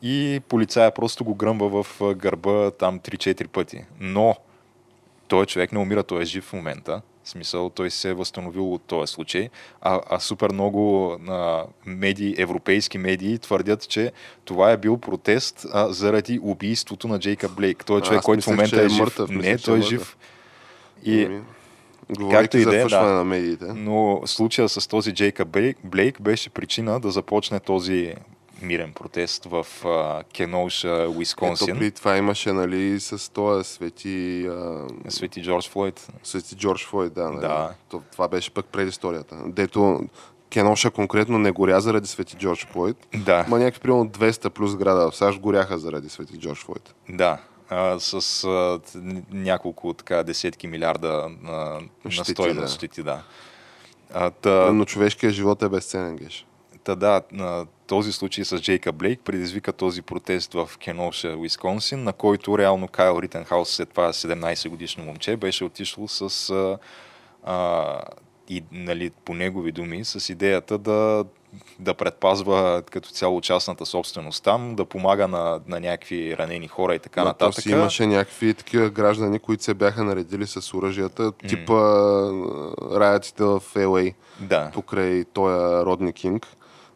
И 0.01 0.41
полицая 0.47 0.93
просто 0.93 1.23
го 1.23 1.35
гръмва 1.35 1.83
в 1.83 2.01
гърба 2.15 2.71
там 2.71 2.99
3-4 2.99 3.47
пъти. 3.47 3.85
Но 3.99 4.35
той 5.27 5.45
човек 5.45 5.71
не 5.71 5.79
умира, 5.79 6.03
той 6.03 6.21
е 6.21 6.25
жив 6.25 6.43
в 6.43 6.53
момента. 6.53 7.01
В 7.23 7.29
смисъл, 7.29 7.69
той 7.69 7.91
се 7.91 8.09
е 8.09 8.13
възстановил 8.13 8.73
от 8.73 8.81
този 8.81 9.13
случай. 9.13 9.49
А, 9.81 10.01
а 10.09 10.19
супер 10.19 10.51
много 10.51 11.11
а, 11.29 11.65
медии, 11.85 12.35
европейски 12.37 12.97
медии 12.97 13.39
твърдят, 13.39 13.89
че 13.89 14.11
това 14.45 14.71
е 14.71 14.77
бил 14.77 14.97
протест 14.97 15.65
а, 15.73 15.93
заради 15.93 16.39
убийството 16.43 17.07
на 17.07 17.19
Джейкъб 17.19 17.51
Блейк. 17.55 17.85
Той 17.85 17.99
е 17.99 18.01
човек, 18.01 18.21
който 18.21 18.43
в 18.43 18.47
момента 18.47 18.81
е, 18.81 18.85
е 18.85 18.89
жив. 18.89 18.99
мъртъв, 18.99 19.29
не, 19.29 19.37
мислех, 19.37 19.63
той 19.63 19.77
е 19.77 19.79
е 19.79 19.81
жив. 19.81 20.17
И 21.03 21.23
Ами, 21.23 21.41
Говорейки 22.09 22.57
и 22.57 22.65
да 22.65 22.81
е, 22.81 22.85
да. 22.85 23.01
на 23.01 23.23
медиите. 23.23 23.65
Но 23.65 24.21
случая 24.25 24.69
с 24.69 24.87
този 24.87 25.13
Джейка 25.13 25.45
Блейк, 25.45 25.77
Блейк 25.83 26.21
беше 26.21 26.49
причина 26.49 26.99
да 26.99 27.11
започне 27.11 27.59
този 27.59 28.13
мирен 28.61 28.93
протест 28.93 29.45
в 29.45 29.67
а, 29.85 30.23
Кеноуша, 30.23 30.87
Ето 31.01 31.17
Уисконсин. 31.17 31.77
при 31.79 31.91
това 31.91 32.17
имаше, 32.17 32.51
нали, 32.53 32.99
с 32.99 33.33
този 33.33 33.69
свети, 33.69 34.45
а, 34.47 34.87
Свети 35.09 35.43
Джордж 35.43 35.69
Флойд. 35.69 36.07
свети 36.23 36.55
Джордж 36.55 36.85
Флойд, 36.85 37.13
да. 37.13 37.29
Нали? 37.29 37.41
Да. 37.41 37.73
То, 37.89 38.01
това 38.11 38.27
беше 38.27 38.51
пък 38.51 38.65
предисторията. 38.65 39.37
Дето 39.45 40.01
Кеноша 40.49 40.91
конкретно 40.91 41.37
не 41.39 41.51
горя 41.51 41.81
заради 41.81 42.07
свети 42.07 42.35
Джордж 42.35 42.65
Флойд. 42.65 42.97
Да, 43.15 43.45
Ма 43.47 43.59
някакви 43.59 43.81
примерно 43.81 44.05
200 44.09 44.49
плюс 44.49 44.75
града 44.75 45.11
в 45.11 45.15
САЩ 45.15 45.39
горяха 45.39 45.77
заради 45.79 46.09
свети 46.09 46.37
Джордж 46.39 46.59
Флойд. 46.59 46.95
да. 47.09 47.37
А, 47.73 47.99
с 47.99 48.43
а, 48.43 48.79
няколко 49.31 49.93
така 49.93 50.23
десетки 50.23 50.67
милиарда 50.67 51.29
а, 51.45 51.49
на 52.05 52.11
Щети, 52.11 52.31
стойност 52.31 52.81
да. 52.95 53.03
да. 53.03 53.23
А, 54.13 54.29
та, 54.29 54.71
Но 54.71 54.85
човешкият 54.85 55.33
живот 55.33 55.61
е 55.63 55.69
безценен, 55.69 56.15
геш. 56.15 56.45
Та 56.83 56.95
да, 56.95 57.21
на 57.31 57.65
този 57.87 58.11
случай 58.11 58.45
с 58.45 58.59
Джейка 58.59 58.91
Блейк 58.91 59.19
предизвика 59.25 59.73
този 59.73 60.01
протест 60.01 60.53
в 60.53 60.69
Кеноша, 60.83 61.35
Уисконсин, 61.37 62.03
на 62.03 62.13
който 62.13 62.57
реално 62.57 62.87
Кайл 62.87 63.19
Ритенхаус, 63.21 63.69
след 63.69 63.89
това 63.89 64.13
17 64.13 64.69
годишно 64.69 65.03
момче, 65.03 65.37
беше 65.37 65.63
отишло 65.63 66.07
с 66.07 66.49
а, 66.49 66.77
а, 67.43 68.01
и, 68.49 68.63
нали, 68.71 69.11
по 69.25 69.33
негови 69.33 69.71
думи, 69.71 70.05
с 70.05 70.29
идеята 70.29 70.77
да, 70.77 71.25
да 71.79 71.93
предпазва 71.93 72.83
като 72.91 73.09
цяло 73.09 73.41
частната 73.41 73.85
собственост 73.85 74.43
там, 74.43 74.75
да 74.75 74.85
помага 74.85 75.27
на, 75.27 75.59
на 75.67 75.79
някакви 75.79 76.37
ранени 76.37 76.67
хора 76.67 76.95
и 76.95 76.99
така 76.99 77.21
то 77.21 77.27
нататък. 77.27 77.63
си 77.63 77.71
имаше 77.71 78.07
някакви 78.07 78.53
такива 78.53 78.89
граждани, 78.89 79.39
които 79.39 79.63
се 79.63 79.73
бяха 79.73 80.03
наредили 80.03 80.47
с 80.47 80.73
оръжията, 80.73 81.31
типа 81.31 81.73
mm. 81.73 82.99
раятите 82.99 83.43
в 83.43 83.61
LA. 83.75 84.13
Да, 84.39 84.71
покрай 84.73 85.25
този 85.25 85.85
Родни 85.85 86.13
Кинг, 86.13 86.47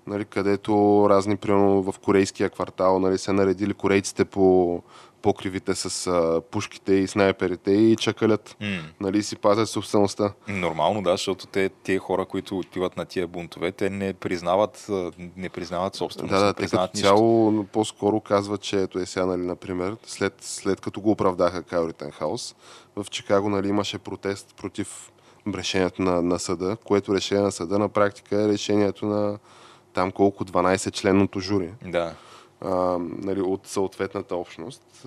нали, 0.08 0.26
където 0.26 1.06
разни, 1.10 1.36
примерно 1.36 1.84
в 1.84 1.99
корейския 1.99 2.49
квартал, 2.49 2.99
нали, 2.99 3.18
се 3.18 3.34
наредили 3.34 3.74
корейците 3.74 4.26
по 4.26 4.82
покривите 5.22 5.76
с 5.76 6.08
а, 6.08 6.41
пушките 6.51 6.93
и 6.93 7.08
снайперите 7.08 7.72
и 7.72 7.95
чакалят, 7.95 8.56
М. 8.62 8.68
нали, 8.99 9.24
си 9.24 9.36
пазят 9.36 9.70
собствеността. 9.70 10.34
Нормално, 10.47 11.01
да, 11.03 11.12
защото 11.12 11.47
те, 11.47 11.70
тия 11.84 11.99
хора, 11.99 12.26
които 12.26 12.58
отиват 12.60 12.97
на 12.97 13.06
тия 13.06 13.28
бунтове, 13.28 13.72
те 13.72 13.89
не 13.89 14.14
признават, 14.14 14.88
не 15.38 15.49
признават 15.49 15.95
собственост, 15.95 16.32
Да, 16.32 16.45
да, 16.45 16.53
те 16.53 16.64
като 16.64 16.82
нищо. 16.82 16.97
цяло 16.97 17.64
по-скоро 17.64 18.22
казват, 18.22 18.62
че 18.62 18.82
ето 18.82 18.99
е 18.99 19.06
сега, 19.06 19.26
нали, 19.26 19.41
например, 19.41 19.95
след, 20.06 20.34
след 20.39 20.82
като 20.82 21.01
го 21.01 21.12
оправдаха 21.12 21.64
Кайл 21.64 21.88
Ритенхаус, 21.88 22.56
в 22.95 23.06
Чикаго 23.12 23.49
нали, 23.49 23.68
имаше 23.68 23.97
протест 23.99 24.53
против 24.58 25.12
решението 25.56 26.01
на, 26.01 26.22
на 26.22 26.39
съда, 26.39 26.78
което 26.84 27.16
решение 27.16 27.43
на 27.43 27.51
съда 27.51 27.80
на 27.80 27.89
практика 27.89 28.41
е 28.41 28.47
решението 28.47 29.06
на 29.06 29.38
там 29.96 30.12
колко 30.12 30.46
12-членното 30.46 31.39
жури. 31.39 31.74
Да. 31.86 32.14
а, 32.62 32.98
нали, 33.00 33.41
от 33.41 33.68
съответната 33.68 34.36
общност, 34.36 35.06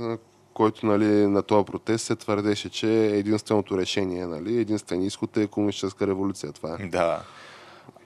който 0.54 0.86
нали, 0.86 1.06
на 1.06 1.42
този 1.42 1.64
протест 1.64 2.04
се 2.04 2.16
твърдеше, 2.16 2.68
че 2.68 3.06
единственото 3.06 3.78
решение, 3.78 4.26
нали, 4.26 4.60
единствен 4.60 5.02
изход 5.02 5.36
е 5.36 5.46
комунистическа 5.46 6.06
революция. 6.06 6.52
Това 6.52 6.76
е. 6.80 6.86
Да. 6.86 7.22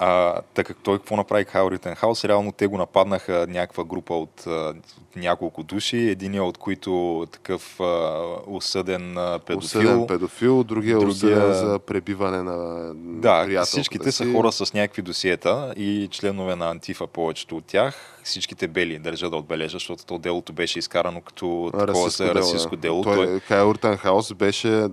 А, 0.04 0.40
така 0.54 0.72
как 0.74 0.82
той 0.82 0.98
какво 0.98 1.16
направи 1.16 1.44
Хайл 1.44 1.70
Ритенхаус? 1.70 2.24
Реално 2.24 2.52
те 2.52 2.66
го 2.66 2.78
нападнаха 2.78 3.46
някаква 3.48 3.84
група 3.84 4.14
от 4.14 4.46
а, 4.46 4.74
няколко 5.16 5.62
души, 5.62 5.96
единия 5.96 6.44
от 6.44 6.58
които 6.58 7.24
такъв 7.32 7.80
а, 7.80 8.20
осъден 8.46 9.18
а, 9.18 9.38
педофил. 9.38 9.80
Осъден 9.80 10.06
педофил, 10.06 10.64
другия, 10.64 10.96
другия- 10.98 11.08
осъден 11.08 11.52
за 11.52 11.78
пребиване 11.78 12.42
на 12.42 12.90
Да, 12.94 13.64
всичките 13.64 14.12
са 14.12 14.24
си. 14.24 14.32
хора 14.32 14.52
с 14.52 14.74
някакви 14.74 15.02
досиета 15.02 15.74
и 15.76 16.08
членове 16.10 16.56
на 16.56 16.70
Антифа 16.70 17.06
повечето 17.06 17.56
от 17.56 17.64
тях. 17.64 18.18
Всичките 18.24 18.68
бели 18.68 18.98
държа 18.98 19.30
да 19.30 19.36
отбележа, 19.36 19.72
защото 19.76 20.04
то 20.06 20.18
делото 20.18 20.52
беше 20.52 20.78
изкарано 20.78 21.20
като 21.20 21.70
такова 21.72 21.86
расистско 21.88 22.10
за 22.10 22.24
дело, 22.24 22.34
расистско 22.36 22.76
да. 22.76 22.80
дело. 22.82 23.02
Той, 23.02 23.16
Той, 23.26 23.40
Кайл 23.40 23.72
Ритенхаус 23.74 24.34
беше 24.34 24.86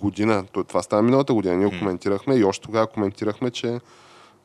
година, 0.00 0.44
това 0.68 0.82
стана 0.82 1.02
миналата 1.02 1.34
година, 1.34 1.56
ние 1.56 1.66
го 1.66 1.78
коментирахме 1.78 2.34
и 2.34 2.44
още 2.44 2.62
тогава 2.64 2.86
коментирахме, 2.86 3.50
че 3.50 3.78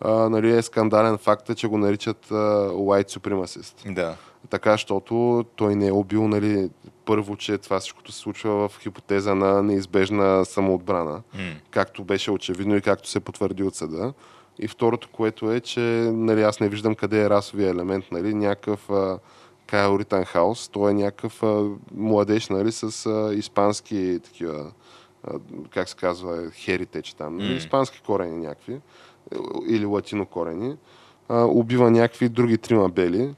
а, 0.01 0.29
нали, 0.29 0.57
е 0.57 0.61
скандален 0.61 1.17
факт, 1.17 1.57
че 1.57 1.67
го 1.67 1.77
наричат 1.77 2.31
а, 2.31 2.35
white 2.69 3.17
supremacist. 3.19 3.93
да. 3.93 4.15
Така, 4.49 4.71
защото 4.71 5.45
той 5.55 5.75
не 5.75 5.87
е 5.87 5.91
убил, 5.91 6.27
нали, 6.27 6.69
първо, 7.05 7.35
че 7.35 7.57
това 7.57 7.79
всичкото 7.79 8.11
се 8.11 8.19
случва 8.19 8.69
в 8.69 8.79
хипотеза 8.79 9.35
на 9.35 9.63
неизбежна 9.63 10.45
самоотбрана, 10.45 11.21
М. 11.33 11.39
както 11.69 12.03
беше 12.03 12.31
очевидно 12.31 12.75
и 12.75 12.81
както 12.81 13.09
се 13.09 13.19
потвърди 13.19 13.63
от 13.63 13.75
съда. 13.75 14.13
И 14.59 14.67
второто, 14.67 15.09
което 15.09 15.51
е, 15.51 15.59
че 15.59 15.79
нали, 16.13 16.41
аз 16.41 16.59
не 16.59 16.69
виждам 16.69 16.95
къде 16.95 17.21
е 17.23 17.29
расовия 17.29 17.69
елемент, 17.69 18.05
нали, 18.11 18.33
някакъв 18.33 18.89
а, 18.89 19.19
Кайл 19.67 19.99
Ританхаус, 19.99 20.67
той 20.67 20.91
е 20.91 20.93
някакъв 20.93 21.43
а, 21.43 21.63
младеж, 21.95 22.49
нали, 22.49 22.71
с 22.71 23.05
а, 23.05 23.33
испански 23.33 24.19
такива, 24.23 24.71
а, 25.23 25.31
как 25.69 25.89
се 25.89 25.95
казва, 25.95 26.51
херитеч 26.51 27.13
там, 27.13 27.37
нали, 27.37 27.49
М. 27.49 27.55
испански 27.55 28.01
корени 28.01 28.37
някакви, 28.37 28.73
е, 28.73 28.79
или 29.69 29.85
латино 29.85 30.25
корени, 30.25 30.75
а, 31.29 31.45
убива 31.45 31.91
някакви 31.91 32.29
други 32.29 32.57
трима 32.57 32.89
бели, 32.89 33.33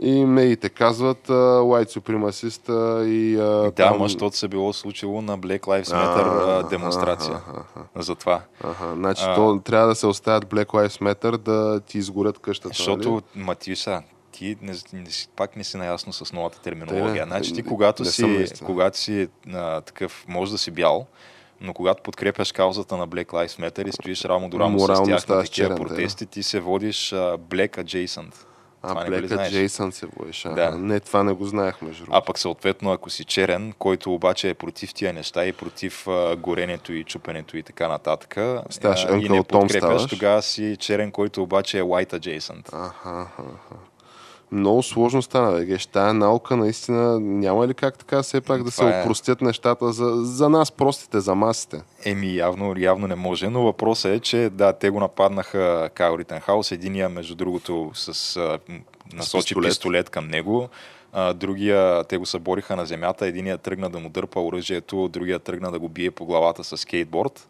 и 0.00 0.24
медиите 0.24 0.68
казват 0.68 1.30
а, 1.30 1.32
white 1.60 1.98
supremacist 1.98 2.68
а, 2.68 3.04
и... 3.06 3.36
А, 3.36 3.40
Да, 3.40 3.70
там- 3.72 4.02
защото 4.02 4.36
се 4.36 4.48
било 4.48 4.72
случило 4.72 5.22
на 5.22 5.38
Black 5.38 5.60
Lives 5.60 5.84
Matter 5.84 6.24
а, 6.64 6.68
демонстрация. 6.68 7.34
Аха, 7.34 7.64
аха, 7.76 8.02
Затова. 8.02 8.40
аха. 8.64 8.94
Значи 8.94 9.22
А. 9.26 9.34
то 9.34 9.60
трябва 9.64 9.88
да 9.88 9.94
се 9.94 10.06
оставят 10.06 10.44
Black 10.44 10.66
Lives 10.66 11.00
Matter 11.02 11.36
да 11.36 11.80
ти 11.80 11.98
изгорят 11.98 12.38
къщата. 12.38 12.68
Защото, 12.68 13.10
нали? 13.10 13.44
Матиша, 13.46 14.02
ти 14.32 14.56
не, 14.62 14.72
не, 14.92 15.06
пак 15.36 15.56
не 15.56 15.64
си 15.64 15.76
наясно 15.76 16.12
с 16.12 16.32
новата 16.32 16.60
терминология. 16.60 17.26
не, 17.26 17.30
значи 17.30 17.54
ти 17.54 17.62
когато 17.62 18.04
си, 18.04 18.46
когато 18.64 18.98
си 18.98 19.28
а, 19.52 19.80
такъв, 19.80 20.24
може 20.28 20.52
да 20.52 20.58
си 20.58 20.70
бял, 20.70 21.06
но 21.60 21.74
когато 21.74 22.02
подкрепяш 22.02 22.52
каузата 22.52 22.96
на 22.96 23.08
Black 23.08 23.26
Lives 23.26 23.60
Matter 23.70 23.88
и 23.88 23.92
стоиш 23.92 24.24
рамо 24.24 24.48
до 24.48 24.60
рамо 24.60 24.78
с 24.78 24.86
тях 24.86 25.08
на 25.08 25.16
такива 25.18 25.46
черен, 25.46 25.68
да. 25.68 25.74
протести, 25.74 26.26
ти 26.26 26.42
се 26.42 26.60
водиш 26.60 27.12
а, 27.12 27.38
Black 27.38 27.84
Adjacent. 27.84 28.34
А, 28.82 28.88
Това 28.88 29.06
Black? 29.06 29.50
Джейсън 29.50 29.92
се 29.92 30.06
водиш. 30.06 30.42
Да. 30.42 30.70
Не, 30.70 31.00
това 31.00 31.22
не 31.24 31.32
го 31.32 31.44
знаех, 31.46 31.82
между 31.82 32.02
А 32.02 32.06
другото. 32.06 32.24
пък 32.26 32.38
съответно, 32.38 32.92
ако 32.92 33.10
си 33.10 33.24
черен, 33.24 33.72
който 33.78 34.14
обаче 34.14 34.48
е 34.48 34.54
против 34.54 34.94
тия 34.94 35.12
неща 35.12 35.46
и 35.46 35.52
против 35.52 36.08
а, 36.08 36.36
горенето 36.36 36.92
и 36.92 37.04
чупенето 37.04 37.56
и 37.56 37.62
така 37.62 37.88
нататък, 37.88 38.36
Ставаш 38.70 39.06
а, 39.10 39.16
и 39.16 39.28
не 39.28 39.42
подкрепяш, 39.42 40.06
тогава 40.06 40.42
си 40.42 40.76
черен, 40.80 41.10
който 41.10 41.42
обаче 41.42 41.78
е 41.78 41.82
white 41.82 42.12
adjacent. 42.12 42.68
Аха, 42.72 43.28
аха. 43.38 43.76
Много 44.52 44.82
сложно 44.82 45.22
стана, 45.22 45.64
бе. 45.66 45.78
Тая 45.92 46.14
наука 46.14 46.56
наистина 46.56 47.20
няма 47.20 47.68
ли 47.68 47.74
как 47.74 47.98
така 47.98 48.22
все 48.22 48.40
пак 48.40 48.62
да 48.62 48.70
се 48.70 48.76
Това 48.76 48.98
е. 48.98 49.02
опростят 49.02 49.40
нещата 49.40 49.92
за, 49.92 50.10
за 50.24 50.48
нас, 50.48 50.72
простите, 50.72 51.20
за 51.20 51.34
масите? 51.34 51.82
Еми, 52.04 52.36
явно, 52.36 52.74
явно 52.78 53.06
не 53.06 53.14
може, 53.14 53.48
но 53.48 53.62
въпросът 53.62 54.12
е, 54.12 54.20
че 54.20 54.50
да, 54.52 54.72
те 54.72 54.90
го 54.90 55.00
нападнаха 55.00 55.90
Кайл 55.94 56.18
Ритенхаус, 56.18 56.72
единия, 56.72 57.08
между 57.08 57.34
другото, 57.34 57.90
с 57.94 58.36
а, 58.36 58.58
насочи 59.12 59.44
пистолет. 59.44 59.70
пистолет. 59.70 60.10
към 60.10 60.28
него, 60.28 60.68
а, 61.12 61.32
другия, 61.32 62.04
те 62.04 62.16
го 62.16 62.26
събориха 62.26 62.76
на 62.76 62.86
земята, 62.86 63.26
единия 63.26 63.58
тръгна 63.58 63.90
да 63.90 63.98
му 63.98 64.08
дърпа 64.08 64.40
оръжието, 64.40 65.08
другия 65.08 65.38
тръгна 65.38 65.70
да 65.70 65.78
го 65.78 65.88
бие 65.88 66.10
по 66.10 66.26
главата 66.26 66.64
с 66.64 66.76
скейтборд. 66.76 67.48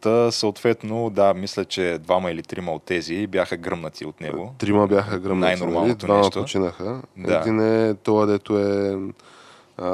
Та, 0.00 0.30
съответно, 0.30 1.10
да, 1.10 1.34
мисля, 1.34 1.64
че 1.64 1.98
двама 1.98 2.30
или 2.30 2.42
трима 2.42 2.72
от 2.72 2.82
тези 2.82 3.26
бяха 3.26 3.56
гръмнати 3.56 4.04
от 4.04 4.20
него. 4.20 4.54
Трима 4.58 4.86
бяха 4.86 5.18
гръмнати, 5.18 5.50
нали? 5.50 5.60
Най-нормалното 5.60 6.06
Двама 6.06 6.20
нещо. 6.20 6.40
починаха. 6.40 7.02
Да. 7.16 7.36
Един 7.36 7.60
е 7.60 7.94
това, 7.94 8.26
дето 8.26 8.58
е 8.58 8.96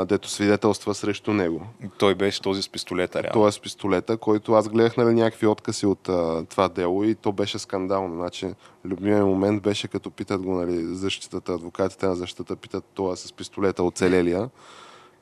дето 0.07 0.29
свидетелства 0.29 0.95
срещу 0.95 1.33
него. 1.33 1.63
Той 1.99 2.15
беше 2.15 2.43
този 2.43 2.63
с 2.63 2.69
пистолета, 2.69 3.23
реално. 3.23 3.33
Това 3.33 3.49
е 3.49 3.53
с 3.53 3.61
пистолета, 3.61 4.17
който 4.17 4.53
аз 4.53 4.69
гледах 4.69 4.97
нали, 4.97 5.15
някакви 5.15 5.47
откази 5.47 5.87
от 5.87 6.09
а, 6.09 6.45
това 6.45 6.69
дело 6.69 7.05
и 7.05 7.15
то 7.15 7.33
беше 7.33 7.59
скандално. 7.59 8.15
Значи, 8.15 8.55
любимият 8.85 9.27
момент 9.27 9.63
беше 9.63 9.89
като 9.89 10.11
питат 10.11 10.43
го 10.43 10.55
нали, 10.55 10.95
защитата, 10.95 11.53
адвокатите 11.53 12.07
на 12.07 12.15
защитата 12.15 12.57
питат 12.57 12.85
това 12.95 13.17
с 13.17 13.33
пистолета 13.33 13.83
оцелелия. 13.83 14.51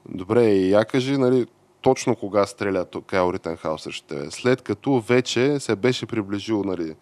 Добре, 0.08 0.44
и 0.44 0.70
я 0.70 0.84
кажи, 0.84 1.16
нали, 1.16 1.46
точно 1.82 2.16
кога 2.16 2.46
стреля 2.46 2.86
Кайл 3.06 3.32
Ритенхаус 3.34 3.82
срещу 3.82 4.06
тебе. 4.06 4.30
След 4.30 4.62
като 4.62 5.00
вече 5.00 5.60
се 5.60 5.76
беше 5.76 6.06
приближил 6.06 6.62
нали, 6.64 6.94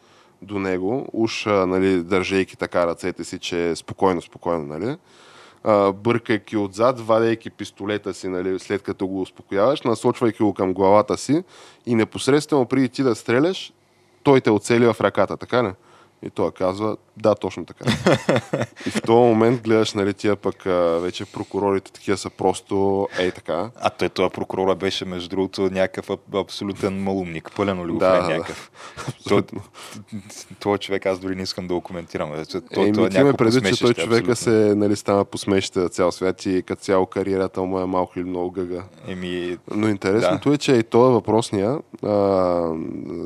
до 0.42 0.58
него, 0.58 1.06
уж 1.12 1.46
нали, 1.46 2.02
държейки 2.02 2.56
така 2.56 2.86
ръцете 2.86 3.24
си, 3.24 3.38
че 3.38 3.70
е 3.70 3.76
спокойно, 3.76 4.22
спокойно, 4.22 4.66
нали, 4.66 4.96
бъркайки 5.94 6.56
отзад, 6.56 7.00
вадейки 7.00 7.50
пистолета 7.50 8.14
си, 8.14 8.28
нали, 8.28 8.58
след 8.58 8.82
като 8.82 9.06
го 9.06 9.20
успокояваш, 9.20 9.82
насочвайки 9.82 10.42
го 10.42 10.54
към 10.54 10.74
главата 10.74 11.16
си 11.16 11.44
и 11.86 11.94
непосредствено 11.94 12.66
преди 12.66 12.88
ти 12.88 13.02
да 13.02 13.14
стреляш, 13.14 13.72
той 14.22 14.40
те 14.40 14.50
оцели 14.50 14.86
в 14.86 14.96
ръката, 15.00 15.36
така 15.36 15.64
ли? 15.64 15.72
И 16.26 16.30
той 16.30 16.50
казва, 16.52 16.96
да, 17.16 17.34
точно 17.34 17.64
така. 17.66 17.84
и 18.86 18.90
в 18.90 19.02
този 19.02 19.16
момент 19.28 19.62
гледаш, 19.62 19.94
нали, 19.94 20.14
тия 20.14 20.36
пък 20.36 20.66
а, 20.66 20.98
вече 20.98 21.24
прокурорите 21.24 21.92
такива 21.92 22.16
са 22.16 22.30
просто 22.30 23.08
ей 23.18 23.30
така. 23.30 23.70
А 23.80 23.90
той 23.90 24.08
това 24.08 24.30
прокурора 24.30 24.74
беше, 24.74 25.04
между 25.04 25.28
другото, 25.28 25.62
някакъв 25.62 26.08
аб- 26.08 26.40
абсолютен 26.40 27.02
малумник, 27.02 27.50
пълен 27.56 27.80
олигофрен 27.80 28.10
Да, 28.12 28.22
да, 28.22 28.28
да. 28.28 28.34
някакъв. 28.34 28.70
Той, 29.28 29.42
той 30.60 30.78
човек 30.78 31.06
аз 31.06 31.18
дори 31.18 31.34
не 31.36 31.42
искам 31.42 31.66
да 31.66 31.74
го 31.74 31.80
коментирам. 31.80 32.30
Той, 32.50 32.60
той, 32.74 32.84
Еми, 32.84 32.92
той 32.92 33.06
е 33.06 33.10
ти 33.10 33.22
ме 33.22 33.32
предвид, 33.32 33.76
че 33.76 33.84
той 33.84 33.94
човека 33.94 34.36
се 34.36 34.50
нали, 34.76 34.96
стана 34.96 35.24
посмешище 35.24 35.80
за 35.80 35.88
цял 35.88 36.12
свят 36.12 36.46
и 36.46 36.62
като 36.66 36.82
цяло 36.82 37.06
кариерата 37.06 37.62
му 37.62 37.80
е 37.80 37.86
малко 37.86 38.18
или 38.18 38.24
много 38.24 38.50
гъга. 38.50 38.82
Еми, 39.08 39.56
Но 39.74 39.88
интересното 39.88 40.52
е, 40.52 40.58
че 40.58 40.72
и 40.72 40.82
този 40.82 41.12
въпросния, 41.12 41.78
а, 42.02 42.08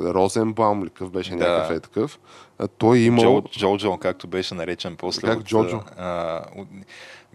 Розенбаум 0.04 0.84
ли 0.84 0.88
какъв 0.88 1.10
беше 1.10 1.30
Да. 1.30 1.36
някакъв 1.36 1.76
е 1.76 1.80
такъв, 1.80 2.18
той 2.78 2.98
е 2.98 3.00
имал... 3.00 3.22
Джо, 3.22 3.42
Джоджо, 3.58 3.96
както 3.96 4.26
беше 4.26 4.54
наречен 4.54 4.96
после. 4.96 5.28
Как 5.28 5.38
от, 5.38 5.44
Джоджо? 5.46 5.80
А, 5.98 6.40
от, 6.56 6.68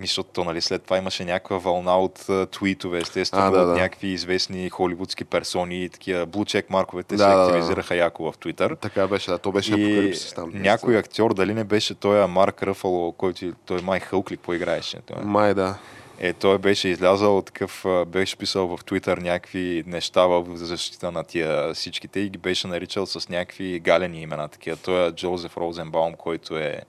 защото 0.02 0.30
то, 0.34 0.44
нали, 0.44 0.62
след 0.62 0.84
това 0.84 0.98
имаше 0.98 1.26
някаква 1.26 1.58
вълна 1.58 2.00
от 2.00 2.30
а, 2.30 2.46
твитове, 2.46 3.00
естествено, 3.00 3.46
А, 3.46 3.52
да, 3.52 3.62
от 3.62 3.68
да. 3.68 3.74
някакви 3.74 4.08
известни 4.08 4.70
холивудски 4.70 5.26
персони 5.26 5.84
и 5.84 5.90
такива 5.90 6.26
блучек 6.26 6.70
марковете 6.70 7.16
Да, 7.16 7.24
се 7.24 7.30
да, 7.30 7.36
да. 7.36 7.44
активизираха 7.44 7.96
яко 7.96 8.32
в 8.32 8.38
Твитър. 8.38 8.76
Така 8.76 9.08
беше, 9.08 9.32
да, 9.32 9.38
то 9.38 9.52
беше 9.52 9.74
И 9.74 10.14
там. 10.36 10.52
някой 10.54 10.98
актьор, 10.98 11.34
дали 11.34 11.54
не 11.54 11.64
беше 11.64 11.94
той 11.96 12.28
Марк 12.28 12.64
Ръфало, 12.64 13.12
който 13.12 13.54
той 13.66 13.82
май 13.82 14.00
Хълк 14.00 14.32
ли 14.32 14.38
поиграеше? 14.38 14.98
Той. 15.06 15.24
Май 15.24 15.54
да. 15.54 15.78
Е, 16.22 16.34
той 16.34 16.58
беше 16.58 16.88
излязал 16.88 17.42
такъв, 17.42 17.86
беше 18.08 18.36
писал 18.38 18.78
в 18.78 18.86
Твитър 18.86 19.18
някакви 19.18 19.84
неща 19.88 20.26
в 20.26 20.46
защита 20.58 21.12
на 21.12 21.24
тия 21.24 21.74
всичките 21.74 22.20
и 22.20 22.30
ги 22.30 22.38
беше 22.38 22.68
наричал 22.68 23.06
с 23.06 23.30
някакви 23.30 23.80
галени 23.80 24.22
имена. 24.22 24.48
Такива. 24.48 24.78
Той 24.78 25.08
е 25.08 25.12
Джозеф 25.12 25.58
Розенбаум, 25.58 26.14
който 26.14 26.58
е 26.58 26.82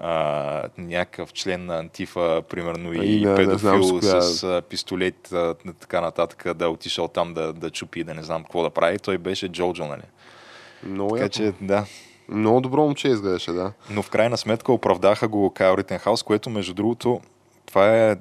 а, 0.00 0.62
някакъв 0.78 1.32
член 1.32 1.66
на 1.66 1.78
Антифа, 1.78 2.42
примерно, 2.48 2.92
и, 2.92 2.96
И 2.96 3.24
не- 3.24 3.46
не 3.46 3.58
знам 3.58 3.80
педофил 3.80 4.00
с 4.02 4.22
с, 4.22 4.42
а, 4.44 4.62
пистолет, 4.62 5.32
а, 5.32 5.54
така 5.80 6.00
нататък, 6.00 6.54
да 6.54 6.64
е 6.64 6.68
отишъл 6.68 7.08
там 7.08 7.34
да, 7.34 7.52
да 7.52 7.70
чупи, 7.70 8.04
да 8.04 8.14
не 8.14 8.22
знам 8.22 8.42
какво 8.42 8.62
да 8.62 8.70
прави. 8.70 8.98
Той 8.98 9.18
беше 9.18 9.48
Джоджо, 9.48 9.84
нали? 9.86 10.02
Много, 10.82 11.10
Така 11.10 11.22
яко. 11.22 11.32
че, 11.34 11.52
да. 11.60 11.86
Много 12.28 12.60
добро 12.60 12.82
момче 12.82 13.08
изглеждаше, 13.08 13.52
да. 13.52 13.72
Но 13.90 14.02
в 14.02 14.10
крайна 14.10 14.36
сметка 14.36 14.72
оправдаха 14.72 15.28
го 15.28 15.50
Кайл 15.50 15.76
Ритенхаус, 15.76 16.22
което 16.22 16.50
между 16.50 16.74
другото, 16.74 17.20
това 17.66 17.96
е 17.96 18.16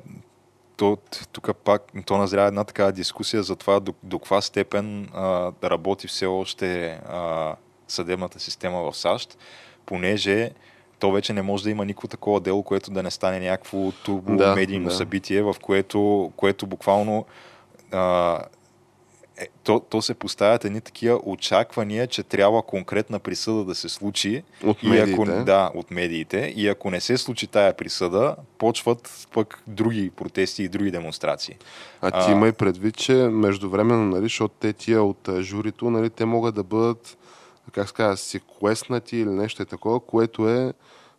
то, 0.78 0.98
тук 1.32 1.50
пак 1.64 1.82
то 2.06 2.18
назря 2.18 2.46
една 2.46 2.64
такава 2.64 2.92
дискусия 2.92 3.44
за 3.44 3.56
това 3.56 3.80
до, 3.80 3.94
до 4.04 4.20
каква 4.20 4.42
степен 4.42 5.10
а, 5.14 5.52
да 5.62 5.70
работи 5.70 6.08
все 6.08 6.26
още 6.26 6.88
а, 6.88 7.56
съдебната 7.88 8.40
система 8.40 8.92
в 8.92 8.98
САЩ, 8.98 9.38
понеже 9.86 10.52
то 11.00 11.12
вече 11.12 11.34
не 11.34 11.42
може 11.42 11.64
да 11.64 11.70
има 11.70 11.86
никакво 11.86 12.08
такова 12.08 12.40
дело, 12.40 12.64
което 12.64 12.92
да 12.92 13.04
не 13.04 13.12
стане 13.12 13.40
някакво 13.40 13.92
турбо 13.92 14.36
Да, 14.36 14.56
медийно 14.56 14.90
да. 14.90 14.96
събитие, 14.96 15.42
в 15.42 15.56
което, 15.62 16.32
което 16.36 16.68
буквално 16.68 17.26
а, 17.92 18.40
е, 19.38 19.48
то, 19.64 19.80
то 19.80 20.02
се 20.02 20.14
поставят 20.14 20.66
едни 20.66 20.82
такива 20.82 21.20
очаквания, 21.24 22.08
че 22.08 22.24
трябва 22.24 22.62
конкретна 22.62 23.20
присъда 23.20 23.66
да 23.66 23.76
се 23.76 23.90
случи. 23.90 24.44
От 24.64 24.84
и 24.84 24.98
ако, 24.98 25.26
медиите. 25.26 25.44
да, 25.44 25.72
от 25.76 25.92
медиите. 25.92 26.54
И 26.56 26.68
ако 26.68 26.92
не 26.92 27.02
се 27.02 27.18
случи 27.18 27.48
тая 27.48 27.78
присъда, 27.78 28.36
почват 28.58 29.28
пък 29.34 29.64
други 29.68 30.10
протести 30.10 30.64
и 30.64 30.70
други 30.70 30.92
демонстрации. 30.92 31.56
А 32.02 32.12
ти 32.12 32.32
А. 32.32 32.32
имай 32.32 32.52
предвид, 32.52 32.98
че 32.98 33.14
междувременно, 33.14 34.06
нали, 34.06 34.24
защото 34.24 34.56
те 34.60 34.74
тия 34.74 35.04
от 35.04 35.30
журито, 35.40 35.90
нали, 35.90 36.10
те 36.10 36.26
могат 36.26 36.56
да 36.56 36.64
бъдат, 36.64 37.18
как 37.72 37.88
се 37.88 37.94
казва, 37.94 38.18
секвестнати 38.18 39.18
или 39.18 39.30
нещо 39.30 39.64
е 39.64 39.66
такова, 39.66 40.00
което 40.00 40.50
е 40.50 40.74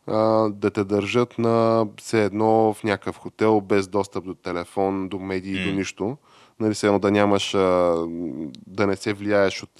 а, 0.07 0.49
да 0.49 0.71
те 0.71 0.85
държат 0.85 1.39
на 1.39 1.87
все 2.01 2.25
едно 2.25 2.75
в 2.75 2.85
някакъв 2.85 3.17
хотел, 3.17 3.61
без 3.61 3.89
достъп 3.89 4.25
до 4.25 4.35
телефон, 4.35 5.09
до 5.09 5.19
медии, 5.19 5.65
до 5.65 5.71
М. 5.71 5.77
нищо. 5.77 6.17
Нали, 6.61 6.75
все 6.75 6.87
едно 6.87 6.99
да 6.99 7.11
нямаш, 7.11 7.51
да 8.67 8.87
не 8.87 8.97
се 8.97 9.13
влияеш 9.13 9.63
от 9.63 9.71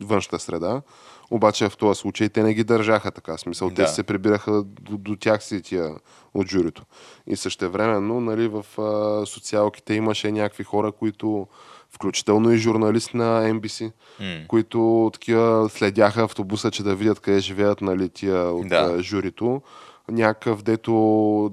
външната 0.00 0.38
среда. 0.38 0.82
Обаче 1.30 1.68
в 1.68 1.76
този 1.76 2.00
случай 2.00 2.28
те 2.28 2.42
не 2.42 2.54
ги 2.54 2.64
държаха 2.64 3.10
така. 3.10 3.38
Смисъл, 3.38 3.68
те 3.70 3.82
Да. 3.82 3.88
се 3.88 4.02
прибираха 4.02 4.62
до, 4.62 4.96
до 4.96 5.16
тях 5.16 5.44
си 5.44 5.62
тия 5.62 5.94
от 6.34 6.48
журито. 6.48 6.82
И 7.26 7.36
същевременно, 7.36 8.20
нали, 8.20 8.48
в 8.48 8.66
а, 8.78 9.26
социалките 9.26 9.94
имаше 9.94 10.32
някакви 10.32 10.64
хора, 10.64 10.92
които, 10.92 11.46
включително 11.90 12.52
и 12.52 12.58
журналист 12.58 13.14
на 13.14 13.42
NBC, 13.44 13.92
М. 14.20 14.46
които 14.48 15.10
такива 15.12 15.68
следяха 15.68 16.22
автобуса, 16.22 16.70
че 16.70 16.82
да 16.82 16.94
видят 16.94 17.20
къде 17.20 17.38
живеят 17.40 17.80
нали, 17.80 18.08
тия 18.08 18.42
от 18.44 18.68
Да. 18.68 19.02
журито. 19.02 19.62
Някакъв, 20.08 20.62
дето 20.62 20.92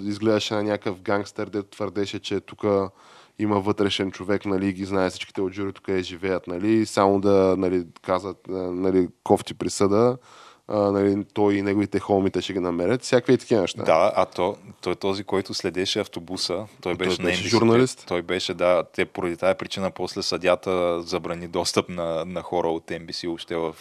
изглеждаше 0.02 0.54
на 0.54 0.64
някакъв 0.64 1.02
гангстер, 1.02 1.48
дето 1.48 1.70
твърдеше, 1.70 2.20
че 2.20 2.40
тук 2.40 2.64
има 3.40 3.60
вътрешен 3.60 4.12
човек, 4.12 4.46
нали, 4.46 4.74
ги 4.74 4.86
знае 4.86 5.10
всичките 5.10 5.42
от 5.42 5.54
журито 5.54 5.82
къде 5.82 6.04
живеят, 6.04 6.48
нали, 6.48 6.86
само 6.86 7.22
да 7.22 7.56
нали, 7.58 7.86
казват 8.02 8.38
а, 8.50 8.52
нали, 8.52 9.08
кофти 9.24 9.54
присъда, 9.54 10.18
а, 10.68 10.78
нали, 10.78 11.26
той 11.34 11.54
и 11.54 11.62
неговите 11.62 12.00
холмите 12.00 12.42
ще 12.42 12.54
ги 12.54 12.60
намерят. 12.60 13.02
Всякакви 13.02 13.38
такива 13.38 13.62
неща. 13.62 13.84
Да, 13.84 14.12
а 14.16 14.26
то, 14.26 14.56
той 14.82 14.96
този, 14.96 15.24
който 15.24 15.54
следеше 15.54 16.00
автобуса, 16.00 16.66
той 16.82 16.96
беше, 16.96 17.22
на 17.22 17.26
беше 17.26 17.48
журналист? 17.48 18.06
Той 18.08 18.22
беше, 18.22 18.54
да, 18.54 18.84
те 18.94 19.06
поради 19.06 19.38
тази 19.38 19.58
причина 19.58 19.92
после 19.92 20.22
съдята 20.22 21.02
забрани 21.02 21.48
достъп 21.48 21.90
на, 21.90 22.26
на 22.26 22.42
хора 22.42 22.68
от 22.68 22.86
NBC 22.86 23.28
въобще 23.28 23.56
в... 23.56 23.76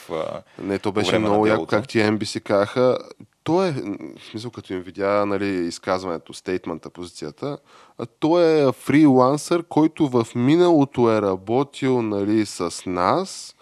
Не, 0.58 0.78
то 0.78 0.92
беше 0.92 1.18
много 1.18 1.46
яко, 1.46 1.66
как 1.66 1.88
тия 1.88 2.12
NBC 2.12 2.40
казаха. 2.40 2.98
То 3.44 3.64
е, 3.64 3.72
в 3.72 4.24
смисъл, 4.30 4.50
като 4.50 4.72
им 4.72 4.80
видя 4.80 5.26
нали, 5.26 5.48
изказването, 5.48 6.34
стейтмента, 6.34 6.90
позицията, 6.90 7.58
той 8.18 8.68
е 8.68 8.72
фрилансър, 8.72 9.62
който 9.62 10.08
в 10.08 10.26
миналото 10.34 11.12
е 11.12 11.22
работил 11.22 12.02
нали, 12.02 12.46
с 12.46 12.82
нас, 12.86 13.54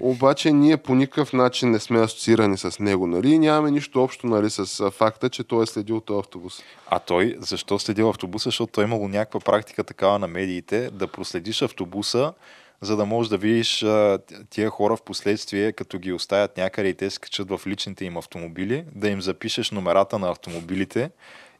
обаче 0.00 0.52
ние 0.52 0.76
по 0.76 0.94
никакъв 0.94 1.32
начин 1.32 1.70
не 1.70 1.78
сме 1.78 2.00
асоциирани 2.00 2.58
с 2.58 2.78
него. 2.78 3.06
Нали, 3.06 3.30
и 3.30 3.38
нямаме 3.38 3.70
нищо 3.70 4.02
общо 4.02 4.26
нали, 4.26 4.50
с 4.50 4.90
факта, 4.90 5.30
че 5.30 5.44
той 5.44 5.62
е 5.62 5.66
следил 5.66 6.00
този 6.00 6.18
автобус. 6.18 6.62
А 6.90 6.98
той, 6.98 7.36
защо 7.38 7.78
следил 7.78 8.08
автобуса? 8.08 8.48
Защото 8.48 8.72
той 8.72 8.84
имало 8.84 9.08
някаква 9.08 9.40
практика 9.40 9.84
такава 9.84 10.18
на 10.18 10.28
медиите, 10.28 10.90
да 10.90 11.06
проследиш 11.06 11.62
автобуса, 11.62 12.32
за 12.80 12.96
да 12.96 13.04
можеш 13.06 13.30
да 13.30 13.38
видиш 13.38 13.82
а, 13.82 14.18
тия 14.50 14.70
хора 14.70 14.96
в 14.96 15.02
последствие, 15.02 15.72
като 15.72 15.98
ги 15.98 16.12
оставят 16.12 16.56
някъде 16.56 16.88
и 16.88 16.94
те 16.94 17.10
се 17.10 17.20
качат 17.20 17.48
в 17.50 17.60
личните 17.66 18.04
им 18.04 18.16
автомобили, 18.16 18.84
да 18.94 19.08
им 19.08 19.20
запишеш 19.22 19.70
номерата 19.70 20.18
на 20.18 20.30
автомобилите 20.30 21.10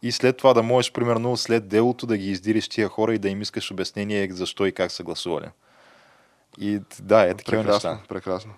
и 0.03 0.13
след 0.13 0.37
това 0.37 0.55
да 0.55 0.63
можеш, 0.63 0.93
примерно, 0.93 1.37
след 1.37 1.69
делото 1.69 2.07
да 2.07 2.17
ги 2.17 2.31
издириш 2.31 2.69
тия 2.69 2.89
хора 2.89 3.15
и 3.15 3.19
да 3.19 3.29
им 3.29 3.43
искаш 3.43 3.71
обяснение 3.71 4.29
защо 4.31 4.67
и 4.67 4.73
как 4.73 4.91
са 4.93 5.03
гласували. 5.03 5.47
И 6.61 6.81
да, 7.01 7.23
е 7.23 7.35
такива 7.35 7.63
Прекрасно, 7.63 7.91
неща. 7.91 8.05
прекрасно. 8.09 8.53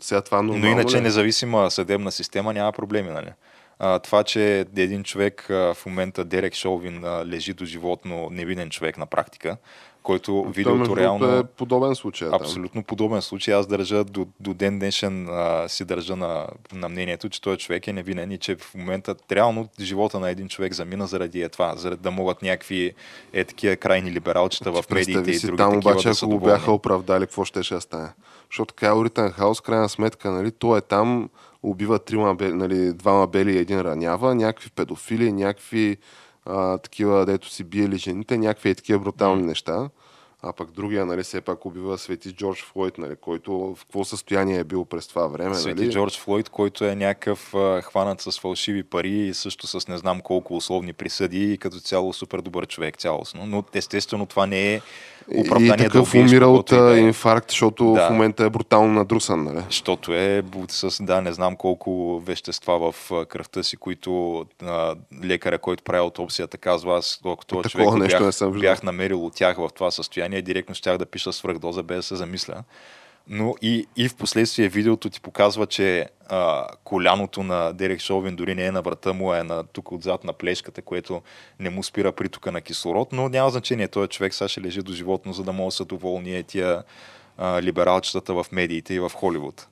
Сега 0.00 0.20
това 0.22 0.42
Но 0.42 0.66
иначе 0.68 0.96
ли 0.96 0.98
е? 0.98 1.02
независима 1.02 1.70
съдебна 1.70 2.12
система 2.12 2.52
няма 2.52 2.72
проблеми, 2.72 3.10
нали? 3.10 3.32
А, 3.78 3.98
това, 3.98 4.24
че 4.24 4.66
един 4.76 5.04
човек 5.04 5.50
а, 5.50 5.74
в 5.74 5.86
момента, 5.86 6.24
Дерек 6.24 6.54
Шолвин, 6.54 7.04
а, 7.04 7.26
лежи 7.26 7.52
до 7.52 7.64
животно 7.64 8.28
невинен 8.30 8.70
човек 8.70 8.98
на 8.98 9.06
практика, 9.06 9.56
който 10.04 10.42
Той, 10.42 10.52
видеото 10.52 10.96
реално... 10.96 11.36
е 11.36 11.44
подобен 11.44 11.94
случай. 11.94 12.28
там. 12.28 12.40
Абсолютно 12.40 12.82
подобен 12.82 13.22
случай. 13.22 13.54
Аз 13.54 13.66
държа 13.66 14.04
до, 14.04 14.26
до 14.40 14.54
ден 14.54 14.78
днешен 14.78 15.28
а, 15.28 15.68
си 15.68 15.84
държа 15.84 16.16
на, 16.16 16.46
на 16.72 16.88
мнението, 16.88 17.28
че 17.28 17.40
този 17.40 17.58
човек 17.58 17.86
е 17.86 17.92
невинен 17.92 18.32
и 18.32 18.38
че 18.38 18.56
в 18.56 18.74
момента 18.74 19.14
реално 19.32 19.68
живота 19.80 20.20
на 20.20 20.30
един 20.30 20.48
човек 20.48 20.74
замина 20.74 21.06
заради 21.06 21.42
е 21.42 21.48
това, 21.48 21.76
заради 21.76 22.02
да 22.02 22.10
могат 22.10 22.42
някакви 22.42 22.92
е 23.32 23.44
такива 23.44 23.76
крайни 23.76 24.12
либералчета 24.12 24.72
в 24.72 24.84
медиите 24.90 25.30
и 25.30 25.38
други 25.40 25.56
там 25.56 25.76
обаче, 25.76 26.08
да 26.08 26.14
са 26.14 26.26
ако 26.26 26.38
го 26.38 26.44
бяха 26.44 26.72
оправдали, 26.72 27.26
какво 27.26 27.44
ще 27.44 27.62
ще 27.62 27.80
стане? 27.80 28.08
Защото 28.50 28.74
Кайл 28.74 29.04
Ритенхаус, 29.04 29.60
крайна 29.60 29.88
сметка, 29.88 30.30
нали, 30.30 30.50
той 30.50 30.78
е 30.78 30.80
там, 30.80 31.28
убива 31.62 31.98
трима, 31.98 32.36
нали, 32.40 32.92
двама 32.92 33.26
бели 33.26 33.52
и 33.52 33.58
един 33.58 33.80
ранява, 33.80 34.34
някакви 34.34 34.70
педофили, 34.70 35.32
някакви 35.32 35.96
а, 36.46 36.78
такива, 36.78 37.26
дето 37.26 37.48
си 37.48 37.64
биели 37.64 37.96
жените, 37.96 38.38
някакви 38.38 38.70
е 38.70 38.74
такива 38.74 38.98
брутални 38.98 39.42
неща. 39.42 39.88
А 40.46 40.52
пък 40.52 40.70
другия, 40.70 41.06
нали, 41.06 41.22
все 41.22 41.40
пак 41.40 41.66
убива 41.66 41.98
Свети 41.98 42.32
Джордж 42.32 42.64
Флойд, 42.64 42.98
нали, 42.98 43.16
който 43.16 43.52
в 43.52 43.84
какво 43.84 44.04
състояние 44.04 44.58
е 44.58 44.64
бил 44.64 44.84
през 44.84 45.06
това 45.06 45.26
време. 45.26 45.54
Свети 45.54 45.82
нали? 45.82 45.92
Джордж 45.92 46.20
Флойд, 46.20 46.48
който 46.48 46.84
е 46.84 46.94
някакъв 46.94 47.54
а, 47.54 47.82
хванат 47.82 48.20
с 48.20 48.40
фалшиви 48.40 48.82
пари 48.82 49.12
и 49.12 49.34
също 49.34 49.66
с 49.66 49.88
не 49.88 49.98
знам 49.98 50.20
колко 50.20 50.56
условни 50.56 50.92
присъди 50.92 51.52
и 51.52 51.58
като 51.58 51.80
цяло 51.80 52.12
супер 52.12 52.40
добър 52.40 52.66
човек 52.66 52.96
цялостно. 52.96 53.46
Но 53.46 53.64
естествено 53.72 54.26
това 54.26 54.46
не 54.46 54.74
е 54.74 54.80
оправдание 55.28 55.74
и 55.74 55.88
такъв 55.88 56.12
да 56.12 56.18
умира 56.18 56.46
от 56.46 56.66
да 56.66 56.98
е. 56.98 57.00
инфаркт, 57.00 57.50
защото 57.50 57.92
Да. 57.92 58.06
в 58.06 58.10
момента 58.10 58.44
е 58.44 58.50
брутално 58.50 58.92
надрусан. 58.92 59.44
Нали? 59.44 59.62
Защото 59.66 60.14
е 60.14 60.42
с 60.68 61.04
да, 61.04 61.20
не 61.20 61.32
знам 61.32 61.56
колко 61.56 62.22
вещества 62.26 62.92
в 62.92 63.10
кръвта 63.28 63.62
си, 63.62 63.76
които 63.76 64.44
а, 64.62 64.94
лекаря, 65.24 65.58
който 65.58 65.84
прави 65.84 65.98
аутопсията, 65.98 66.58
казва, 66.58 66.98
аз 66.98 67.18
колко 67.22 67.46
този 67.46 67.62
Такова 67.62 67.84
човек 67.84 68.02
нещо 68.02 68.18
бях, 68.18 68.26
не 68.26 68.32
съм 68.32 68.52
бях 68.52 68.82
намерил 68.82 69.26
от 69.26 69.34
тях 69.34 69.56
в 69.56 69.68
това 69.74 69.90
състояние, 69.90 70.42
директно 70.42 70.74
щях 70.74 70.98
да 70.98 71.06
пиша 71.06 71.32
свръхдоза 71.32 71.82
без 71.82 71.96
да 71.96 72.02
се 72.02 72.16
замисля. 72.16 72.62
Но 73.28 73.54
и, 73.62 73.86
и 73.96 74.08
в 74.08 74.14
последствие 74.14 74.68
видеото 74.68 75.10
ти 75.10 75.20
показва, 75.20 75.66
че 75.66 76.08
а, 76.28 76.66
коляното 76.84 77.42
на 77.42 77.72
Дерек 77.72 78.00
Шовин 78.00 78.36
дори 78.36 78.54
не 78.54 78.66
е 78.66 78.72
на 78.72 78.82
врата 78.82 79.12
му, 79.12 79.34
е 79.34 79.42
на, 79.42 79.64
тук 79.64 79.92
отзад 79.92 80.24
на 80.24 80.32
плешката, 80.32 80.82
което 80.82 81.22
не 81.60 81.70
му 81.70 81.82
спира 81.82 82.12
притока 82.12 82.52
на 82.52 82.60
кислород, 82.60 83.12
но 83.12 83.28
няма 83.28 83.50
значение. 83.50 83.88
Той 83.88 84.06
човек 84.06 84.34
сега 84.34 84.48
ще 84.48 84.60
лежи 84.60 84.82
до 84.82 84.92
животно, 84.92 85.32
за 85.32 85.42
да 85.42 85.52
може 85.52 85.66
да 85.66 85.76
са 85.76 85.84
доволни 85.84 86.42
тия 86.42 86.82
а, 87.38 87.62
либералчетата 87.62 88.34
в 88.34 88.46
медиите 88.52 88.94
и 88.94 89.00
в 89.00 89.10
Холивуд. 89.14 89.68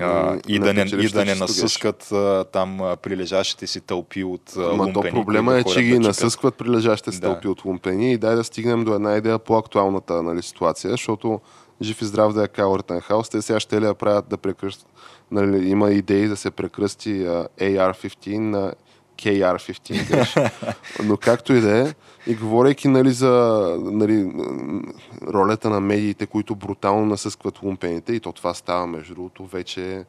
А, 0.00 0.38
и, 0.48 0.58
да 0.58 0.74
не, 0.74 0.80
и 0.80 1.08
да 1.08 1.24
не 1.24 1.34
насъскат 1.34 2.12
а, 2.12 2.44
там 2.52 2.82
а, 2.82 2.96
прилежащите 2.96 3.66
си 3.66 3.80
тълпи 3.80 4.24
от 4.24 4.56
а, 4.56 4.60
Ма 4.60 4.92
то 4.92 5.00
проблема 5.00 5.58
е, 5.58 5.64
че 5.64 5.82
ги 5.82 5.98
насъскват 5.98 6.54
прилежащите 6.54 7.12
си 7.12 7.20
да. 7.20 7.26
тълпи 7.26 7.48
от 7.48 7.64
лумпени 7.64 8.12
и 8.12 8.18
дай 8.18 8.36
да 8.36 8.44
стигнем 8.44 8.84
до 8.84 8.94
една 8.94 9.16
идея 9.16 9.38
по 9.38 9.56
актуалната 9.56 10.22
нали, 10.22 10.42
ситуация, 10.42 10.90
защото 10.90 11.40
жив 11.82 12.02
и 12.02 12.04
здрав 12.04 12.32
да 12.32 12.44
е 12.44 12.48
Кайл 12.48 12.76
Риттенхаус, 12.78 13.28
те 13.28 13.42
сега 13.42 13.60
ще 13.60 13.80
ли 13.80 13.84
я 13.84 13.94
правят 13.94 14.28
да 14.28 14.36
прекръстят, 14.36 14.88
нали, 15.30 15.68
има 15.68 15.90
идеи 15.90 16.28
да 16.28 16.36
се 16.36 16.50
прекръсти 16.50 17.24
а, 17.24 17.48
AR-15 17.60 18.38
на 18.38 18.72
KR-15. 19.22 20.74
Но 21.04 21.16
както 21.16 21.52
и 21.52 21.60
да 21.60 21.88
е, 21.88 21.94
и 22.26 22.34
говорейки 22.34 22.88
нали, 22.88 23.10
за 23.10 23.30
нали, 23.82 24.32
ролята 25.22 25.70
на 25.70 25.80
медиите, 25.80 26.26
които 26.26 26.54
брутално 26.54 27.06
насъскват 27.06 27.62
лумпените, 27.62 28.12
и 28.12 28.20
то 28.20 28.32
това 28.32 28.54
става, 28.54 28.86
между 28.86 29.14
другото, 29.14 29.46
вече 29.46 30.04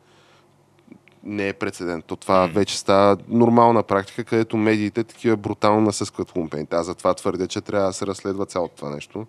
не 1.23 1.47
е 1.47 1.53
прецедент. 1.53 2.05
То 2.05 2.15
това 2.15 2.47
mm. 2.47 2.53
вече 2.53 2.79
става 2.79 3.17
нормална 3.27 3.83
практика, 3.83 4.23
където 4.23 4.57
медиите 4.57 5.03
такива 5.03 5.37
брутално 5.37 5.81
насъскват 5.81 6.35
лумпените. 6.35 6.75
Аз 6.75 6.85
затова 6.85 7.13
твърдя, 7.13 7.47
че 7.47 7.61
трябва 7.61 7.87
да 7.87 7.93
се 7.93 8.07
разследва 8.07 8.45
цялото 8.45 8.75
това 8.75 8.89
нещо. 8.89 9.27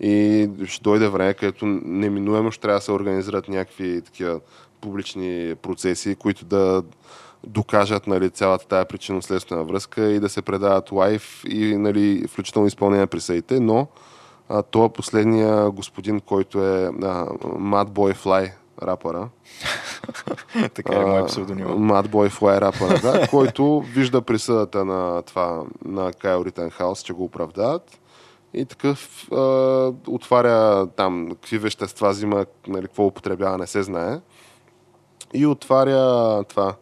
И 0.00 0.48
ще 0.66 0.82
дойде 0.82 1.08
време, 1.08 1.34
където 1.34 1.66
неминуемо 1.66 2.50
ще 2.50 2.60
трябва 2.60 2.78
да 2.78 2.84
се 2.84 2.92
организират 2.92 3.48
някакви 3.48 4.02
такива 4.02 4.40
публични 4.80 5.54
процеси, 5.62 6.14
които 6.14 6.44
да 6.44 6.82
докажат 7.46 8.06
нали, 8.06 8.30
цялата 8.30 8.66
тая 8.66 8.84
причинно-следствена 8.84 9.64
връзка 9.64 10.10
и 10.10 10.20
да 10.20 10.28
се 10.28 10.42
предават 10.42 10.92
лайв 10.92 11.44
и 11.48 11.76
нали, 11.76 12.24
включително 12.28 12.68
изпълнение 12.68 13.00
на 13.00 13.06
присъдите, 13.06 13.60
но 13.60 13.86
а, 14.48 14.62
това 14.62 14.84
е 14.84 14.88
последния 14.88 15.70
господин, 15.70 16.20
който 16.20 16.64
е 16.64 16.84
а, 16.86 16.90
Mad 17.44 17.88
Boy 17.88 18.16
Fly, 18.16 18.52
рапъра. 18.82 19.28
така 20.74 20.94
е 20.94 21.04
мой 21.04 21.26
псевдоним. 21.26 21.66
Mad 21.66 22.08
Boy 22.08 22.30
Fly 22.30 22.60
рапъра, 22.60 23.00
да, 23.00 23.28
който 23.30 23.80
вижда 23.94 24.22
присъдата 24.22 24.84
на 24.84 25.22
това, 25.22 25.62
на 25.84 26.12
Кайл 26.12 26.42
Риттенхаус, 26.44 27.02
че 27.02 27.12
го 27.12 27.24
оправдават 27.24 27.98
и 28.58 28.64
такъв 28.64 29.28
а, 29.32 29.36
отваря 30.08 30.86
там 30.96 31.28
какви 31.30 31.58
вещества 31.58 32.10
взима, 32.10 32.46
нали, 32.68 32.82
какво 32.82 33.06
употребява, 33.06 33.58
не 33.58 33.66
се 33.66 33.82
знае. 33.82 34.20
И 35.34 35.46
отваря 35.46 36.44
това 36.44 36.74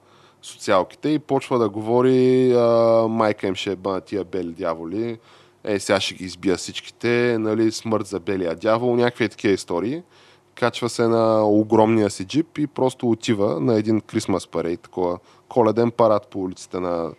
социалките 0.43 1.09
и 1.09 1.18
почва 1.18 1.59
да 1.59 1.68
говори 1.68 2.53
а, 2.53 2.62
майка 3.09 3.47
им 3.47 3.55
ще 3.55 3.72
е 3.72 3.77
бъна 3.77 4.01
тия 4.01 4.24
бели 4.24 4.53
дяволи, 4.53 5.18
е, 5.64 5.79
сега 5.79 6.01
ще 6.01 6.14
ги 6.14 6.24
избия 6.24 6.57
всичките, 6.57 7.37
нали, 7.41 7.72
смърт 7.72 8.07
за 8.07 8.20
белия 8.20 8.57
дявол, 8.57 8.97
някакви 8.97 9.29
такива 9.29 9.55
истории. 9.55 10.03
Качва 10.55 10.89
се 10.89 11.09
на 11.09 11.45
огромния 11.47 12.11
си 12.11 12.24
джип 12.24 12.59
и 12.59 12.66
просто 12.66 13.11
отива 13.11 13.61
на 13.61 13.74
един 13.74 14.01
Крисмас 14.01 14.47
парейт, 14.47 14.81
такова 14.81 15.18
коледен 15.49 15.91
парад 15.91 16.29
по 16.29 16.39
улиците 16.39 16.81
на 16.81 17.11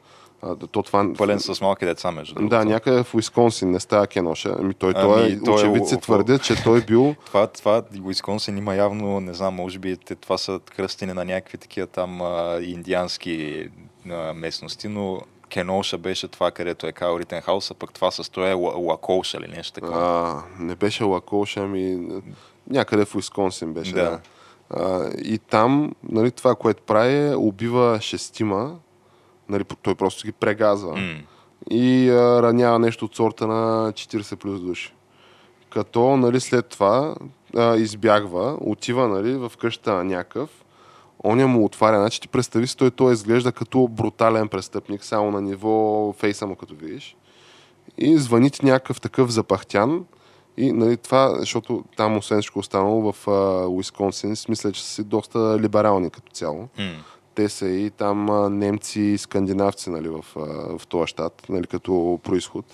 а, 0.41 0.55
то 0.55 0.83
това... 0.83 1.13
Пълен 1.17 1.39
с 1.39 1.61
малки 1.61 1.85
деца, 1.85 2.11
между 2.11 2.35
другото. 2.35 2.49
Да, 2.49 2.65
някъде 2.65 3.03
в 3.03 3.15
Уисконсин, 3.15 3.71
не 3.71 3.79
става 3.79 4.07
Кеноша. 4.07 4.55
Ами 4.59 4.73
той, 4.73 4.93
ами, 4.95 5.07
той, 5.07 5.27
е- 5.27 5.39
той 5.43 5.53
очевидци 5.53 5.95
е, 5.95 5.99
твърдят, 5.99 6.43
че 6.43 6.63
той 6.63 6.81
бил... 6.81 7.15
това, 7.25 7.47
това 7.47 7.81
Уисконсин 8.03 8.57
има 8.57 8.75
явно, 8.75 9.19
не 9.19 9.33
знам, 9.33 9.55
може 9.55 9.79
би 9.79 9.97
това 9.97 10.37
са 10.37 10.59
кръстини 10.75 11.13
на 11.13 11.25
някакви 11.25 11.57
такива 11.57 11.87
там 11.87 12.21
а, 12.21 12.59
индиански 12.61 13.67
а, 14.09 14.33
местности, 14.33 14.87
но 14.87 15.21
Кеноша 15.49 15.97
беше 15.97 16.27
това, 16.27 16.51
където 16.51 16.87
е 16.87 16.91
Кайл 16.91 17.19
Ритенхаус, 17.19 17.71
а 17.71 17.73
пък 17.73 17.93
това 17.93 18.11
състоя 18.11 18.57
Лакоша 18.57 19.37
или 19.37 19.47
нещо 19.47 19.73
такова. 19.73 19.99
А, 19.99 20.43
не 20.63 20.75
беше 20.75 21.03
Лакоша, 21.03 21.59
ами 21.59 22.07
някъде 22.69 23.05
в 23.05 23.15
Уисконсин 23.15 23.73
беше. 23.73 23.93
Да. 23.93 24.03
да. 24.03 24.19
А, 24.69 25.09
и 25.23 25.37
там, 25.37 25.93
нали, 26.09 26.31
това, 26.31 26.55
което 26.55 26.83
прави, 26.83 27.27
е 27.27 27.35
убива 27.35 27.97
шестима, 28.01 28.75
Нали, 29.49 29.63
той 29.81 29.95
просто 29.95 30.25
ги 30.25 30.31
прегазва. 30.31 30.93
Mm. 30.93 31.21
И 31.69 32.09
а, 32.09 32.41
ранява 32.41 32.79
нещо 32.79 33.05
от 33.05 33.15
сорта 33.15 33.47
на 33.47 33.91
40 33.93 34.35
плюс 34.35 34.61
души. 34.61 34.93
Като 35.69 36.17
нали, 36.17 36.39
след 36.39 36.67
това 36.67 37.15
а, 37.55 37.75
избягва, 37.75 38.57
отива 38.61 39.07
нали, 39.07 39.33
в 39.33 39.51
къщата 39.59 39.93
на 39.93 40.03
някакъв, 40.03 40.49
оня 41.25 41.47
му 41.47 41.65
отваря. 41.65 41.99
Значи 41.99 42.21
ти 42.21 42.27
представи 42.27 42.67
си, 42.67 42.77
той, 42.77 42.91
той 42.91 43.13
изглежда 43.13 43.51
като 43.51 43.87
брутален 43.87 44.47
престъпник, 44.47 45.03
само 45.03 45.31
на 45.31 45.41
ниво 45.41 46.13
фейса 46.13 46.47
му, 46.47 46.55
като 46.55 46.75
видиш. 46.75 47.15
И 47.97 48.17
звъни 48.17 48.51
ти 48.51 48.65
някакъв 48.65 49.01
такъв 49.01 49.31
запахтян. 49.31 50.05
И 50.57 50.71
нали, 50.71 50.97
това, 50.97 51.35
защото 51.39 51.83
там, 51.95 52.17
освен 52.17 52.41
всичко 52.41 52.59
останало, 52.59 53.11
в 53.11 53.27
Уисконсин, 53.69 54.35
мисля, 54.49 54.71
че 54.71 54.83
са 54.83 54.89
си 54.89 55.03
доста 55.03 55.59
либерални 55.59 56.09
като 56.09 56.31
цяло. 56.31 56.67
Mm 56.79 56.95
те 57.37 57.49
са 57.49 57.67
и 57.67 57.89
там 57.89 58.25
немци 58.57 59.01
и 59.01 59.17
скандинавци 59.17 59.89
нали, 59.89 60.09
в, 60.09 60.25
в 60.79 60.87
този 60.87 61.07
щат, 61.07 61.45
нали, 61.49 61.67
като 61.67 62.19
происход. 62.23 62.65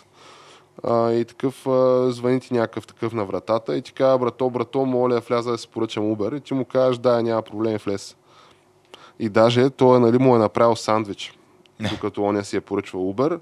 А, 0.84 1.12
и 1.12 1.26
такъв 1.26 1.68
а, 1.68 2.12
звъни 2.12 2.40
ти 2.40 2.54
някакъв 2.54 2.88
такъв 2.88 3.14
на 3.14 3.26
вратата 3.26 3.78
и 3.78 3.82
ти 3.82 3.94
казва, 3.94 4.20
брато, 4.20 4.50
брато, 4.50 4.86
моля, 4.86 5.20
вляза 5.20 5.52
да 5.52 5.58
си 5.58 5.68
поръчам 5.68 6.04
Uber. 6.04 6.38
И 6.38 6.42
ти 6.42 6.54
му 6.54 6.66
кажеш, 6.66 6.98
да, 6.98 7.22
няма 7.22 7.42
проблем, 7.42 7.78
влез. 7.78 8.16
И 9.20 9.30
даже 9.30 9.70
той 9.70 10.00
нали, 10.00 10.18
му 10.18 10.36
е 10.36 10.40
направил 10.40 10.76
сандвич, 10.76 11.40
докато 11.92 12.24
он 12.24 12.44
си 12.44 12.56
е 12.56 12.62
поръчвал 12.62 13.14
Uber. 13.14 13.40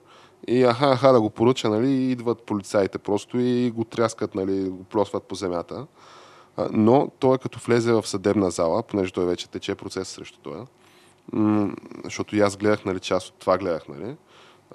И 0.47 0.63
аха, 0.63 0.86
аха 0.86 1.13
да 1.13 1.22
го 1.22 1.30
поръча, 1.30 1.69
нали, 1.69 2.11
идват 2.11 2.43
полицаите 2.43 2.97
просто 2.97 3.39
и 3.39 3.72
го 3.72 3.84
тряскат, 3.84 4.36
нали, 4.36 4.69
го 4.69 4.84
плосват 4.84 5.24
по 5.24 5.36
земята. 5.36 5.88
Но 6.72 7.11
той 7.19 7.38
като 7.38 7.59
влезе 7.59 7.93
в 7.93 8.07
съдебна 8.07 8.51
зала, 8.51 8.84
понеже 8.84 9.13
той 9.13 9.26
вече 9.26 9.49
тече 9.49 9.76
процес 9.76 10.07
срещу 10.07 10.39
това, 10.43 10.65
м- 11.34 11.76
защото 12.03 12.36
и 12.36 12.39
аз 12.39 12.57
гледах, 12.57 12.86
нали, 12.86 12.99
част 12.99 13.28
от 13.28 13.36
това 13.39 13.57
гледах, 13.57 13.88
нали, 13.88 14.15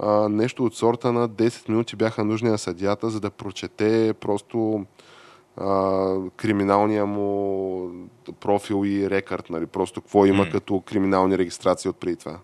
а, 0.01 0.29
нещо 0.29 0.65
от 0.65 0.75
сорта 0.75 1.13
на 1.13 1.29
10 1.29 1.69
минути 1.69 1.97
бяха 1.97 2.25
нужни 2.25 2.51
на 2.51 2.59
съдията, 2.59 3.11
за 3.11 3.21
да 3.21 3.31
прочете 3.31 4.15
просто 4.21 4.87
а, 5.57 6.15
криминалния 6.37 7.07
му 7.07 7.91
профил 8.41 8.87
и 8.87 9.11
рекорд, 9.11 9.51
нали, 9.51 9.67
просто 9.67 10.01
какво 10.01 10.27
има 10.27 10.45
mm. 10.45 10.53
като 10.53 10.81
криминални 10.81 11.39
регистрации 11.39 11.89
от 11.89 11.97
преди 11.97 12.17
това. 12.17 12.39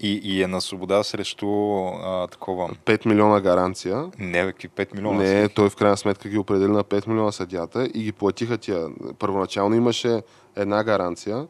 И, 0.00 0.20
и 0.24 0.42
е 0.42 0.46
на 0.46 0.60
свобода 0.60 1.02
срещу 1.02 1.46
а, 1.86 2.26
такова. 2.26 2.68
5 2.68 3.06
милиона 3.06 3.40
гаранция. 3.40 4.10
Не, 4.18 4.46
какви 4.46 4.68
5 4.68 4.94
милиона? 4.94 5.22
Не, 5.22 5.48
той 5.48 5.70
в 5.70 5.76
крайна 5.76 5.96
сметка 5.96 6.28
ги 6.28 6.38
определи 6.38 6.70
на 6.70 6.84
5 6.84 7.08
милиона 7.08 7.32
съдята 7.32 7.88
и 7.94 8.02
ги 8.02 8.12
платиха 8.12 8.58
тия. 8.58 8.88
Първоначално 9.18 9.74
имаше 9.74 10.22
една 10.56 10.84
гаранция, 10.84 11.46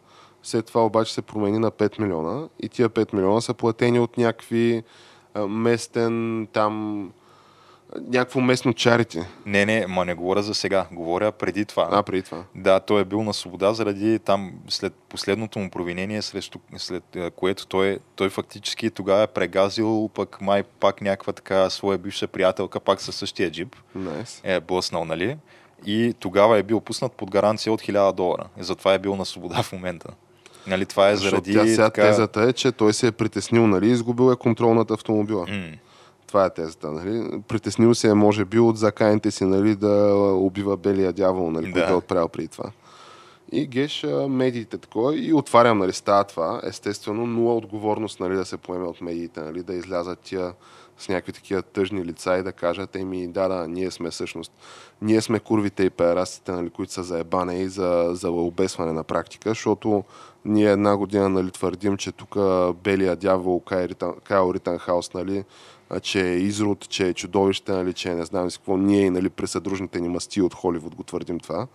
след 0.46 0.66
това 0.66 0.84
обаче 0.84 1.14
се 1.14 1.22
промени 1.22 1.58
на 1.58 1.70
5 1.70 2.00
милиона 2.00 2.48
и 2.60 2.68
тия 2.68 2.90
5 2.90 3.14
милиона 3.14 3.40
са 3.40 3.54
платени 3.54 4.00
от 4.00 4.18
някакви 4.18 4.82
местен 5.48 6.48
там 6.52 7.06
някакво 8.00 8.40
местно 8.40 8.74
чарите. 8.74 9.28
Не, 9.46 9.66
не, 9.66 9.86
ма 9.86 10.04
не 10.04 10.14
говоря 10.14 10.42
за 10.42 10.54
сега. 10.54 10.86
Говоря 10.92 11.32
преди 11.32 11.64
това. 11.64 11.88
А, 11.92 12.02
преди 12.02 12.22
това. 12.22 12.44
Да, 12.54 12.80
той 12.80 13.00
е 13.00 13.04
бил 13.04 13.22
на 13.22 13.34
свобода 13.34 13.74
заради 13.74 14.18
там, 14.18 14.52
след 14.68 14.94
последното 14.94 15.58
му 15.58 15.70
провинение, 15.70 16.22
срещу, 16.22 16.58
след 16.76 17.16
което 17.36 17.66
той, 17.66 17.98
той 18.16 18.30
фактически 18.30 18.90
тогава 18.90 19.22
е 19.22 19.26
прегазил 19.26 20.10
пък 20.14 20.40
май 20.40 20.62
пак 20.62 21.00
някаква 21.00 21.32
така 21.32 21.70
своя 21.70 21.98
бивша 21.98 22.26
приятелка, 22.26 22.80
пак 22.80 23.00
със 23.00 23.16
същия 23.16 23.50
джип. 23.50 23.76
Nice. 23.98 24.40
Е 24.44 24.60
блъснал, 24.60 25.04
нали? 25.04 25.36
И 25.86 26.14
тогава 26.20 26.58
е 26.58 26.62
бил 26.62 26.80
пуснат 26.80 27.12
под 27.12 27.30
гаранция 27.30 27.72
от 27.72 27.82
1000 27.82 28.12
долара. 28.12 28.48
И 28.60 28.64
затова 28.64 28.94
е 28.94 28.98
бил 28.98 29.16
на 29.16 29.24
свобода 29.26 29.62
в 29.62 29.72
момента. 29.72 30.08
Нали, 30.66 30.86
това 30.86 31.08
е 31.08 31.16
заради... 31.16 31.52
Тя 31.52 31.66
сега 31.66 31.90
така... 31.90 32.02
тезата 32.02 32.42
е, 32.42 32.52
че 32.52 32.72
той 32.72 32.92
се 32.92 33.06
е 33.06 33.12
притеснил, 33.12 33.66
нали, 33.66 33.90
изгубил 33.90 34.32
е 34.32 34.36
контрол 34.36 34.74
над 34.74 34.90
автомобила. 34.90 35.46
Mm. 35.46 35.78
Това 36.26 36.44
е 36.44 36.54
тезата, 36.54 36.92
нали. 36.92 37.40
Притеснил 37.48 37.94
се 37.94 38.08
е, 38.08 38.14
може 38.14 38.44
би, 38.44 38.58
от 38.58 38.78
заканите 38.78 39.30
си, 39.30 39.44
нали, 39.44 39.74
да 39.74 40.14
убива 40.34 40.76
белия 40.76 41.12
дявол, 41.12 41.50
нали, 41.50 41.66
да. 41.66 41.72
който 41.72 41.92
е 41.92 41.96
отправил 41.96 42.28
преди 42.28 42.48
това. 42.48 42.70
И 43.52 43.66
геш 43.66 44.06
медиите 44.28 44.78
такова 44.78 45.16
и 45.18 45.32
отварям, 45.32 45.78
нали, 45.78 45.92
става 45.92 46.24
това. 46.24 46.60
Естествено, 46.64 47.26
нула 47.26 47.56
отговорност, 47.56 48.20
нали, 48.20 48.34
да 48.34 48.44
се 48.44 48.56
поеме 48.56 48.84
от 48.84 49.00
медиите, 49.00 49.40
нали, 49.40 49.62
да 49.62 49.74
излязат 49.74 50.18
тия 50.18 50.52
с 50.98 51.08
някакви 51.08 51.32
такива 51.32 51.62
тъжни 51.62 52.04
лица 52.04 52.36
и 52.36 52.42
да 52.42 52.52
кажат, 52.52 52.96
еми, 52.96 53.28
да, 53.28 53.48
да, 53.48 53.68
ние 53.68 53.90
сме 53.90 54.10
всъщност, 54.10 54.52
ние 55.02 55.20
сме 55.20 55.40
курвите 55.40 55.82
и 55.82 55.90
перасите, 55.90 56.52
нали, 56.52 56.70
които 56.70 56.92
са 56.92 57.02
заебане 57.02 57.58
и 57.58 57.68
за, 57.68 58.10
за 58.12 58.30
обесване 58.30 58.92
на 58.92 59.04
практика, 59.04 59.48
защото 59.48 60.04
ние 60.44 60.70
една 60.70 60.96
година 60.96 61.28
нали, 61.28 61.50
твърдим, 61.50 61.96
че 61.96 62.12
тук 62.12 62.36
белия 62.82 63.16
дявол 63.16 63.60
Кайл 64.24 64.52
Ританхаус, 64.54 65.14
нали, 65.14 65.44
че 66.02 66.28
е 66.28 66.36
изрод, 66.36 66.88
че 66.88 67.08
е 67.08 67.14
чудовище, 67.14 67.72
нали, 67.72 67.92
че 67.92 68.10
е 68.10 68.14
не 68.14 68.24
знам 68.24 68.50
си 68.50 68.58
какво. 68.58 68.76
Ние 68.76 69.06
и 69.06 69.10
нали, 69.10 69.28
пресъдружните 69.28 70.00
ни 70.00 70.08
масти 70.08 70.42
от 70.42 70.54
Холивуд 70.54 70.94
го 70.94 71.02
твърдим 71.02 71.40
това. 71.40 71.66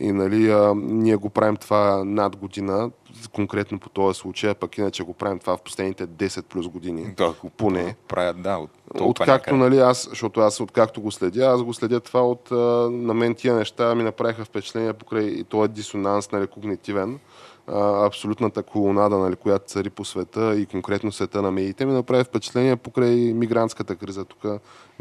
И 0.00 0.12
нали, 0.12 0.50
а, 0.50 0.74
ние 0.76 1.16
го 1.16 1.30
правим 1.30 1.56
това 1.56 2.04
над 2.04 2.36
година, 2.36 2.90
конкретно 3.32 3.78
по 3.78 3.88
този 3.88 4.18
случай, 4.18 4.50
а 4.50 4.54
пък 4.54 4.78
иначе 4.78 5.02
го 5.02 5.12
правим 5.12 5.38
това 5.38 5.56
в 5.56 5.62
последните 5.62 6.06
10 6.06 6.42
плюс 6.42 6.68
години. 6.68 7.14
Да, 7.16 7.34
Поне. 7.56 7.96
правят, 8.08 8.42
да, 8.42 8.56
от 8.56 8.70
Откакто, 9.00 9.32
някъде. 9.32 9.56
нали, 9.56 9.78
аз, 9.78 10.08
защото 10.08 10.40
аз 10.40 10.60
откакто 10.60 11.00
го 11.00 11.10
следя, 11.10 11.46
аз 11.46 11.62
го 11.62 11.74
следя 11.74 12.00
това 12.00 12.26
от, 12.26 12.52
а, 12.52 12.54
на 12.90 13.14
мен 13.14 13.34
тия 13.34 13.54
неща 13.54 13.94
ми 13.94 14.02
направиха 14.02 14.44
впечатление 14.44 14.92
покрай 14.92 15.24
и 15.24 15.44
този 15.44 15.72
дисонанс, 15.72 16.32
нали, 16.32 16.46
когнитивен, 16.46 17.18
а, 17.68 18.06
абсолютната 18.06 18.62
колонада, 18.62 19.18
нали, 19.18 19.36
която 19.36 19.64
цари 19.66 19.90
по 19.90 20.04
света 20.04 20.56
и 20.56 20.66
конкретно 20.66 21.12
света 21.12 21.42
на 21.42 21.50
медиите, 21.50 21.86
ми 21.86 21.92
направи 21.92 22.24
впечатление 22.24 22.76
покрай 22.76 23.14
мигрантската 23.16 23.96
криза 23.96 24.24
тук 24.24 24.44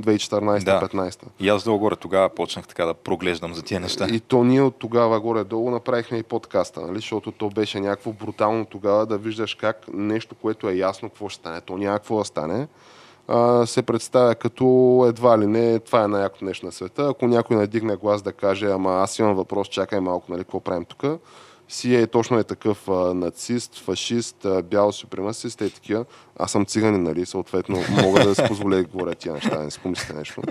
2014-15. 0.01 1.23
И 1.39 1.49
аз 1.49 1.63
долу-горе 1.63 1.95
тогава 1.95 2.29
почнах 2.29 2.67
така 2.67 2.85
да 2.85 2.93
проглеждам 2.93 3.53
за 3.53 3.61
тия 3.61 3.79
неща. 3.79 4.07
И 4.11 4.19
то 4.19 4.43
ние 4.43 4.61
от 4.61 4.75
тогава 4.79 5.19
горе-долу 5.19 5.71
направихме 5.71 6.17
и 6.17 6.23
подкаста, 6.23 6.81
нали? 6.81 6.95
защото 6.95 7.31
то 7.31 7.49
беше 7.49 7.79
някакво 7.79 8.11
брутално 8.11 8.65
тогава 8.65 9.05
да 9.05 9.17
виждаш 9.17 9.55
как 9.55 9.85
нещо, 9.93 10.35
което 10.35 10.69
е 10.69 10.73
ясно 10.73 11.09
какво 11.09 11.29
ще 11.29 11.39
стане, 11.39 11.61
то 11.61 11.77
няма 11.77 11.97
какво 11.97 12.17
да 12.17 12.25
стане, 12.25 12.67
а, 13.27 13.65
се 13.65 13.81
представя 13.81 14.35
като 14.35 15.05
едва 15.09 15.39
ли 15.39 15.47
не, 15.47 15.79
това 15.79 16.03
е 16.03 16.07
най-якото 16.07 16.45
нещо 16.45 16.65
на 16.65 16.71
света. 16.71 17.07
Ако 17.09 17.27
някой 17.27 17.57
надигне 17.57 17.95
глас 17.95 18.21
да 18.21 18.33
каже, 18.33 18.71
ама 18.71 18.91
аз 18.91 19.19
имам 19.19 19.35
въпрос, 19.35 19.67
чакай 19.67 19.99
малко, 19.99 20.31
нали, 20.31 20.43
какво 20.43 20.59
правим 20.59 20.85
тук, 20.85 21.03
си 21.69 21.95
е 21.95 22.07
точно 22.07 22.39
е 22.39 22.43
такъв 22.43 22.89
а, 22.89 23.13
нацист, 23.13 23.79
фашист, 23.79 24.45
а, 24.45 24.61
бял 24.61 24.91
супремасист 24.91 25.61
и 25.61 25.69
такива. 25.69 26.05
Аз 26.39 26.51
съм 26.51 26.65
циганин, 26.65 27.03
нали, 27.03 27.25
съответно 27.25 27.77
мога 28.03 28.23
да 28.23 28.35
си 28.35 28.43
позволя 28.47 28.75
да 28.75 28.83
говоря 28.83 29.15
тия 29.15 29.33
неща, 29.33 29.63
не 29.63 29.71
си 29.71 29.79
помислите 29.79 30.13
нещо. 30.13 30.41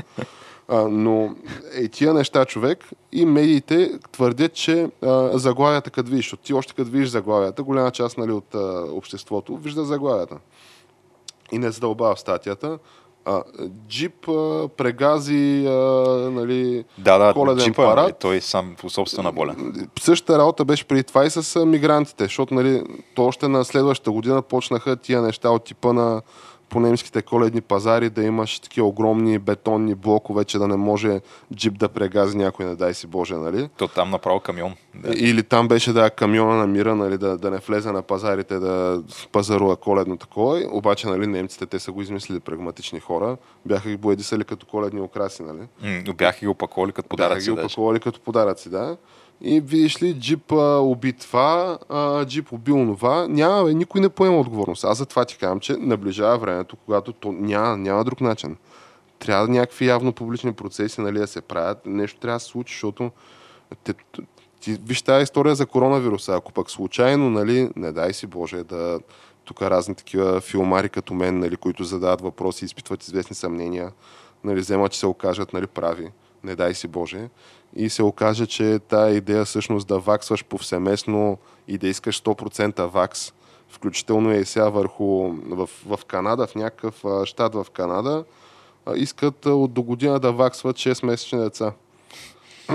А, 0.69 0.89
но 0.89 1.35
е 1.73 1.89
тия 1.89 2.15
неща 2.15 2.45
човек 2.45 2.85
и 3.13 3.27
медиите 3.27 3.99
твърдят, 4.13 4.53
че 4.53 4.91
а, 5.03 5.39
заглавията 5.39 5.91
като 5.91 6.11
видиш, 6.11 6.33
от 6.33 6.41
ти 6.41 6.55
още 6.55 6.75
като 6.75 6.91
видиш 6.91 7.09
заглавията, 7.09 7.63
голяма 7.63 7.91
част 7.91 8.19
нали, 8.19 8.33
от 8.33 8.55
а, 8.55 8.85
обществото 8.91 9.57
вижда 9.57 9.85
заглавията. 9.85 10.37
И 11.53 11.59
не 11.59 11.71
задълбава 11.71 12.17
статията. 12.17 12.79
А, 13.25 13.43
джип 13.89 14.29
а, 14.29 14.69
прегази 14.69 15.67
а, 15.67 15.71
нали, 16.31 16.85
Да, 16.99 17.19
да, 17.19 17.33
коледен 17.33 17.65
джипа, 17.65 17.83
нали, 17.83 17.95
парад. 17.95 18.19
той 18.19 18.41
сам 18.41 18.75
по 18.81 18.91
собствена 18.91 19.33
воля. 19.33 19.57
Същата 20.01 20.39
работа 20.39 20.65
беше 20.65 20.85
преди 20.85 21.03
това 21.03 21.25
и 21.25 21.31
с 21.31 21.65
мигрантите, 21.67 22.25
защото 22.25 22.55
нали, 22.55 22.83
то 23.15 23.25
още 23.25 23.49
на 23.49 23.65
следващата 23.65 24.11
година 24.11 24.43
почнаха 24.43 24.97
тия 24.97 25.23
неща 25.23 25.51
от 25.51 25.65
типа 25.65 25.93
на 25.93 26.23
по 26.75 26.81
немските 26.81 27.23
коледни 27.23 27.61
пазари 27.61 28.11
да 28.11 28.23
имаш 28.23 28.61
такива 28.61 28.87
огромни 28.87 29.39
бетонни 29.39 29.95
блокове, 29.95 30.45
че 30.45 30.59
да 30.59 30.69
не 30.69 30.77
може 30.77 31.21
джип 31.55 31.79
да 31.79 31.89
прегази 31.89 32.37
някой, 32.37 32.67
не 32.67 32.75
дай 32.75 32.95
си 32.95 33.07
Боже, 33.07 33.35
нали? 33.35 33.69
То 33.77 33.89
там 33.89 34.11
направо 34.11 34.41
камион. 34.41 34.75
Да. 34.95 35.13
Или 35.17 35.43
там 35.43 35.69
беше 35.69 35.93
да 35.93 36.11
камиона 36.11 36.55
на 36.55 36.67
мира, 36.67 36.95
нали, 36.95 37.19
да, 37.19 37.39
да 37.39 37.51
не 37.51 37.59
влезе 37.59 37.93
на 37.93 38.03
пазарите, 38.03 38.59
да 38.59 39.03
пазарува 39.33 39.77
коледно 39.77 40.17
такова. 40.17 40.63
Обаче, 40.71 41.07
нали, 41.07 41.27
немците, 41.27 41.67
те 41.67 41.79
са 41.79 41.93
го 41.93 42.03
измислили 42.03 42.41
прагматични 42.41 43.01
хора. 43.01 43.37
Бяха 43.67 43.89
ги 43.89 43.97
боядисали 43.97 44.45
като 44.45 44.67
коледни 44.67 45.01
украси, 45.01 45.43
нали? 45.43 45.61
М, 46.07 46.15
Бяха 46.15 46.41
ги 46.41 46.49
опаковали 46.49 46.93
като 46.93 47.17
Бяха 47.17 47.29
подаръци. 47.29 47.51
ги 47.51 47.57
даже. 47.57 47.67
опаковали 47.67 48.01
като 48.01 48.21
подаръци, 48.21 48.71
да. 48.71 48.97
И 49.41 49.61
видиш 49.61 50.03
ли, 50.03 50.21
джип 50.21 50.53
а, 50.53 50.81
уби 50.81 51.13
това, 51.13 51.79
а, 51.89 52.25
джип 52.25 52.53
убил 52.53 52.87
това. 52.87 53.29
Няма, 53.29 53.73
никой 53.73 54.01
не 54.01 54.09
поема 54.09 54.41
отговорност. 54.41 54.85
Аз 54.85 54.99
затова 54.99 55.25
ти 55.25 55.39
казвам, 55.39 55.61
че 55.61 55.73
наближава 55.73 56.39
времето, 56.39 56.77
когато 56.77 57.13
то 57.13 57.33
няма, 57.33 57.77
няма 57.77 58.05
друг 58.05 58.21
начин. 58.21 58.57
Трябва 59.19 59.49
някакви 59.49 59.87
явно 59.87 60.13
публични 60.13 60.53
процеси 60.53 61.01
нали, 61.01 61.19
да 61.19 61.27
се 61.27 61.41
правят. 61.41 61.87
Нещо 61.87 62.21
трябва 62.21 62.37
да 62.37 62.41
се 62.41 62.47
случи, 62.47 62.75
защото 62.75 63.11
те, 63.85 63.95
ти, 64.61 64.79
виж 64.87 65.03
тази 65.03 65.23
история 65.23 65.55
за 65.55 65.67
коронавируса. 65.67 66.35
Ако 66.35 66.53
пък 66.53 66.71
случайно, 66.71 67.31
нали, 67.31 67.71
не 67.77 67.93
дай 67.93 68.13
си 68.13 68.27
Боже, 68.27 68.65
да 68.65 69.01
тук 69.45 69.63
разни 69.63 69.95
такива 69.95 70.41
филмари 70.41 70.89
като 70.89 71.15
мен, 71.15 71.39
нали, 71.39 71.57
които 71.57 71.85
задават 71.85 72.21
въпроси, 72.21 72.65
изпитват 72.65 73.03
известни 73.03 73.37
съмнения, 73.37 73.93
нали, 74.45 74.61
вземат, 74.61 74.93
че 74.93 74.99
се 74.99 75.07
окажат 75.07 75.53
нали, 75.53 75.67
прави, 75.67 76.11
не 76.45 76.57
дай 76.57 76.75
си 76.75 76.89
Боже, 76.89 77.29
и 77.77 77.91
се 77.91 78.03
окаже, 78.03 78.47
че 78.47 78.79
тая 78.89 79.17
идея 79.17 79.45
всъщност 79.45 79.89
да 79.89 79.99
ваксваш 79.99 80.45
повсеместно 80.45 81.39
и 81.69 81.79
да 81.79 81.89
искаш 81.89 82.23
100% 82.23 82.87
вакс, 82.87 83.33
включително 83.69 84.35
и 84.35 84.45
сега 84.45 84.69
върху 84.69 85.33
в, 85.33 85.69
в 85.87 86.05
Канада, 86.07 86.47
в 86.47 86.55
някакъв 86.55 87.05
щат 87.25 87.55
в 87.55 87.67
Канада, 87.73 88.25
искат 88.95 89.47
от 89.47 89.73
до 89.73 89.83
година 89.83 90.21
да 90.21 90.33
ваксват 90.33 90.77
6-месечни 90.77 91.43
деца. 91.43 91.73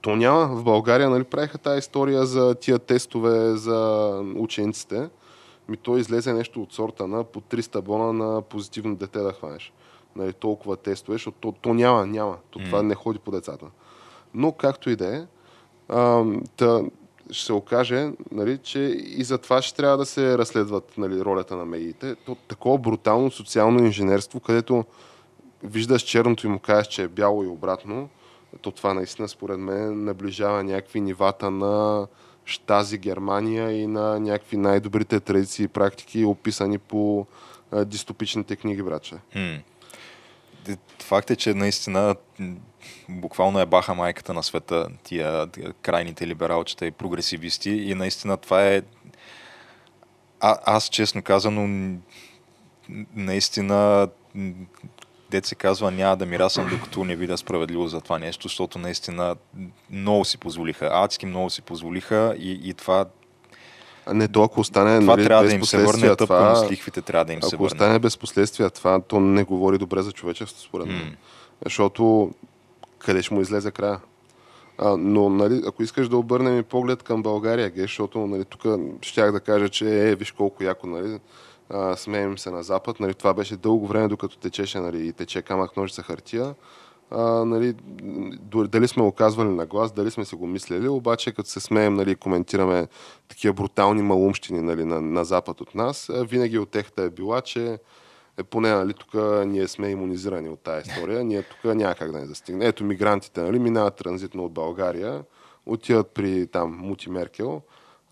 То 0.00 0.16
няма. 0.16 0.46
В 0.46 0.64
България 0.64 1.10
нали, 1.10 1.24
правиха 1.24 1.58
тази 1.58 1.78
история 1.78 2.26
за 2.26 2.54
тия 2.54 2.78
тестове 2.78 3.56
за 3.56 4.10
учениците. 4.36 5.08
Ми 5.68 5.76
то 5.76 5.96
излезе 5.96 6.32
нещо 6.32 6.62
от 6.62 6.72
сорта 6.72 7.06
на 7.06 7.24
по 7.24 7.40
300 7.40 7.80
бона 7.80 8.12
на 8.12 8.42
позитивно 8.42 8.96
дете 8.96 9.18
да 9.18 9.32
хванеш. 9.32 9.72
Нали, 10.16 10.32
толкова 10.32 10.76
тестове, 10.76 11.14
защото 11.14 11.36
то, 11.40 11.52
то 11.52 11.74
няма, 11.74 12.06
няма. 12.06 12.36
То 12.50 12.58
това 12.58 12.82
не 12.82 12.94
ходи 12.94 13.18
по 13.18 13.30
децата. 13.30 13.66
Но 14.34 14.52
както 14.52 14.90
и 14.90 14.96
да 14.96 15.16
е, 15.16 15.26
та, 16.56 16.82
ще 17.30 17.46
се 17.46 17.52
окаже, 17.52 18.10
нали, 18.32 18.58
че 18.58 18.78
и 19.06 19.24
за 19.24 19.38
това 19.38 19.62
ще 19.62 19.76
трябва 19.76 19.96
да 19.96 20.06
се 20.06 20.38
разследват 20.38 20.98
нали, 20.98 21.20
ролята 21.20 21.56
на 21.56 21.64
медиите. 21.64 22.14
То, 22.14 22.34
такова 22.34 22.78
брутално 22.78 23.30
социално 23.30 23.84
инженерство, 23.84 24.40
където 24.40 24.84
виждаш 25.62 26.02
черното 26.02 26.46
и 26.46 26.50
му 26.50 26.58
кажеш, 26.58 26.86
че 26.86 27.02
е 27.02 27.08
бяло 27.08 27.44
и 27.44 27.46
обратно, 27.46 28.08
то 28.60 28.70
това 28.70 28.94
наистина 28.94 29.28
според 29.28 29.58
мен 29.58 30.04
наближава 30.04 30.64
някакви 30.64 31.00
нивата 31.00 31.50
на 31.50 32.06
Штази 32.44 32.98
Германия 32.98 33.72
и 33.72 33.86
на 33.86 34.20
някакви 34.20 34.56
най-добрите 34.56 35.20
традиции 35.20 35.64
и 35.64 35.68
практики, 35.68 36.24
описани 36.24 36.78
по 36.78 37.26
а, 37.70 37.84
дистопичните 37.84 38.56
книги, 38.56 38.82
братче. 38.82 39.14
М. 39.34 39.58
Д- 40.64 40.76
Факт 41.02 41.30
е, 41.30 41.36
че 41.36 41.54
наистина 41.54 42.16
буквално 43.08 43.60
е 43.60 43.66
баха 43.66 43.94
майката 43.94 44.34
на 44.34 44.42
света, 44.42 44.86
тия, 45.02 45.46
крайните 45.82 46.26
либералчета 46.26 46.86
и 46.86 46.90
прогресивисти. 46.90 47.70
И 47.70 47.94
наистина 47.94 48.36
това 48.36 48.66
е 48.66 48.82
а, 50.40 50.58
аз 50.64 50.88
честно 50.88 51.22
казано 51.22 51.96
наистина 53.14 54.08
дет 55.30 55.46
се 55.46 55.54
казва 55.54 55.90
няма 55.90 56.16
да 56.16 56.26
мирасам 56.26 56.68
докато 56.70 57.04
не 57.04 57.16
видя 57.16 57.38
справедливо 57.38 57.86
за 57.86 58.00
това 58.00 58.18
нещо, 58.18 58.48
защото 58.48 58.78
наистина 58.78 59.36
много 59.90 60.24
си 60.24 60.38
позволиха, 60.38 60.90
адски 60.92 61.26
много 61.26 61.50
си 61.50 61.62
позволиха 61.62 62.34
и, 62.38 62.70
и 62.70 62.74
това, 62.74 63.04
не, 64.14 64.28
то 64.28 64.42
ако 64.42 64.60
остане 64.60 65.00
това 65.00 65.16
нали, 65.16 65.26
трябва 65.26 65.42
без 65.42 65.52
да 65.52 65.56
им 65.56 65.64
се 65.64 65.84
върне 65.84 66.08
тъпо, 66.08 66.26
това, 66.26 66.56
с 66.56 66.70
лихвите 66.70 67.02
трябва 67.02 67.24
да 67.24 67.32
им 67.32 67.42
се 67.42 67.54
ако 67.54 67.62
върне. 67.62 67.66
остане 67.66 67.98
без 67.98 68.18
последствия 68.18 68.70
това, 68.70 69.00
то 69.00 69.20
не 69.20 69.44
говори 69.44 69.78
добре 69.78 70.02
за 70.02 70.12
човечеството, 70.12 70.64
според 70.64 70.86
мен. 70.86 70.96
М. 70.96 71.12
Защото 71.64 72.30
къде 72.98 73.22
ще 73.22 73.34
му 73.34 73.40
излезе 73.40 73.70
края? 73.70 74.00
А, 74.78 74.96
но, 74.96 75.28
нали, 75.28 75.62
ако 75.66 75.82
искаш 75.82 76.08
да 76.08 76.16
обърнем 76.16 76.58
и 76.58 76.62
поглед 76.62 77.02
към 77.02 77.22
България, 77.22 77.70
ге, 77.70 77.80
защото 77.80 78.18
нали, 78.18 78.44
тук 78.44 78.62
щях 79.02 79.32
да 79.32 79.40
кажа, 79.40 79.68
че 79.68 80.10
е, 80.10 80.14
виж 80.14 80.32
колко 80.32 80.64
яко, 80.64 80.86
нали, 80.86 81.18
а, 81.70 81.96
смеем 81.96 82.38
се 82.38 82.50
на 82.50 82.62
Запад. 82.62 83.00
Нали, 83.00 83.14
това 83.14 83.34
беше 83.34 83.56
дълго 83.56 83.86
време, 83.86 84.08
докато 84.08 84.38
течеше 84.38 84.80
нали, 84.80 85.06
и 85.06 85.12
тече 85.12 85.42
камък 85.42 85.76
ножица 85.76 86.02
хартия. 86.02 86.54
А, 87.10 87.44
нали, 87.44 87.74
дали 88.68 88.88
сме 88.88 89.02
оказвали 89.02 89.48
на 89.48 89.66
глас, 89.66 89.92
дали 89.92 90.10
сме 90.10 90.24
си 90.24 90.34
го 90.34 90.46
мислили, 90.46 90.88
обаче 90.88 91.32
като 91.32 91.48
се 91.48 91.60
смеем 91.60 91.94
нали, 91.94 92.14
коментираме 92.14 92.86
такива 93.28 93.54
брутални 93.54 94.02
малумщини 94.02 94.60
нали, 94.60 94.84
на, 94.84 95.00
на 95.00 95.24
Запад 95.24 95.60
от 95.60 95.74
нас, 95.74 96.08
а, 96.08 96.24
винаги 96.24 96.58
отехта 96.58 97.02
е 97.02 97.10
била, 97.10 97.40
че 97.40 97.78
е, 98.38 98.42
поне 98.42 98.72
нали, 98.72 98.94
тук 98.94 99.14
ние 99.46 99.68
сме 99.68 99.90
иммунизирани 99.90 100.48
от 100.48 100.60
тази 100.60 100.90
история, 100.90 101.24
ние 101.24 101.42
тук 101.42 101.74
няма 101.74 101.94
как 101.94 102.12
да 102.12 102.18
не 102.18 102.26
застигне. 102.26 102.66
Ето 102.66 102.84
мигрантите 102.84 103.42
нали, 103.42 103.58
минават 103.58 103.96
транзитно 103.96 104.44
от 104.44 104.52
България, 104.52 105.24
отиват 105.66 106.10
при 106.10 106.46
там 106.46 106.76
Мути 106.76 107.10
Меркел 107.10 107.62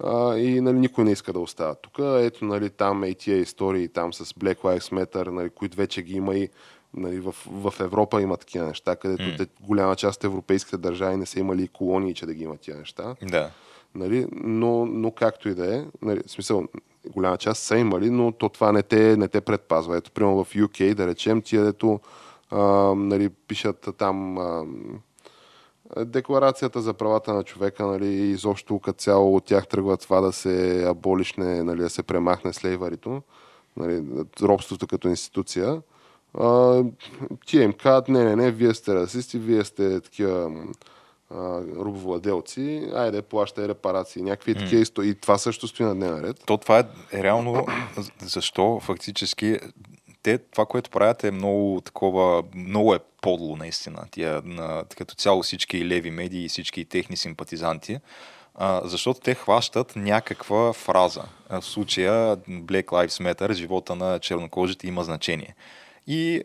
а, 0.04 0.36
и 0.36 0.60
нали, 0.60 0.78
никой 0.78 1.04
не 1.04 1.12
иска 1.12 1.32
да 1.32 1.40
остава 1.40 1.74
тук. 1.74 1.98
Ето 1.98 2.44
нали, 2.44 2.70
там 2.70 3.04
е 3.04 3.08
и 3.08 3.14
тия 3.14 3.38
истории 3.38 3.88
там 3.88 4.12
с 4.12 4.24
Black 4.24 4.58
Lives 4.58 4.92
Matter, 4.92 5.26
нали, 5.28 5.50
които 5.50 5.76
вече 5.76 6.02
ги 6.02 6.14
има 6.14 6.36
и 6.36 6.48
нали, 6.94 7.20
в, 7.20 7.34
в 7.46 7.74
Европа 7.80 8.22
има 8.22 8.36
такива 8.36 8.66
неща, 8.66 8.96
където 8.96 9.22
М. 9.22 9.34
те, 9.38 9.46
голяма 9.60 9.96
част 9.96 10.16
от 10.16 10.24
европейските 10.24 10.76
държави 10.76 11.16
не 11.16 11.26
са 11.26 11.40
имали 11.40 11.62
и 11.62 11.68
колонии, 11.68 12.14
че 12.14 12.26
да 12.26 12.34
ги 12.34 12.44
имат 12.44 12.60
тия 12.60 12.76
неща. 12.76 13.16
Да. 13.22 13.50
Нали? 13.94 14.26
Но, 14.32 14.86
но 14.86 15.10
както 15.10 15.48
и 15.48 15.54
да 15.54 15.76
е, 15.76 15.84
нали, 16.02 16.20
в 16.26 16.30
смисъл, 16.30 16.64
голяма 17.10 17.36
част 17.36 17.62
са 17.62 17.78
имали, 17.78 18.10
но 18.10 18.32
то 18.32 18.48
това 18.48 18.72
не 18.72 18.82
те, 18.82 19.16
не 19.16 19.28
те 19.28 19.40
предпазва. 19.40 19.96
Ето, 19.96 20.10
примерно 20.10 20.44
в 20.44 20.54
UK, 20.54 20.94
да 20.94 21.06
речем, 21.06 21.42
тия 21.42 21.64
дето 21.64 22.00
а, 22.50 22.62
нали, 22.94 23.28
пишат 23.28 23.88
там 23.98 24.38
а, 24.38 24.64
декларацията 26.04 26.80
за 26.80 26.94
правата 26.94 27.34
на 27.34 27.44
човека, 27.44 27.86
нали, 27.86 28.06
изобщо 28.06 28.78
като 28.78 28.98
цяло 28.98 29.36
от 29.36 29.44
тях 29.44 29.68
тръгва 29.68 29.96
това 29.96 30.20
да 30.20 30.32
се 30.32 30.84
аболишне, 30.88 31.62
нали, 31.62 31.80
да 31.80 31.90
се 31.90 32.02
премахне 32.02 32.52
слейварито, 32.52 33.22
нали, 33.76 34.04
робството 34.42 34.86
като 34.86 35.08
институция. 35.08 35.82
А, 36.34 36.82
тия 37.46 37.62
им 37.62 37.72
казват, 37.72 38.08
не, 38.08 38.24
не, 38.24 38.36
не, 38.36 38.50
вие 38.50 38.74
сте 38.74 38.94
расисти, 38.94 39.38
вие 39.38 39.64
сте 39.64 40.00
такива 40.00 40.50
рубовладелци, 41.76 42.90
айде, 42.94 43.22
плащай 43.22 43.68
репарации, 43.68 44.22
някакви 44.22 44.54
М. 44.54 44.60
такива 44.60 44.82
истории. 44.82 45.10
И 45.10 45.14
това 45.14 45.38
също 45.38 45.68
стои 45.68 45.86
на 45.86 45.94
дневен 45.94 46.24
ред. 46.24 46.42
То 46.46 46.56
това 46.56 46.78
е 46.78 46.84
реално 47.22 47.66
защо 48.22 48.80
фактически 48.82 49.58
те 50.22 50.38
това, 50.38 50.66
което 50.66 50.90
правят 50.90 51.24
е 51.24 51.30
много 51.30 51.80
такова, 51.80 52.42
много 52.54 52.94
е 52.94 52.98
подло 53.22 53.56
наистина. 53.56 54.04
Тия, 54.10 54.42
на, 54.44 54.84
като 54.98 55.14
цяло 55.14 55.42
всички 55.42 55.88
леви 55.88 56.10
медии 56.10 56.44
и 56.44 56.48
всички 56.48 56.84
техни 56.84 57.16
симпатизанти, 57.16 57.98
а, 58.54 58.80
защото 58.84 59.20
те 59.20 59.34
хващат 59.34 59.96
някаква 59.96 60.72
фраза. 60.72 61.22
В 61.50 61.62
случая 61.62 62.36
Black 62.36 62.84
Lives 62.84 63.34
Matter, 63.34 63.52
живота 63.52 63.94
на 63.94 64.18
чернокожите 64.18 64.86
има 64.86 65.04
значение. 65.04 65.54
И 66.08 66.42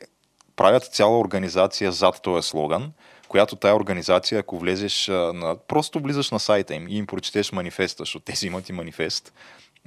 правят 0.55 0.83
цяла 0.83 1.19
организация 1.19 1.91
зад 1.91 2.21
този 2.21 2.47
слоган, 2.47 2.91
която 3.27 3.55
тая 3.55 3.75
организация, 3.75 4.39
ако 4.39 4.59
влезеш 4.59 5.07
на... 5.07 5.57
Просто 5.67 5.99
влизаш 5.99 6.31
на 6.31 6.39
сайта 6.39 6.75
им 6.75 6.87
и 6.87 6.97
им 6.97 7.05
прочетеш 7.05 7.51
манифеста, 7.51 8.01
защото 8.01 8.25
те 8.25 8.35
си 8.35 8.47
имат 8.47 8.69
и 8.69 8.73
манифест. 8.73 9.33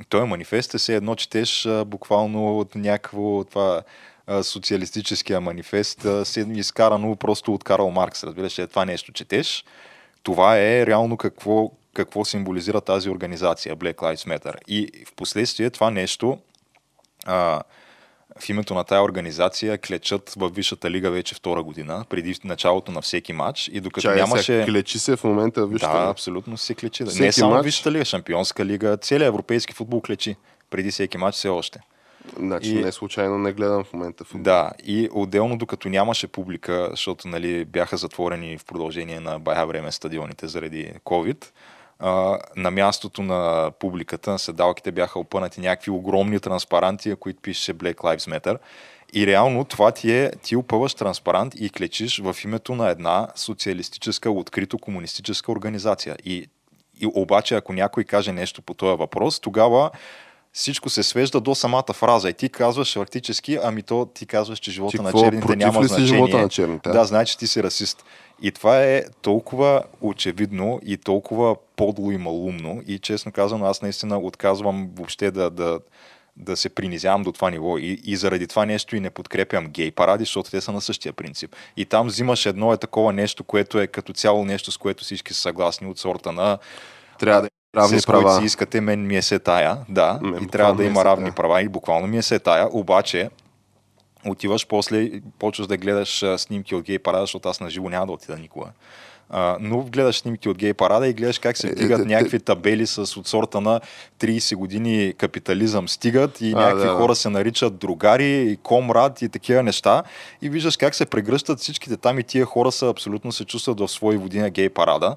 Той 0.08 0.26
манифест 0.26 0.74
е 0.74 0.78
все 0.78 0.96
едно 0.96 1.14
четеш 1.14 1.68
буквално 1.86 2.58
от 2.58 2.74
някакво 2.74 3.44
това 3.44 3.82
социалистическия 4.42 5.40
манифест, 5.40 6.06
се 6.24 6.46
изкарано 6.54 7.16
просто 7.16 7.54
от 7.54 7.64
Карл 7.64 7.90
Маркс. 7.90 8.24
Разбираш, 8.24 8.58
е 8.58 8.66
това 8.66 8.84
нещо 8.84 9.12
четеш. 9.12 9.64
Това 10.22 10.58
е 10.58 10.86
реално 10.86 11.16
какво, 11.16 11.70
какво 11.94 12.24
символизира 12.24 12.80
тази 12.80 13.10
организация 13.10 13.76
Black 13.76 13.94
Lives 13.94 14.38
Matter. 14.38 14.54
И 14.68 15.04
в 15.06 15.14
последствие 15.14 15.70
това 15.70 15.90
нещо 15.90 16.38
а, 17.24 17.60
в 18.38 18.48
името 18.48 18.74
на 18.74 18.84
тая 18.84 19.02
организация 19.02 19.78
клечат 19.78 20.32
в 20.36 20.50
Висшата 20.50 20.90
лига 20.90 21.10
вече 21.10 21.34
втора 21.34 21.62
година, 21.62 22.04
преди 22.08 22.36
началото 22.44 22.92
на 22.92 23.00
всеки 23.00 23.32
матч. 23.32 23.68
И 23.72 23.80
докато 23.80 24.00
Чай, 24.00 24.16
нямаше... 24.16 24.42
сега, 24.42 24.64
клечи 24.64 24.98
се 24.98 25.16
в 25.16 25.24
момента, 25.24 25.66
вижте. 25.66 25.86
Да, 25.86 26.08
абсолютно 26.10 26.56
се 26.56 26.74
клечи. 26.74 27.04
Всеки 27.04 27.22
Не 27.22 27.32
само 27.32 27.54
матч? 27.54 27.64
Висшата 27.64 27.92
лига, 27.92 28.04
Шампионска 28.04 28.64
лига, 28.64 28.96
целият 28.96 29.28
европейски 29.28 29.72
футбол 29.72 30.00
клечи. 30.00 30.36
Преди 30.70 30.90
всеки 30.90 31.18
матч 31.18 31.34
все 31.34 31.48
още. 31.48 31.80
Значи 32.38 32.70
И- 32.70 32.84
не 32.84 32.92
случайно 32.92 33.38
не 33.38 33.52
гледам 33.52 33.84
в 33.84 33.92
момента 33.92 34.24
футбол. 34.24 34.42
Да, 34.42 34.72
и 34.84 35.08
отделно 35.12 35.58
докато 35.58 35.88
нямаше 35.88 36.26
публика, 36.26 36.88
защото 36.90 37.28
нали, 37.28 37.64
бяха 37.64 37.96
затворени 37.96 38.58
в 38.58 38.64
продължение 38.64 39.20
на 39.20 39.38
бая 39.38 39.66
време 39.66 39.92
стадионите 39.92 40.46
заради 40.46 40.92
COVID, 41.04 41.44
а, 41.98 42.38
на 42.56 42.70
мястото 42.70 43.22
на 43.22 43.70
публиката, 43.78 44.30
на 44.30 44.38
седалките 44.38 44.92
бяха 44.92 45.18
опънати 45.18 45.60
някакви 45.60 45.90
огромни 45.90 46.40
транспаранти, 46.40 47.14
които 47.14 47.42
пишеше 47.42 47.74
Black 47.74 47.94
Lives 47.94 48.38
Matter. 48.38 48.58
И 49.12 49.26
реално 49.26 49.64
това 49.64 49.92
ти 49.92 50.12
е, 50.12 50.32
ти 50.42 50.56
опъваш 50.56 50.94
транспарант 50.94 51.54
и 51.58 51.70
клечиш 51.70 52.20
в 52.20 52.36
името 52.44 52.74
на 52.74 52.88
една 52.88 53.28
социалистическа, 53.34 54.30
открито 54.30 54.78
комунистическа 54.78 55.52
организация. 55.52 56.16
И, 56.24 56.48
и 57.00 57.06
обаче, 57.14 57.54
ако 57.54 57.72
някой 57.72 58.04
каже 58.04 58.32
нещо 58.32 58.62
по 58.62 58.74
този 58.74 58.98
въпрос, 58.98 59.40
тогава 59.40 59.90
всичко 60.52 60.90
се 60.90 61.02
свежда 61.02 61.40
до 61.40 61.54
самата 61.54 61.92
фраза. 61.92 62.30
И 62.30 62.32
ти 62.32 62.48
казваш 62.48 62.94
фактически, 62.94 63.58
ами 63.62 63.82
то 63.82 64.08
ти 64.14 64.26
казваш, 64.26 64.58
че 64.58 64.70
живота 64.70 64.96
Ти 64.96 65.02
на 65.02 65.12
черните 65.12 65.56
няма 65.56 65.80
ли 65.80 65.88
си 65.88 65.94
значение. 65.94 66.06
живота 66.06 66.38
на 66.38 66.48
черните? 66.48 66.90
Да, 66.90 67.04
значи 67.04 67.38
ти 67.38 67.46
си 67.46 67.62
расист. 67.62 68.04
И 68.42 68.52
това 68.52 68.82
е 68.84 69.02
толкова 69.22 69.82
очевидно 70.00 70.80
и 70.84 70.96
толкова 70.96 71.56
подло 71.76 72.10
и 72.10 72.16
малумно. 72.16 72.82
И 72.86 72.98
честно 72.98 73.32
казано, 73.32 73.66
аз 73.66 73.82
наистина 73.82 74.18
отказвам 74.18 74.90
въобще 74.94 75.30
да, 75.30 75.50
да, 75.50 75.80
да 76.36 76.56
се 76.56 76.68
принизявам 76.68 77.22
до 77.22 77.32
това 77.32 77.50
ниво. 77.50 77.78
И, 77.78 78.00
и 78.04 78.16
заради 78.16 78.46
това 78.46 78.66
нещо 78.66 78.96
и 78.96 79.00
не 79.00 79.10
подкрепям 79.10 79.66
гей 79.66 79.90
паради, 79.90 80.24
защото 80.24 80.50
те 80.50 80.60
са 80.60 80.72
на 80.72 80.80
същия 80.80 81.12
принцип. 81.12 81.56
И 81.76 81.84
там 81.84 82.06
взимаш 82.06 82.46
едно 82.46 82.72
е 82.72 82.76
такова 82.76 83.12
нещо, 83.12 83.44
което 83.44 83.80
е 83.80 83.86
като 83.86 84.12
цяло 84.12 84.44
нещо, 84.44 84.72
с 84.72 84.76
което 84.76 85.04
всички 85.04 85.34
са 85.34 85.40
съгласни 85.40 85.88
от 85.88 85.98
сорта 85.98 86.32
на 86.32 86.58
Трябва 87.18 87.40
да 87.40 87.48
има 87.76 87.82
равни 87.82 88.00
с 88.00 88.06
права. 88.06 88.38
си 88.38 88.44
искате, 88.44 88.80
мен 88.80 89.06
ми 89.06 89.16
е 89.16 89.22
се 89.22 89.38
тая, 89.38 89.78
да, 89.88 90.18
Мен 90.22 90.42
и 90.42 90.48
трябва 90.48 90.74
да 90.74 90.84
е 90.84 90.86
има 90.86 91.04
равни 91.04 91.32
права 91.32 91.62
и 91.62 91.68
буквално 91.68 92.06
ми 92.06 92.16
е 92.16 92.22
се 92.22 92.38
тая, 92.38 92.68
обаче 92.72 93.30
отиваш 94.26 94.66
после, 94.66 95.10
почваш 95.38 95.66
да 95.66 95.76
гледаш 95.76 96.24
снимки 96.36 96.74
от 96.74 96.82
гей 96.82 96.98
парада, 96.98 97.22
защото 97.22 97.48
аз 97.48 97.60
на 97.60 97.70
живо 97.70 97.88
няма 97.88 98.06
да 98.06 98.12
отида 98.12 98.36
никога. 98.38 98.66
А, 99.30 99.56
но 99.60 99.82
гледаш 99.82 100.18
снимки 100.18 100.48
от 100.48 100.58
гей 100.58 100.74
парада 100.74 101.08
и 101.08 101.12
гледаш 101.12 101.38
как 101.38 101.56
се 101.56 101.68
Е, 101.68 101.70
вдигат 101.70 101.98
е, 101.98 102.02
те- 102.02 102.08
някакви 102.08 102.40
табели 102.40 102.86
с 102.86 103.16
от 103.16 103.26
сорта 103.28 103.60
на 103.60 103.80
30 104.20 104.56
години 104.56 105.14
капитализъм 105.18 105.88
стигат 105.88 106.40
и 106.40 106.52
А, 106.52 106.56
някакви 106.56 106.84
да, 106.84 106.90
да. 106.90 106.96
хора 106.96 107.14
се 107.14 107.28
наричат 107.28 107.76
другари 107.76 108.42
и 108.42 108.56
комрад 108.56 109.22
и 109.22 109.28
такива 109.28 109.62
неща 109.62 110.02
и 110.42 110.48
виждаш 110.48 110.76
как 110.76 110.94
се 110.94 111.06
прегръщат 111.06 111.60
всичките 111.60 111.96
там 111.96 112.18
и 112.18 112.24
тия 112.24 112.44
хора 112.44 112.72
са 112.72 112.88
абсолютно 112.88 113.32
се 113.32 113.44
чувстват 113.44 113.80
в 113.80 113.88
свои 113.88 114.16
води 114.16 114.38
на 114.38 114.50
гей 114.50 114.68
парада. 114.68 115.16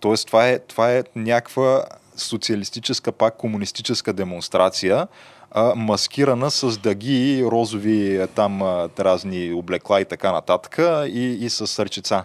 Тоест 0.00 0.26
това 0.26 0.48
е, 0.48 0.58
това 0.58 0.92
е 0.92 1.02
някаква 1.16 1.84
социалистическа, 2.16 3.12
пак 3.12 3.36
комунистическа 3.36 4.12
демонстрация, 4.12 5.08
а, 5.50 5.74
маскирана 5.74 6.50
с 6.50 6.78
дъги, 6.78 7.42
розови 7.44 8.16
е, 8.16 8.26
там 8.26 8.62
а, 8.62 8.88
разни 8.98 9.52
облекла 9.52 10.00
и 10.00 10.04
така 10.04 10.32
нататък 10.32 10.78
и, 11.06 11.38
и 11.40 11.50
с 11.50 11.66
сърчица. 11.66 12.24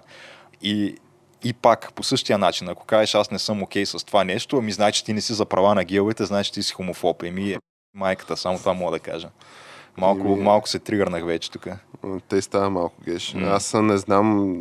И, 0.61 0.95
и 1.43 1.53
пак 1.53 1.93
по 1.93 2.03
същия 2.03 2.37
начин, 2.37 2.69
ако 2.69 2.85
кажеш 2.85 3.15
аз 3.15 3.31
не 3.31 3.39
съм 3.39 3.63
окей 3.63 3.85
с 3.85 4.05
това 4.05 4.23
нещо, 4.23 4.57
ами 4.57 4.71
знай, 4.71 4.91
че 4.91 5.03
ти 5.05 5.13
не 5.13 5.21
си 5.21 5.33
за 5.33 5.45
права 5.45 5.75
на 5.75 5.83
геовете, 5.83 6.25
знаеш, 6.25 6.47
че 6.47 6.53
ти 6.53 6.63
си 6.63 6.73
хомофоб. 6.73 7.23
Еми, 7.23 7.51
е, 7.51 7.57
майката, 7.95 8.37
само 8.37 8.57
това 8.57 8.73
мога 8.73 8.91
да 8.91 8.99
кажа. 8.99 9.29
Малко, 9.97 10.27
Еми- 10.27 10.43
малко 10.43 10.69
се 10.69 10.79
тригърнах 10.79 11.25
вече 11.25 11.51
тук. 11.51 11.67
Те 12.29 12.41
става 12.41 12.69
малко 12.69 12.95
геш. 13.05 13.33
М. 13.33 13.47
Аз 13.47 13.73
не 13.73 13.97
знам 13.97 14.55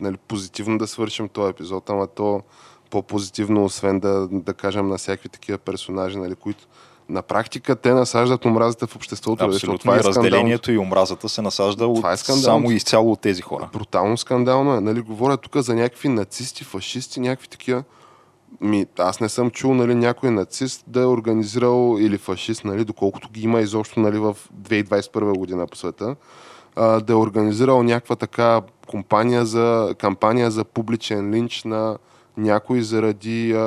нали, 0.00 0.16
позитивно 0.16 0.78
да 0.78 0.86
свършим 0.86 1.28
този 1.28 1.50
епизод, 1.50 1.90
ама 1.90 2.06
то 2.06 2.42
по-позитивно, 2.90 3.64
освен 3.64 4.00
да, 4.00 4.28
да 4.30 4.54
кажем 4.54 4.88
на 4.88 4.96
всякакви 4.96 5.28
такива 5.28 5.58
персонажи, 5.58 6.18
нали, 6.18 6.34
които 6.34 6.66
на 7.08 7.22
практика 7.22 7.76
те 7.76 7.92
насаждат 7.92 8.44
омразата 8.44 8.86
в 8.86 8.96
обществото. 8.96 9.44
Абсолютно. 9.44 9.74
И 9.74 9.98
скандално. 9.98 10.08
разделението 10.08 10.72
и 10.72 10.78
омразата 10.78 11.28
се 11.28 11.42
насажда 11.42 11.86
от, 11.86 11.96
Това 11.96 12.12
е 12.12 12.16
скандално. 12.16 12.42
само 12.42 12.70
и 12.70 12.74
изцяло 12.74 13.12
от 13.12 13.20
тези 13.20 13.42
хора. 13.42 13.68
Брутално 13.72 14.16
скандално 14.16 14.74
е. 14.74 14.80
Нали, 14.80 15.00
говоря 15.00 15.36
тук 15.36 15.56
за 15.56 15.74
някакви 15.74 16.08
нацисти, 16.08 16.64
фашисти, 16.64 17.20
някакви 17.20 17.48
такива. 17.48 17.82
Ми, 18.60 18.86
аз 18.98 19.20
не 19.20 19.28
съм 19.28 19.50
чул 19.50 19.74
нали, 19.74 19.94
някой 19.94 20.30
нацист 20.30 20.84
да 20.86 21.00
е 21.00 21.06
организирал 21.06 21.96
или 22.00 22.18
фашист, 22.18 22.64
нали, 22.64 22.84
доколкото 22.84 23.28
ги 23.28 23.42
има 23.42 23.60
изобщо 23.60 24.00
нали, 24.00 24.18
в 24.18 24.36
2021 24.62 25.38
година 25.38 25.66
по 25.66 25.76
света, 25.76 26.16
а, 26.76 27.00
да 27.00 27.12
е 27.12 27.16
организирал 27.16 27.82
някаква 27.82 28.16
така 28.16 28.62
компания 28.86 29.46
за, 29.46 29.94
кампания 29.98 30.50
за 30.50 30.64
публичен 30.64 31.34
линч 31.34 31.64
на 31.64 31.98
някой 32.36 32.82
заради 32.82 33.52
а, 33.52 33.62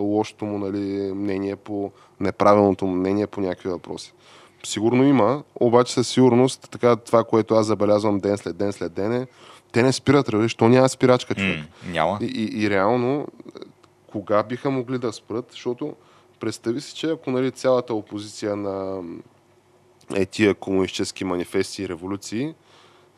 лошото 0.00 0.44
му 0.44 0.58
нали, 0.58 1.12
мнение 1.14 1.56
по 1.56 1.92
неправилното 2.22 2.86
мнение 2.86 3.26
по 3.26 3.40
някакви 3.40 3.68
въпроси. 3.68 4.12
Сигурно 4.64 5.04
има, 5.04 5.42
обаче 5.54 5.92
със 5.92 6.08
сигурност 6.08 6.68
така, 6.70 6.96
това, 6.96 7.24
което 7.24 7.54
аз 7.54 7.66
забелязвам 7.66 8.18
ден 8.18 8.38
след 8.38 8.56
ден 8.56 8.72
след 8.72 8.92
ден 8.92 9.12
е, 9.12 9.26
те 9.72 9.82
не 9.82 9.92
спират, 9.92 10.28
разбираш, 10.28 10.54
то 10.54 10.68
няма 10.68 10.88
спирачка 10.88 11.34
човек. 11.34 11.58
М, 11.58 11.92
няма. 11.92 12.18
И, 12.20 12.26
и, 12.26 12.62
и 12.62 12.70
реално, 12.70 13.26
кога 14.10 14.42
биха 14.42 14.70
могли 14.70 14.98
да 14.98 15.12
спрат, 15.12 15.46
защото 15.50 15.94
представи 16.40 16.80
си, 16.80 16.94
че 16.94 17.10
ако 17.10 17.30
нали, 17.30 17.50
цялата 17.50 17.94
опозиция 17.94 18.56
на 18.56 19.02
е 20.14 20.26
тия 20.26 20.54
комунистически 20.54 21.24
манифести 21.24 21.82
и 21.82 21.88
революции, 21.88 22.54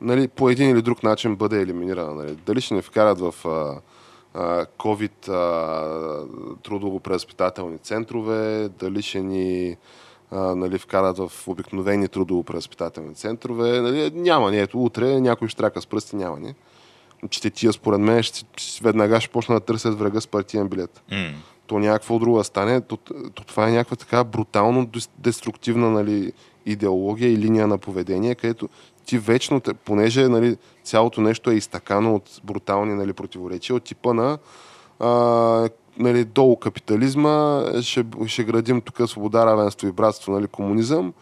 нали, 0.00 0.28
по 0.28 0.50
един 0.50 0.70
или 0.70 0.82
друг 0.82 1.02
начин 1.02 1.36
бъде 1.36 1.60
елиминирана. 1.60 2.14
Нали. 2.14 2.36
Дали 2.46 2.60
ще 2.60 2.74
ни 2.74 2.82
вкарат 2.82 3.20
в 3.20 3.34
а, 3.44 3.80
COVID 4.78 5.28
а, 5.28 6.26
трудово-преразпитателни 6.62 7.78
центрове, 7.82 8.68
дали 8.68 9.02
ще 9.02 9.20
ни 9.20 9.76
нали, 10.32 10.78
вкарат 10.78 11.18
в 11.18 11.32
обикновени 11.46 12.08
трудово-преразпитателни 12.08 13.14
центрове. 13.14 13.80
Нали, 13.80 14.10
няма 14.14 14.50
ни. 14.50 14.60
Ето, 14.60 14.84
утре 14.84 15.20
някой 15.20 15.48
ще 15.48 15.56
трака 15.56 15.80
с 15.80 15.86
пръсти, 15.86 16.16
няма 16.16 16.40
ни. 16.40 16.54
Че 17.30 17.50
тия, 17.50 17.72
според 17.72 18.00
мен, 18.00 18.22
ще, 18.22 18.44
веднага 18.82 19.20
ще 19.20 19.32
почна 19.32 19.54
да 19.54 19.60
търсят 19.60 19.98
врага 19.98 20.20
с 20.20 20.26
партиен 20.26 20.68
билет 20.68 21.02
М, 21.12 21.32
то 21.66 21.78
някакво 21.78 22.18
друго 22.18 22.38
да 22.38 22.44
стане, 22.44 22.80
то, 22.80 22.96
то 23.34 23.44
това 23.44 23.68
е 23.68 23.72
някаква 23.72 23.96
така 23.96 24.24
брутално 24.24 24.86
дес- 24.86 25.10
деструктивна 25.18 25.90
нали, 25.90 26.32
идеология 26.66 27.32
и 27.32 27.38
линия 27.38 27.66
на 27.66 27.78
поведение, 27.78 28.34
където 28.34 28.68
ти 29.06 29.18
вечно, 29.18 29.60
понеже 29.84 30.28
нали, 30.28 30.56
цялото 30.84 31.20
нещо 31.20 31.50
е 31.50 31.54
изтакано 31.54 32.14
от 32.14 32.40
брутални 32.44 32.94
нали, 32.94 33.12
противоречия, 33.12 33.76
от 33.76 33.84
типа 33.84 34.12
на 34.12 34.38
а, 35.00 35.08
нали, 35.98 36.24
долу 36.24 36.56
капитализма, 36.56 37.64
ще, 37.82 38.04
ще 38.26 38.44
градим 38.44 38.80
тук 38.80 39.08
свобода, 39.08 39.46
равенство 39.46 39.88
и 39.88 39.92
братство, 39.92 40.32
нали, 40.32 40.46
комунизъм, 40.46 41.14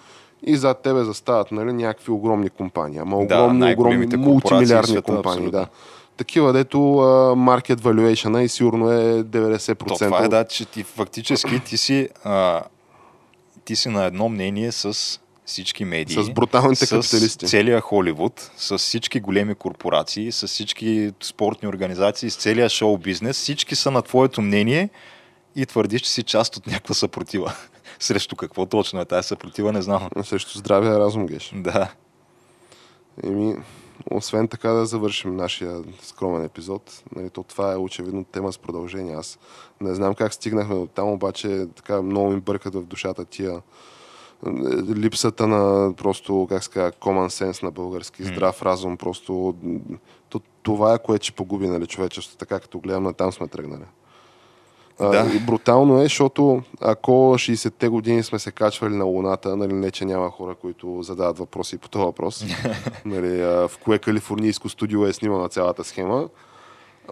и 0.43 0.57
зад 0.57 0.83
тебе 0.83 1.05
застават 1.05 1.53
нали, 1.53 1.72
някакви 1.72 2.12
огромни 2.12 2.51
компании. 2.51 2.99
Ама 2.99 3.26
Да, 3.26 3.43
огромни, 3.43 3.72
огромни, 3.72 4.07
в 4.07 4.16
мултимилиардни 4.16 4.93
света, 4.93 5.03
компании. 5.03 5.47
абсолютно. 5.47 5.61
Да. 5.61 5.66
Такива, 6.16 6.53
дето 6.53 6.76
market 6.76 7.80
valuation 7.80 8.41
и 8.41 8.49
сигурно 8.49 8.93
е 8.93 9.24
90%. 9.24 9.89
То 9.89 9.95
това 9.95 10.24
е 10.24 10.28
да, 10.28 10.45
че 10.45 10.64
ти 10.64 10.83
фактически 10.83 11.61
ти 11.61 11.76
си, 11.76 12.09
а, 12.24 12.62
ти 13.64 13.76
си 13.76 13.89
на 13.89 14.05
едно 14.05 14.28
мнение 14.28 14.72
с 14.72 15.20
всички 15.45 15.84
медии, 15.84 16.24
С 16.24 16.30
бруталните 16.30 16.86
с 16.86 16.90
капиталисти. 16.90 17.47
целия 17.47 17.80
Холивуд, 17.80 18.51
с 18.57 18.78
всички 18.78 19.20
големи 19.20 19.55
корпорации, 19.55 20.32
с 20.32 20.47
всички 20.47 21.12
спортни 21.22 21.68
организации, 21.68 22.30
с 22.30 22.36
целия 22.36 22.68
шоу 22.68 22.99
бизнес, 22.99 23.36
всички 23.36 23.76
са 23.76 23.90
на 23.90 24.03
твоето 24.03 24.43
мнение 24.43 24.88
и 25.57 25.66
твърдиш, 25.66 26.01
че 26.01 26.11
си 26.11 26.22
част 26.22 26.57
от 26.57 26.66
някаква 26.66 26.95
съпротива. 26.95 27.53
Срещу 27.99 28.36
какво 28.36 28.66
точно 28.66 29.01
е 29.01 29.05
тази 29.05 29.28
съпротива, 29.28 29.72
не 29.72 29.82
знам. 29.82 30.09
Срещу 30.22 30.59
здравия 30.59 30.99
разум, 30.99 31.26
Геш. 31.26 31.53
Да. 31.55 31.93
Еми, 33.24 33.55
освен 34.11 34.49
така 34.49 34.68
да 34.68 34.86
завършим 34.86 35.36
нашия 35.36 35.82
скромен 36.03 36.45
епизод, 36.45 37.03
нали, 37.16 37.30
то 37.30 37.43
това 37.43 37.72
е 37.72 37.76
очевидно 37.76 38.24
тема 38.24 38.53
с 38.53 38.59
продължение. 38.59 39.14
Аз 39.14 39.38
не 39.80 39.95
знам 39.95 40.14
как 40.14 40.34
стигнахме 40.34 40.74
до 40.74 40.86
там, 40.86 41.09
обаче 41.09 41.66
така 41.76 42.03
много 42.03 42.30
ми 42.30 42.40
бъркат 42.40 42.74
в 42.74 42.82
душата 42.82 43.24
тия 43.24 43.62
липсата 44.97 45.47
на 45.47 45.93
просто, 45.95 46.47
как 46.49 46.64
ска, 46.64 46.93
common 46.93 47.28
sense 47.28 47.62
на 47.62 47.70
български, 47.70 48.24
здрав 48.24 48.62
разум, 48.62 48.97
просто 48.97 49.55
то, 50.28 50.40
това 50.62 50.95
е 50.95 51.03
което 51.03 51.24
ще 51.24 51.32
погуби 51.32 51.68
нали, 51.68 51.86
човечеството, 51.86 52.38
така 52.38 52.61
като 52.61 52.80
гледам 52.80 53.03
на 53.03 53.12
там 53.12 53.32
сме 53.32 53.49
тръгнали. 53.49 53.84
А, 55.01 55.09
Да. 55.09 55.36
и 55.36 55.38
брутално 55.38 56.01
е, 56.01 56.03
защото 56.03 56.62
ако 56.80 57.12
60-те 57.12 57.88
години 57.88 58.22
сме 58.22 58.38
се 58.38 58.53
качвали 58.53 58.95
на 58.95 59.05
Луната, 59.05 59.57
нали, 59.57 59.72
не 59.72 59.90
че 59.90 60.05
няма 60.05 60.30
хора, 60.30 60.55
които 60.55 61.03
задават 61.03 61.38
въпроси 61.38 61.78
по 61.78 61.88
този 61.88 62.05
въпрос, 62.05 62.45
нали, 63.05 63.43
а, 63.43 63.68
в 63.68 63.78
кое 63.84 63.99
калифорнийско 63.99 64.68
студио 64.68 65.07
е 65.07 65.12
снимана 65.12 65.49
цялата 65.49 65.84
схема, 65.84 66.28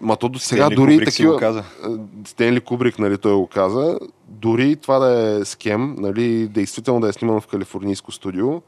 Ма 0.01 0.17
то 0.17 0.29
до 0.29 0.39
сега 0.39 0.65
Стенли 0.65 0.75
дори 0.75 0.91
Кубрик 0.91 1.07
такива... 1.07 1.33
го 1.33 1.39
каза. 1.39 1.63
А, 1.83 1.97
Стенли 2.25 2.61
Кубрик, 2.61 2.99
нали, 2.99 3.17
той 3.17 3.33
го 3.33 3.47
каза. 3.47 3.99
Дори 4.27 4.75
това 4.75 4.99
да 4.99 5.39
е 5.39 5.45
скем, 5.45 5.95
нали, 5.99 6.47
действително 6.47 6.99
да 7.01 7.09
е 7.09 7.13
снимано 7.13 7.41
в 7.41 7.47
калифорнийско 7.47 8.11
студио, 8.11 8.61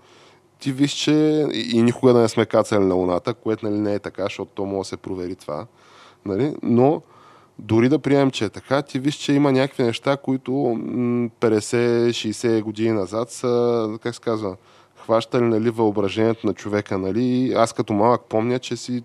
ти 0.59 0.71
виж, 0.71 0.91
че 0.91 1.47
и, 1.53 1.81
никога 1.81 2.13
да 2.13 2.19
не 2.19 2.27
сме 2.27 2.45
кацали 2.45 2.85
на 2.85 2.95
Луната, 2.95 3.33
което 3.33 3.65
нали, 3.65 3.79
не 3.79 3.93
е 3.93 3.99
така, 3.99 4.23
защото 4.23 4.51
то 4.55 4.65
може 4.65 4.79
да 4.79 4.85
се 4.85 4.97
провери 4.97 5.35
това. 5.35 5.65
Нали? 6.25 6.55
Но 6.63 7.01
дори 7.59 7.89
да 7.89 7.99
приемем, 7.99 8.31
че 8.31 8.45
е 8.45 8.49
така, 8.49 8.81
ти 8.81 8.99
виж, 8.99 9.15
че 9.15 9.33
има 9.33 9.51
някакви 9.51 9.83
неща, 9.83 10.17
които 10.17 10.51
м, 10.51 11.29
50-60 11.39 12.61
години 12.61 12.91
назад 12.91 13.31
са, 13.31 13.89
как 14.01 14.15
се 14.15 14.21
казва, 14.21 14.55
хващали 14.95 15.43
нали, 15.43 15.69
въображението 15.69 16.47
на 16.47 16.53
човека. 16.53 16.97
Нали? 16.97 17.53
Аз 17.55 17.73
като 17.73 17.93
малък 17.93 18.21
помня, 18.29 18.59
че 18.59 18.77
си, 18.77 19.03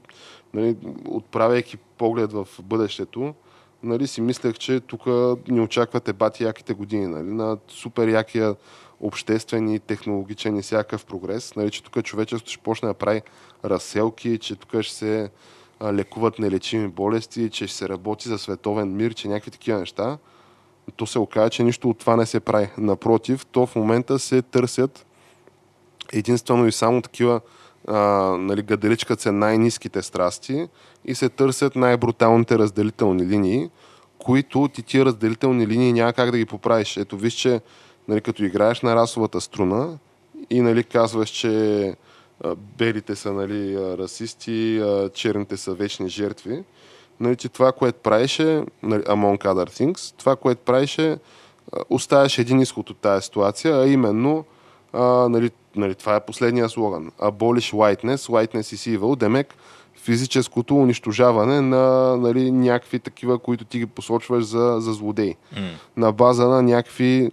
нали, 0.54 0.76
отправяйки 1.08 1.76
поглед 1.98 2.32
в 2.32 2.48
бъдещето, 2.62 3.34
нали, 3.82 4.06
си 4.06 4.20
мислех, 4.20 4.54
че 4.54 4.80
тук 4.80 5.06
ни 5.48 5.60
очакват 5.60 6.08
ебати 6.08 6.44
яките 6.44 6.74
години, 6.74 7.06
нали, 7.06 7.30
на 7.30 7.58
супер 7.68 8.08
якия 8.08 8.56
обществен 9.00 9.68
и 9.68 9.78
технологичен 9.78 10.56
и 10.56 10.62
всякакъв 10.62 11.04
прогрес, 11.04 11.56
нали, 11.56 11.70
че 11.70 11.82
тук 11.82 12.04
човечеството 12.04 12.52
ще 12.52 12.62
почне 12.62 12.88
да 12.88 12.94
прави 12.94 13.22
разселки, 13.64 14.38
че 14.38 14.56
тук 14.56 14.82
ще 14.82 14.94
се 14.94 15.30
лекуват 15.82 16.38
нелечими 16.38 16.88
болести, 16.88 17.50
че 17.50 17.66
ще 17.66 17.76
се 17.76 17.88
работи 17.88 18.28
за 18.28 18.38
световен 18.38 18.96
мир, 18.96 19.14
че 19.14 19.28
някакви 19.28 19.50
такива 19.50 19.78
неща. 19.78 20.18
То 20.96 21.06
се 21.06 21.18
оказа, 21.18 21.50
че 21.50 21.62
нищо 21.62 21.90
от 21.90 21.98
това 21.98 22.16
не 22.16 22.26
се 22.26 22.40
прави. 22.40 22.70
Напротив, 22.78 23.46
то 23.46 23.66
в 23.66 23.76
момента 23.76 24.18
се 24.18 24.42
търсят 24.42 25.06
единствено 26.12 26.66
и 26.66 26.72
само 26.72 27.02
такива 27.02 27.40
а, 27.88 27.96
нали, 28.38 28.62
гаделичкат 28.62 29.20
се 29.20 29.32
най-низките 29.32 30.02
страсти 30.02 30.68
и 31.04 31.14
се 31.14 31.28
търсят 31.28 31.76
най-бруталните 31.76 32.58
разделителни 32.58 33.26
линии, 33.26 33.70
които 34.18 34.68
ти 34.68 34.82
тия 34.82 35.04
разделителни 35.04 35.66
линии 35.66 35.92
няма 35.92 36.12
как 36.12 36.30
да 36.30 36.38
ги 36.38 36.44
поправиш. 36.44 36.96
Ето 36.96 37.16
виж, 37.16 37.34
че 37.34 37.60
нали, 38.08 38.20
като 38.20 38.44
играеш 38.44 38.80
на 38.80 38.96
расовата 38.96 39.40
струна 39.40 39.98
и 40.50 40.60
нали, 40.60 40.84
казваш, 40.84 41.30
че 41.30 41.94
а, 42.44 42.54
белите 42.78 43.16
са 43.16 43.32
нали, 43.32 43.76
расисти, 43.78 44.78
а, 44.78 45.08
черните 45.08 45.56
са 45.56 45.74
вечни 45.74 46.08
жертви, 46.08 46.64
нали, 47.20 47.36
че 47.36 47.48
това, 47.48 47.72
което 47.72 47.98
правеше, 47.98 48.62
нали, 48.82 49.02
among 49.02 49.44
other 49.44 49.70
things, 49.70 50.14
това, 50.18 50.36
което 50.36 50.60
правеше, 50.60 51.18
оставяш 51.90 52.38
един 52.38 52.60
изход 52.60 52.90
от 52.90 52.98
тази 52.98 53.24
ситуация, 53.24 53.80
а 53.80 53.88
именно 53.88 54.44
а, 54.92 55.28
нали, 55.28 55.50
нали, 55.78 55.94
това 55.94 56.16
е 56.16 56.26
последния 56.26 56.68
слоган. 56.68 57.10
Abolish 57.10 57.74
whiteness, 57.74 58.16
whiteness 58.16 58.60
is 58.60 58.98
evil, 58.98 59.16
демек 59.16 59.54
физическото 60.02 60.76
унищожаване 60.76 61.60
на 61.60 62.16
нали, 62.16 62.50
някакви 62.50 62.98
такива, 62.98 63.38
които 63.38 63.64
ти 63.64 63.78
ги 63.78 63.86
посочваш 63.86 64.44
за, 64.44 64.76
за 64.80 64.92
злодеи. 64.92 65.36
М. 65.56 65.68
На 65.96 66.12
база 66.12 66.48
на 66.48 66.62
някакви 66.62 67.30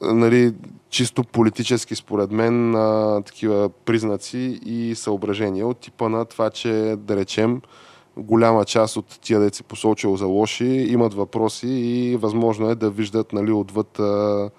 нали, 0.00 0.54
чисто 0.90 1.24
политически, 1.24 1.94
според 1.94 2.30
мен, 2.30 2.74
а, 2.74 3.22
такива 3.26 3.68
признаци 3.68 4.60
и 4.66 4.94
съображения 4.94 5.66
от 5.66 5.78
типа 5.78 6.08
на 6.08 6.24
това, 6.24 6.50
че, 6.50 6.94
да 6.98 7.16
речем, 7.16 7.60
голяма 8.16 8.64
част 8.64 8.96
от 8.96 9.18
тия 9.22 9.40
деца 9.40 9.64
посочил 9.68 10.16
за 10.16 10.26
лоши 10.26 10.64
имат 10.64 11.14
въпроси 11.14 11.68
и 11.68 12.16
възможно 12.16 12.70
е 12.70 12.74
да 12.74 12.90
виждат 12.90 13.32
нали, 13.32 13.52
отвъд 13.52 13.98
а, 13.98 14.50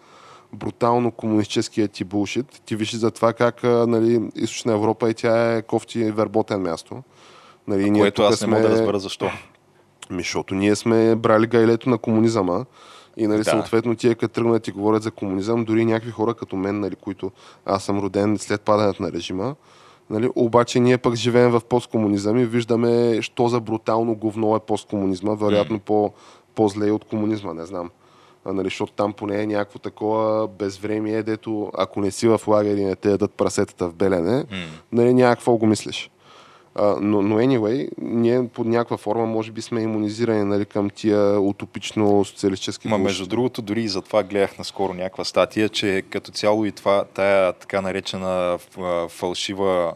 брутално 0.53 1.11
комунистическия 1.11 1.87
ти 1.87 2.03
булшит. 2.03 2.61
Ти 2.65 2.75
виж 2.75 2.95
за 2.95 3.11
това 3.11 3.33
как 3.33 3.63
нали, 3.63 4.21
Източна 4.35 4.73
Европа 4.73 5.09
и 5.09 5.13
тя 5.13 5.55
е 5.55 5.61
кофти 5.61 6.11
верботен 6.11 6.61
място. 6.61 7.03
Нали, 7.67 7.91
ние 7.91 8.01
Което 8.01 8.23
аз 8.23 8.41
не 8.41 8.47
мога 8.47 8.61
да 8.61 8.69
разбера 8.69 8.99
защо. 8.99 9.29
Ми, 10.09 10.17
защото 10.17 10.55
ние 10.55 10.75
сме 10.75 11.15
брали 11.15 11.47
гайлето 11.47 11.89
на 11.89 11.97
комунизъма 11.97 12.65
и 13.17 13.27
нали, 13.27 13.37
Да. 13.37 13.49
съответно 13.49 13.95
тия 13.95 14.15
като 14.15 14.33
тръгнат 14.33 14.67
и 14.67 14.71
говорят 14.71 15.03
за 15.03 15.11
комунизъм, 15.11 15.65
дори 15.65 15.85
някакви 15.85 16.11
хора 16.11 16.33
като 16.33 16.55
мен, 16.55 16.79
нали, 16.79 16.95
които 16.95 17.31
аз 17.65 17.83
съм 17.83 17.99
роден 17.99 18.37
след 18.37 18.61
падането 18.61 19.03
на 19.03 19.11
режима, 19.11 19.55
нали, 20.09 20.29
обаче 20.35 20.79
ние 20.79 20.97
пък 20.97 21.15
живеем 21.15 21.51
в 21.51 21.61
посткомунизъм 21.69 22.37
и 22.37 22.45
виждаме, 22.45 23.21
що 23.21 23.47
за 23.47 23.59
брутално 23.59 24.15
говно 24.15 24.55
е 24.55 24.59
посткомунизма, 24.59 25.33
вероятно 25.33 25.79
по, 25.79 26.13
по-зле 26.55 26.87
и 26.87 26.91
от 26.91 27.03
комунизма, 27.03 27.53
не 27.53 27.65
знам. 27.65 27.89
Нали, 28.45 28.65
защото 28.65 28.93
там 28.93 29.13
поне 29.13 29.41
е 29.41 29.47
някакво 29.47 29.79
такова 29.79 30.47
безвремие, 30.47 31.23
дето 31.23 31.71
ако 31.77 32.01
не 32.01 32.11
си 32.11 32.27
в 32.27 32.41
лагери 32.47 32.81
и 32.81 32.85
не 32.85 32.95
те 32.95 33.09
ядат 33.09 33.33
прасетата 33.33 33.89
в 33.89 33.93
белене, 33.93 34.45
нали, 34.91 35.13
няма 35.13 35.35
какво 35.35 35.57
го 35.57 35.65
мислиш. 35.65 36.09
Но, 36.79 37.21
но 37.21 37.39
anyway, 37.39 37.89
ние 38.01 38.47
под 38.47 38.67
някаква 38.67 38.97
форма 38.97 39.25
може 39.25 39.51
би 39.51 39.61
сме 39.61 39.81
иммунизирани 39.81 40.43
нали, 40.43 40.65
към 40.65 40.89
тия 40.89 41.39
утопично 41.39 42.25
социалистически 42.25 42.87
Ма 42.87 42.97
между 42.97 43.27
другото, 43.27 43.61
дори 43.61 43.81
и 43.81 43.87
за 43.87 44.01
това 44.01 44.23
гледах 44.23 44.57
наскоро 44.57 44.93
някаква 44.93 45.23
статия, 45.23 45.69
че 45.69 46.03
като 46.09 46.31
цяло 46.31 46.65
и 46.65 46.71
това, 46.71 47.03
тая 47.13 47.53
така 47.53 47.81
наречена 47.81 48.57
фалшива 49.09 49.93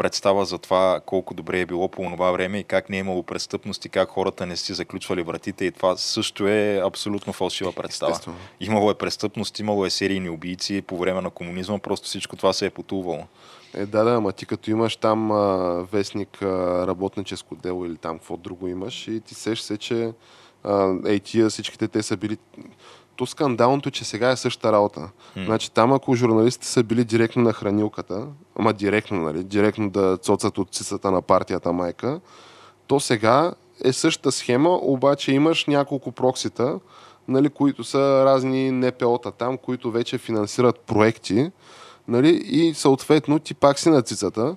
представа 0.00 0.44
за 0.44 0.58
това 0.58 1.00
колко 1.06 1.34
добре 1.34 1.60
е 1.60 1.66
било 1.66 1.88
по 1.88 2.10
това 2.10 2.30
време 2.30 2.58
и 2.58 2.64
как 2.64 2.90
не 2.90 2.96
е 2.96 3.00
имало 3.00 3.22
престъпност 3.22 3.84
и 3.84 3.88
как 3.88 4.08
хората 4.08 4.46
не 4.46 4.56
си 4.56 4.74
заключвали 4.74 5.22
вратите 5.22 5.64
и 5.64 5.70
това 5.70 5.96
също 5.96 6.48
е 6.48 6.82
абсолютно 6.84 7.32
фалшива 7.32 7.72
представа. 7.72 8.12
Естествено. 8.12 8.36
Имало 8.60 8.90
е 8.90 8.94
престъпност, 8.94 9.58
имало 9.58 9.86
е 9.86 9.90
серийни 9.90 10.28
убийци 10.28 10.82
по 10.82 10.98
време 10.98 11.20
на 11.20 11.30
комунизма, 11.30 11.78
просто 11.78 12.06
всичко 12.06 12.36
това 12.36 12.52
се 12.52 12.66
е 12.66 12.70
потувало. 12.70 13.24
Е, 13.74 13.86
да, 13.86 14.04
да, 14.04 14.14
ама 14.14 14.32
ти 14.32 14.46
като 14.46 14.70
имаш 14.70 14.96
там 14.96 15.32
а, 15.32 15.46
вестник 15.92 16.42
а, 16.42 16.86
работническо 16.86 17.56
дело 17.56 17.86
или 17.86 17.96
там 17.96 18.18
какво 18.18 18.36
друго 18.36 18.68
имаш 18.68 19.08
и 19.08 19.20
ти 19.20 19.34
сеш 19.34 19.60
се, 19.60 19.76
че 19.76 20.12
а, 20.64 20.94
ей 21.06 21.20
тия 21.20 21.48
всичките 21.48 21.88
те 21.88 22.02
са 22.02 22.16
били... 22.16 22.38
То 23.20 23.26
скандалното, 23.26 23.88
е, 23.88 23.92
че 23.92 24.04
сега 24.04 24.30
е 24.30 24.36
същата 24.36 24.72
работа. 24.72 25.00
М. 25.00 25.44
Значи 25.44 25.72
там, 25.72 25.92
ако 25.92 26.14
журналистите 26.14 26.66
са 26.66 26.82
били 26.82 27.04
директно 27.04 27.42
на 27.42 27.52
хранилката, 27.52 28.26
ама 28.58 28.72
директно, 28.72 29.20
нали, 29.20 29.44
директно 29.44 29.90
да 29.90 30.16
цоцат 30.16 30.58
от 30.58 30.74
цицата 30.74 31.10
на 31.10 31.22
партията 31.22 31.72
майка, 31.72 32.20
то 32.86 33.00
сега 33.00 33.52
е 33.84 33.92
същата 33.92 34.32
схема, 34.32 34.70
обаче 34.82 35.32
имаш 35.32 35.66
няколко 35.66 36.12
проксита, 36.12 36.80
нали, 37.28 37.48
които 37.48 37.84
са 37.84 38.24
разни 38.24 38.70
НПО-та 38.70 39.30
там, 39.30 39.58
които 39.58 39.90
вече 39.90 40.18
финансират 40.18 40.80
проекти, 40.80 41.50
нали, 42.08 42.42
и 42.44 42.74
съответно 42.74 43.38
ти 43.38 43.54
пак 43.54 43.78
си 43.78 43.88
на 43.88 44.02
цицата, 44.02 44.56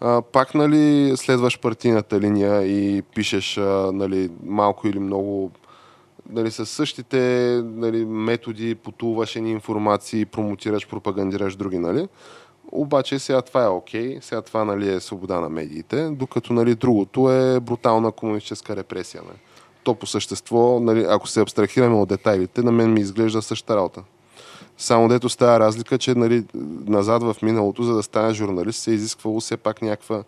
а, 0.00 0.22
пак 0.22 0.54
нали, 0.54 1.12
следваш 1.16 1.58
партийната 1.58 2.20
линия 2.20 2.62
и 2.62 3.02
пишеш 3.02 3.58
а, 3.58 3.90
нали, 3.92 4.30
малко 4.44 4.88
или 4.88 4.98
много 4.98 5.50
нали, 6.30 6.50
с 6.50 6.66
същите 6.66 7.20
нали, 7.64 8.04
методи, 8.04 8.74
потулваш 8.74 9.36
едни 9.36 9.50
информации, 9.50 10.24
промотираш, 10.24 10.88
пропагандираш 10.88 11.56
други, 11.56 11.78
нали? 11.78 12.08
Обаче 12.72 13.18
сега 13.18 13.42
това 13.42 13.64
е 13.64 13.68
окей, 13.68 14.18
сега 14.20 14.42
това 14.42 14.64
нали, 14.64 14.94
е 14.94 15.00
свобода 15.00 15.40
на 15.40 15.48
медиите, 15.48 16.08
докато 16.10 16.52
нали, 16.52 16.74
другото 16.74 17.32
е 17.32 17.60
брутална 17.60 18.12
комунистическа 18.12 18.76
репресия. 18.76 19.22
Нали. 19.26 19.38
То 19.82 19.94
по 19.94 20.06
същество, 20.06 20.80
нали, 20.80 21.06
ако 21.08 21.28
се 21.28 21.40
абстрахираме 21.40 21.96
от 21.96 22.08
детайлите, 22.08 22.62
на 22.62 22.72
мен 22.72 22.92
ми 22.92 23.00
изглежда 23.00 23.42
същата 23.42 23.76
работа. 23.76 24.02
Само 24.78 25.08
дето 25.08 25.28
става 25.28 25.60
разлика, 25.60 25.98
че 25.98 26.14
нали, 26.14 26.44
назад 26.86 27.22
в 27.22 27.36
миналото, 27.42 27.82
за 27.82 27.94
да 27.94 28.02
стане 28.02 28.34
журналист, 28.34 28.82
се 28.82 28.90
е 28.90 28.94
изисквало 28.94 29.40
все 29.40 29.56
пак 29.56 29.82
някаква 29.82 30.24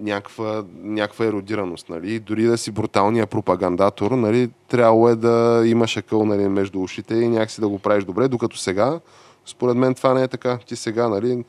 някаква, 0.00 0.64
някаква 0.82 1.26
еродираност. 1.26 1.88
Нали? 1.88 2.18
Дори 2.18 2.42
да 2.42 2.58
си 2.58 2.70
бруталният 2.70 3.30
пропагандатор, 3.30 4.10
нали, 4.10 4.50
трябвало 4.68 5.08
е 5.08 5.16
да 5.16 5.62
имаш 5.66 5.96
акъл 5.96 6.24
нали, 6.24 6.48
между 6.48 6.80
ушите 6.80 7.14
и 7.14 7.28
някакси 7.28 7.60
да 7.60 7.68
го 7.68 7.78
правиш 7.78 8.04
добре, 8.04 8.28
докато 8.28 8.56
сега 8.56 9.00
Според 9.46 9.76
мен 9.76 9.94
това 9.94 10.14
не 10.14 10.22
е 10.22 10.28
така. 10.28 10.58
Ти 10.66 10.76
сега, 10.76 11.08
нали, 11.08 11.44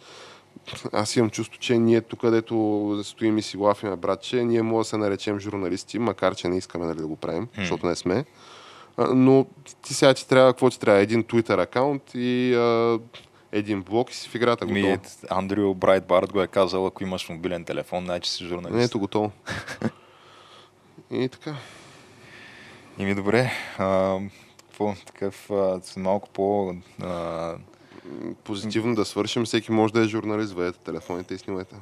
аз 0.93 1.15
имам 1.15 1.29
чувство, 1.29 1.59
че 1.59 1.77
ние 1.77 2.01
тук, 2.01 2.21
където 2.21 2.99
стоим 3.03 3.37
и 3.37 3.41
си 3.41 3.57
лафиме, 3.57 3.95
братче, 3.95 4.43
ние 4.43 4.61
може 4.61 4.85
да 4.85 4.89
се 4.89 4.97
наречем 4.97 5.39
журналисти, 5.39 5.99
макар 5.99 6.35
че 6.35 6.47
не 6.47 6.57
искаме 6.57 6.85
нали, 6.85 6.97
да 6.97 7.07
го 7.07 7.15
правим, 7.15 7.47
mm. 7.47 7.59
защото 7.59 7.87
не 7.87 7.95
сме. 7.95 8.25
Но 9.13 9.45
ти 9.81 9.93
сега 9.93 10.13
ти 10.13 10.27
трябва, 10.27 10.53
какво 10.53 10.69
ти 10.69 10.79
трябва? 10.79 11.01
Един 11.01 11.23
Twitter 11.23 11.63
акаунт 11.63 12.03
и 12.13 12.53
а, 12.53 12.99
един 13.51 13.81
блок 13.81 14.11
и 14.11 14.15
си 14.15 14.29
в 14.29 14.35
играта 14.35 14.65
готово. 14.65 14.81
Ми, 14.81 14.99
Андрю 15.29 15.73
Брайтбард 15.73 16.31
го 16.31 16.41
е 16.41 16.47
казал, 16.47 16.85
ако 16.85 17.03
имаш 17.03 17.29
мобилен 17.29 17.65
телефон, 17.65 18.05
значи 18.05 18.31
си 18.31 18.45
журналист. 18.45 18.89
Ето 18.89 18.99
готово. 18.99 19.31
и 21.11 21.29
така. 21.29 21.55
И 22.97 23.05
ми 23.05 23.15
добре. 23.15 23.51
А, 23.77 24.19
какво, 24.69 24.95
такъв 25.05 25.51
а, 25.51 25.79
малко 25.97 26.29
по... 26.29 26.75
А, 27.01 27.55
позитивно 28.43 28.95
да 28.95 29.05
свършим, 29.05 29.45
всеки 29.45 29.71
може 29.71 29.93
да 29.93 30.01
е 30.01 30.07
журналист, 30.07 30.53
вадете 30.53 30.79
телефоните 30.79 31.33
и 31.33 31.37
снимайте. 31.37 31.75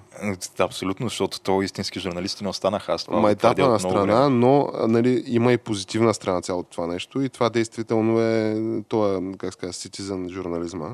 Абсолютно, 0.60 1.10
защото 1.10 1.40
то 1.40 1.62
истински 1.62 2.00
журналисти 2.00 2.44
не 2.44 2.50
останаха. 2.50 2.94
Аз 2.94 3.04
това 3.04 3.32
етапа 3.32 3.68
на 3.68 3.80
страна, 3.80 4.30
но 4.30 4.72
нали, 4.88 5.24
има 5.28 5.54
и 5.54 5.58
позитивна 5.58 6.14
страна 6.14 6.42
цялото 6.42 6.70
това 6.70 6.88
нещо 6.88 7.22
и 7.22 7.30
това 7.30 7.50
действително 7.50 8.22
е, 8.22 8.58
това, 8.88 9.16
е, 9.16 9.38
как 9.38 9.54
ска, 9.54 9.68
citizen 9.68 10.30
журнализма 10.30 10.90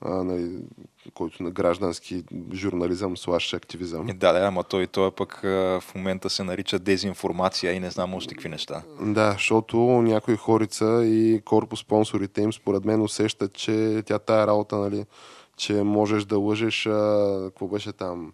а, 0.00 0.24
нали, 0.24 0.58
който 1.14 1.42
на 1.42 1.50
граждански 1.50 2.24
журнализъм, 2.52 3.16
слаш 3.16 3.54
активизъм. 3.54 4.06
Да, 4.06 4.32
да, 4.32 4.46
ама 4.46 4.64
той, 4.64 4.86
той 4.86 5.10
пък 5.10 5.40
в 5.42 5.82
момента 5.94 6.30
се 6.30 6.44
нарича 6.44 6.78
дезинформация 6.78 7.72
и 7.72 7.80
не 7.80 7.90
знам 7.90 8.14
още 8.14 8.34
какви 8.34 8.48
неща. 8.48 8.82
Да, 9.00 9.32
защото 9.32 9.76
някои 9.78 10.36
хорица 10.36 11.04
и 11.04 11.42
корпус 11.44 11.80
спонсорите 11.80 12.42
им 12.42 12.52
според 12.52 12.84
мен 12.84 13.02
усещат, 13.02 13.52
че 13.52 14.02
тя 14.06 14.18
тая 14.18 14.46
работа, 14.46 14.76
нали, 14.76 15.04
че 15.56 15.82
можеш 15.82 16.24
да 16.24 16.38
лъжеш, 16.38 16.86
а, 16.86 17.40
какво 17.44 17.66
беше 17.66 17.92
там, 17.92 18.32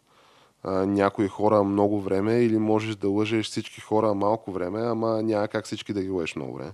а, 0.62 0.86
някои 0.86 1.28
хора 1.28 1.64
много 1.64 2.00
време 2.00 2.34
или 2.34 2.58
можеш 2.58 2.96
да 2.96 3.08
лъжеш 3.08 3.46
всички 3.46 3.80
хора 3.80 4.14
малко 4.14 4.52
време, 4.52 4.80
ама 4.82 5.22
няма 5.22 5.48
как 5.48 5.64
всички 5.64 5.92
да 5.92 6.02
ги 6.02 6.10
лъжеш 6.10 6.36
много 6.36 6.56
време. 6.56 6.72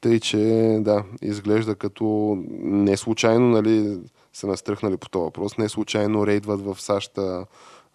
Тъй, 0.00 0.20
че 0.20 0.38
да, 0.80 1.04
изглежда 1.22 1.74
като 1.74 2.36
не 2.62 2.96
случайно 2.96 3.48
нали, 3.48 3.98
са 4.32 4.46
настръхнали 4.46 4.96
по 4.96 5.08
този 5.08 5.22
въпрос, 5.22 5.58
не 5.58 5.68
случайно 5.68 6.26
рейдват 6.26 6.60
в 6.60 6.80
САЩ 6.80 7.18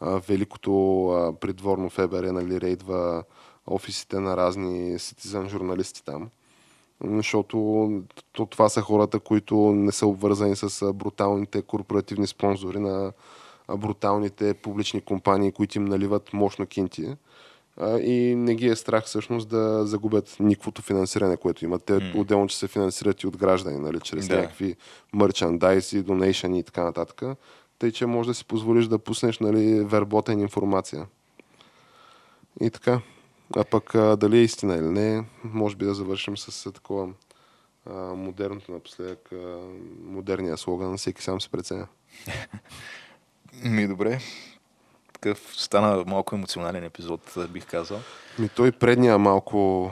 великото 0.02 1.38
придворно 1.41 1.89
ФБР, 1.89 2.24
нали, 2.24 2.62
рейдва 2.62 3.24
офисите 3.68 4.20
на 4.20 4.38
разни 4.38 5.00
ситизън 5.00 5.50
журналисти 5.50 6.06
там. 6.06 6.30
Защото 7.04 7.89
то, 8.32 8.46
това 8.46 8.70
са 8.70 8.82
хората, 8.82 9.20
които 9.20 9.56
не 9.58 9.91
са 9.91 10.08
обвързани 10.08 10.56
с 10.56 10.93
бруталните 10.93 11.62
корпоративни 11.62 12.28
спонсори 12.28 12.80
на 12.80 13.12
бруталните 13.78 14.54
публични 14.54 15.02
компании, 15.02 15.52
които 15.52 15.78
им 15.78 15.86
наливат 15.86 16.34
мощно 16.34 16.66
кинти 16.66 17.16
и 17.82 18.36
не 18.38 18.55
ги 18.55 18.67
е 18.67 18.76
страх 18.76 19.03
всъщност 19.03 19.49
да 19.49 19.86
загубят 19.86 20.36
никаквото 20.39 20.82
финансиране, 20.82 21.38
което 21.38 21.65
имат. 21.65 21.84
Те 21.84 21.93
mm. 21.93 22.19
отделно, 22.19 22.47
че 22.47 22.57
се 22.57 22.67
финансират 22.67 23.23
и 23.23 23.28
от 23.28 23.38
граждани, 23.38 23.80
нали, 23.80 23.99
чрез 23.99 24.28
да. 24.28 24.36
някакви 24.36 24.76
мерчандайзи, 25.13 26.03
донейшъни 26.03 26.59
и 26.59 26.63
така 26.63 26.84
нататък. 26.84 27.38
Тъй, 27.80 27.91
че 27.91 28.05
може 28.05 28.30
да 28.30 28.34
си 28.34 28.45
позволиш 28.45 28.88
да 28.88 28.99
пуснеш 28.99 29.39
нали, 29.39 29.84
верботен 29.84 30.39
информация. 30.39 31.07
И 32.61 32.69
така. 32.69 33.01
А 33.55 33.63
пък 33.63 33.95
а, 33.95 34.15
дали 34.15 34.38
е 34.38 34.43
истина 34.43 34.76
или 34.76 34.88
не, 34.88 35.26
може 35.43 35.76
би 35.76 35.86
да 35.86 35.93
завършим 35.93 36.38
с 36.38 36.71
такова 36.71 37.09
а, 37.86 37.93
модерното 37.93 38.71
напоследък, 38.71 39.30
а, 39.32 39.59
модерния 40.03 40.57
слоган, 40.57 40.97
всеки 40.97 41.23
сам 41.23 41.41
се 41.41 41.49
преценя. 41.49 41.88
Ми 43.63 43.88
добре, 43.88 44.19
такъв 45.26 45.53
стана 45.57 46.03
малко 46.07 46.36
емоционален 46.36 46.84
епизод, 46.84 47.38
бих 47.49 47.65
казал. 47.65 47.99
Ми 48.39 48.49
той 48.49 48.71
предния 48.71 49.17
малко... 49.17 49.91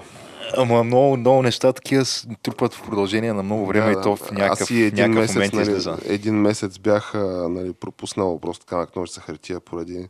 Ама 0.57 0.83
много, 0.83 1.17
много 1.17 1.41
неща 1.41 1.73
такива 1.73 2.05
трупат 2.43 2.73
в 2.73 2.83
продължение 2.83 3.33
на 3.33 3.43
много 3.43 3.65
време 3.65 3.93
да, 3.93 3.99
и 3.99 4.03
то 4.03 4.15
в 4.15 4.31
някакъв, 4.31 4.61
Аз 4.61 4.69
и 4.69 4.83
един 4.83 5.11
месец, 5.11 5.35
момент 5.35 5.53
нали, 5.53 5.61
излеза. 5.61 5.97
Един 6.05 6.35
месец 6.35 6.79
бях 6.79 7.13
нали, 7.49 7.73
пропуснал 7.73 8.39
просто 8.39 8.65
така 8.65 8.87
нож 8.95 9.09
за 9.09 9.21
хартия 9.21 9.59
поради 9.59 10.07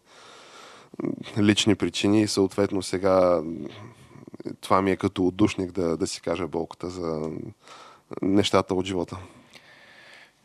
лични 1.38 1.76
причини 1.76 2.22
и 2.22 2.28
съответно 2.28 2.82
сега 2.82 3.42
това 4.62 4.82
ми 4.82 4.92
е 4.92 4.96
като 4.96 5.28
отдушник 5.28 5.72
да, 5.72 5.98
да 5.98 6.08
си 6.08 6.22
кажа 6.22 6.48
болката 6.48 6.90
за 6.90 7.22
нещата 8.22 8.74
от 8.74 8.86
живота. 8.86 9.18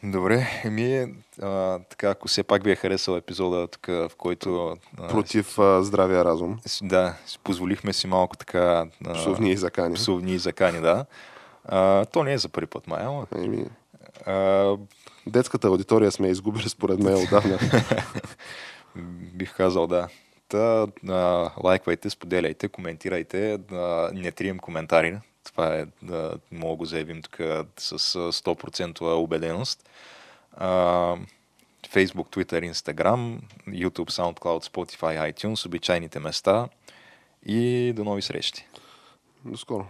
Добре, 0.03 0.47
еми, 0.65 1.15
а, 1.43 1.79
така, 1.79 2.11
ако 2.11 2.29
все 2.29 2.43
пак 2.43 2.65
ви 2.65 2.71
е 2.71 2.77
харесал 2.77 3.17
епизода, 3.17 3.67
тук, 3.67 3.87
в 3.87 4.11
който... 4.19 4.77
А, 4.99 5.09
Против 5.09 5.59
а, 5.59 5.83
здравия 5.83 6.25
разум. 6.25 6.59
Да, 6.83 7.17
позволихме 7.45 7.93
си 7.93 8.07
малко 8.07 8.37
така... 8.37 8.87
А, 9.07 9.15
псовни 9.15 9.51
и 9.51 9.57
закани. 9.57 9.95
Псовни 9.95 10.33
и 10.33 10.39
закани, 10.39 10.81
да. 10.81 11.07
А, 11.65 12.05
то 12.05 12.23
не 12.23 12.33
е 12.33 12.39
за 12.39 12.49
първи 12.49 12.67
път, 12.67 12.87
май, 12.87 13.05
ама... 13.05 13.27
Еми, 13.37 13.65
а, 14.27 14.77
детската 15.27 15.69
аудитория 15.69 16.11
сме 16.11 16.29
изгубили 16.29 16.69
според 16.69 16.99
мен 16.99 17.15
отдавна. 17.15 17.59
Бих 19.35 19.57
казал, 19.57 19.87
да. 19.87 20.09
Та, 20.49 20.87
а, 21.09 21.51
лайквайте, 21.65 22.11
споделяйте, 22.11 22.69
коментирайте, 22.69 23.59
а, 23.73 24.11
не 24.15 24.33
трием 24.33 24.59
коментари, 24.59 25.19
това 25.51 25.75
е, 25.75 25.87
да, 26.03 26.35
мога 26.53 26.77
го 26.77 26.85
заявим 26.85 27.23
тук 27.23 27.37
с 27.79 27.99
100% 27.99 29.01
убеденост. 29.01 29.89
Uh, 30.61 31.27
Facebook, 31.87 32.29
Twitter, 32.31 32.73
Instagram, 32.73 33.39
YouTube, 33.69 34.11
SoundCloud, 34.11 34.65
Spotify, 34.65 35.33
iTunes, 35.33 35.67
обичайните 35.67 36.19
места 36.19 36.69
и 37.47 37.93
до 37.97 38.05
нови 38.05 38.23
срещи. 38.23 38.67
До 39.45 39.57
скоро. 39.57 39.87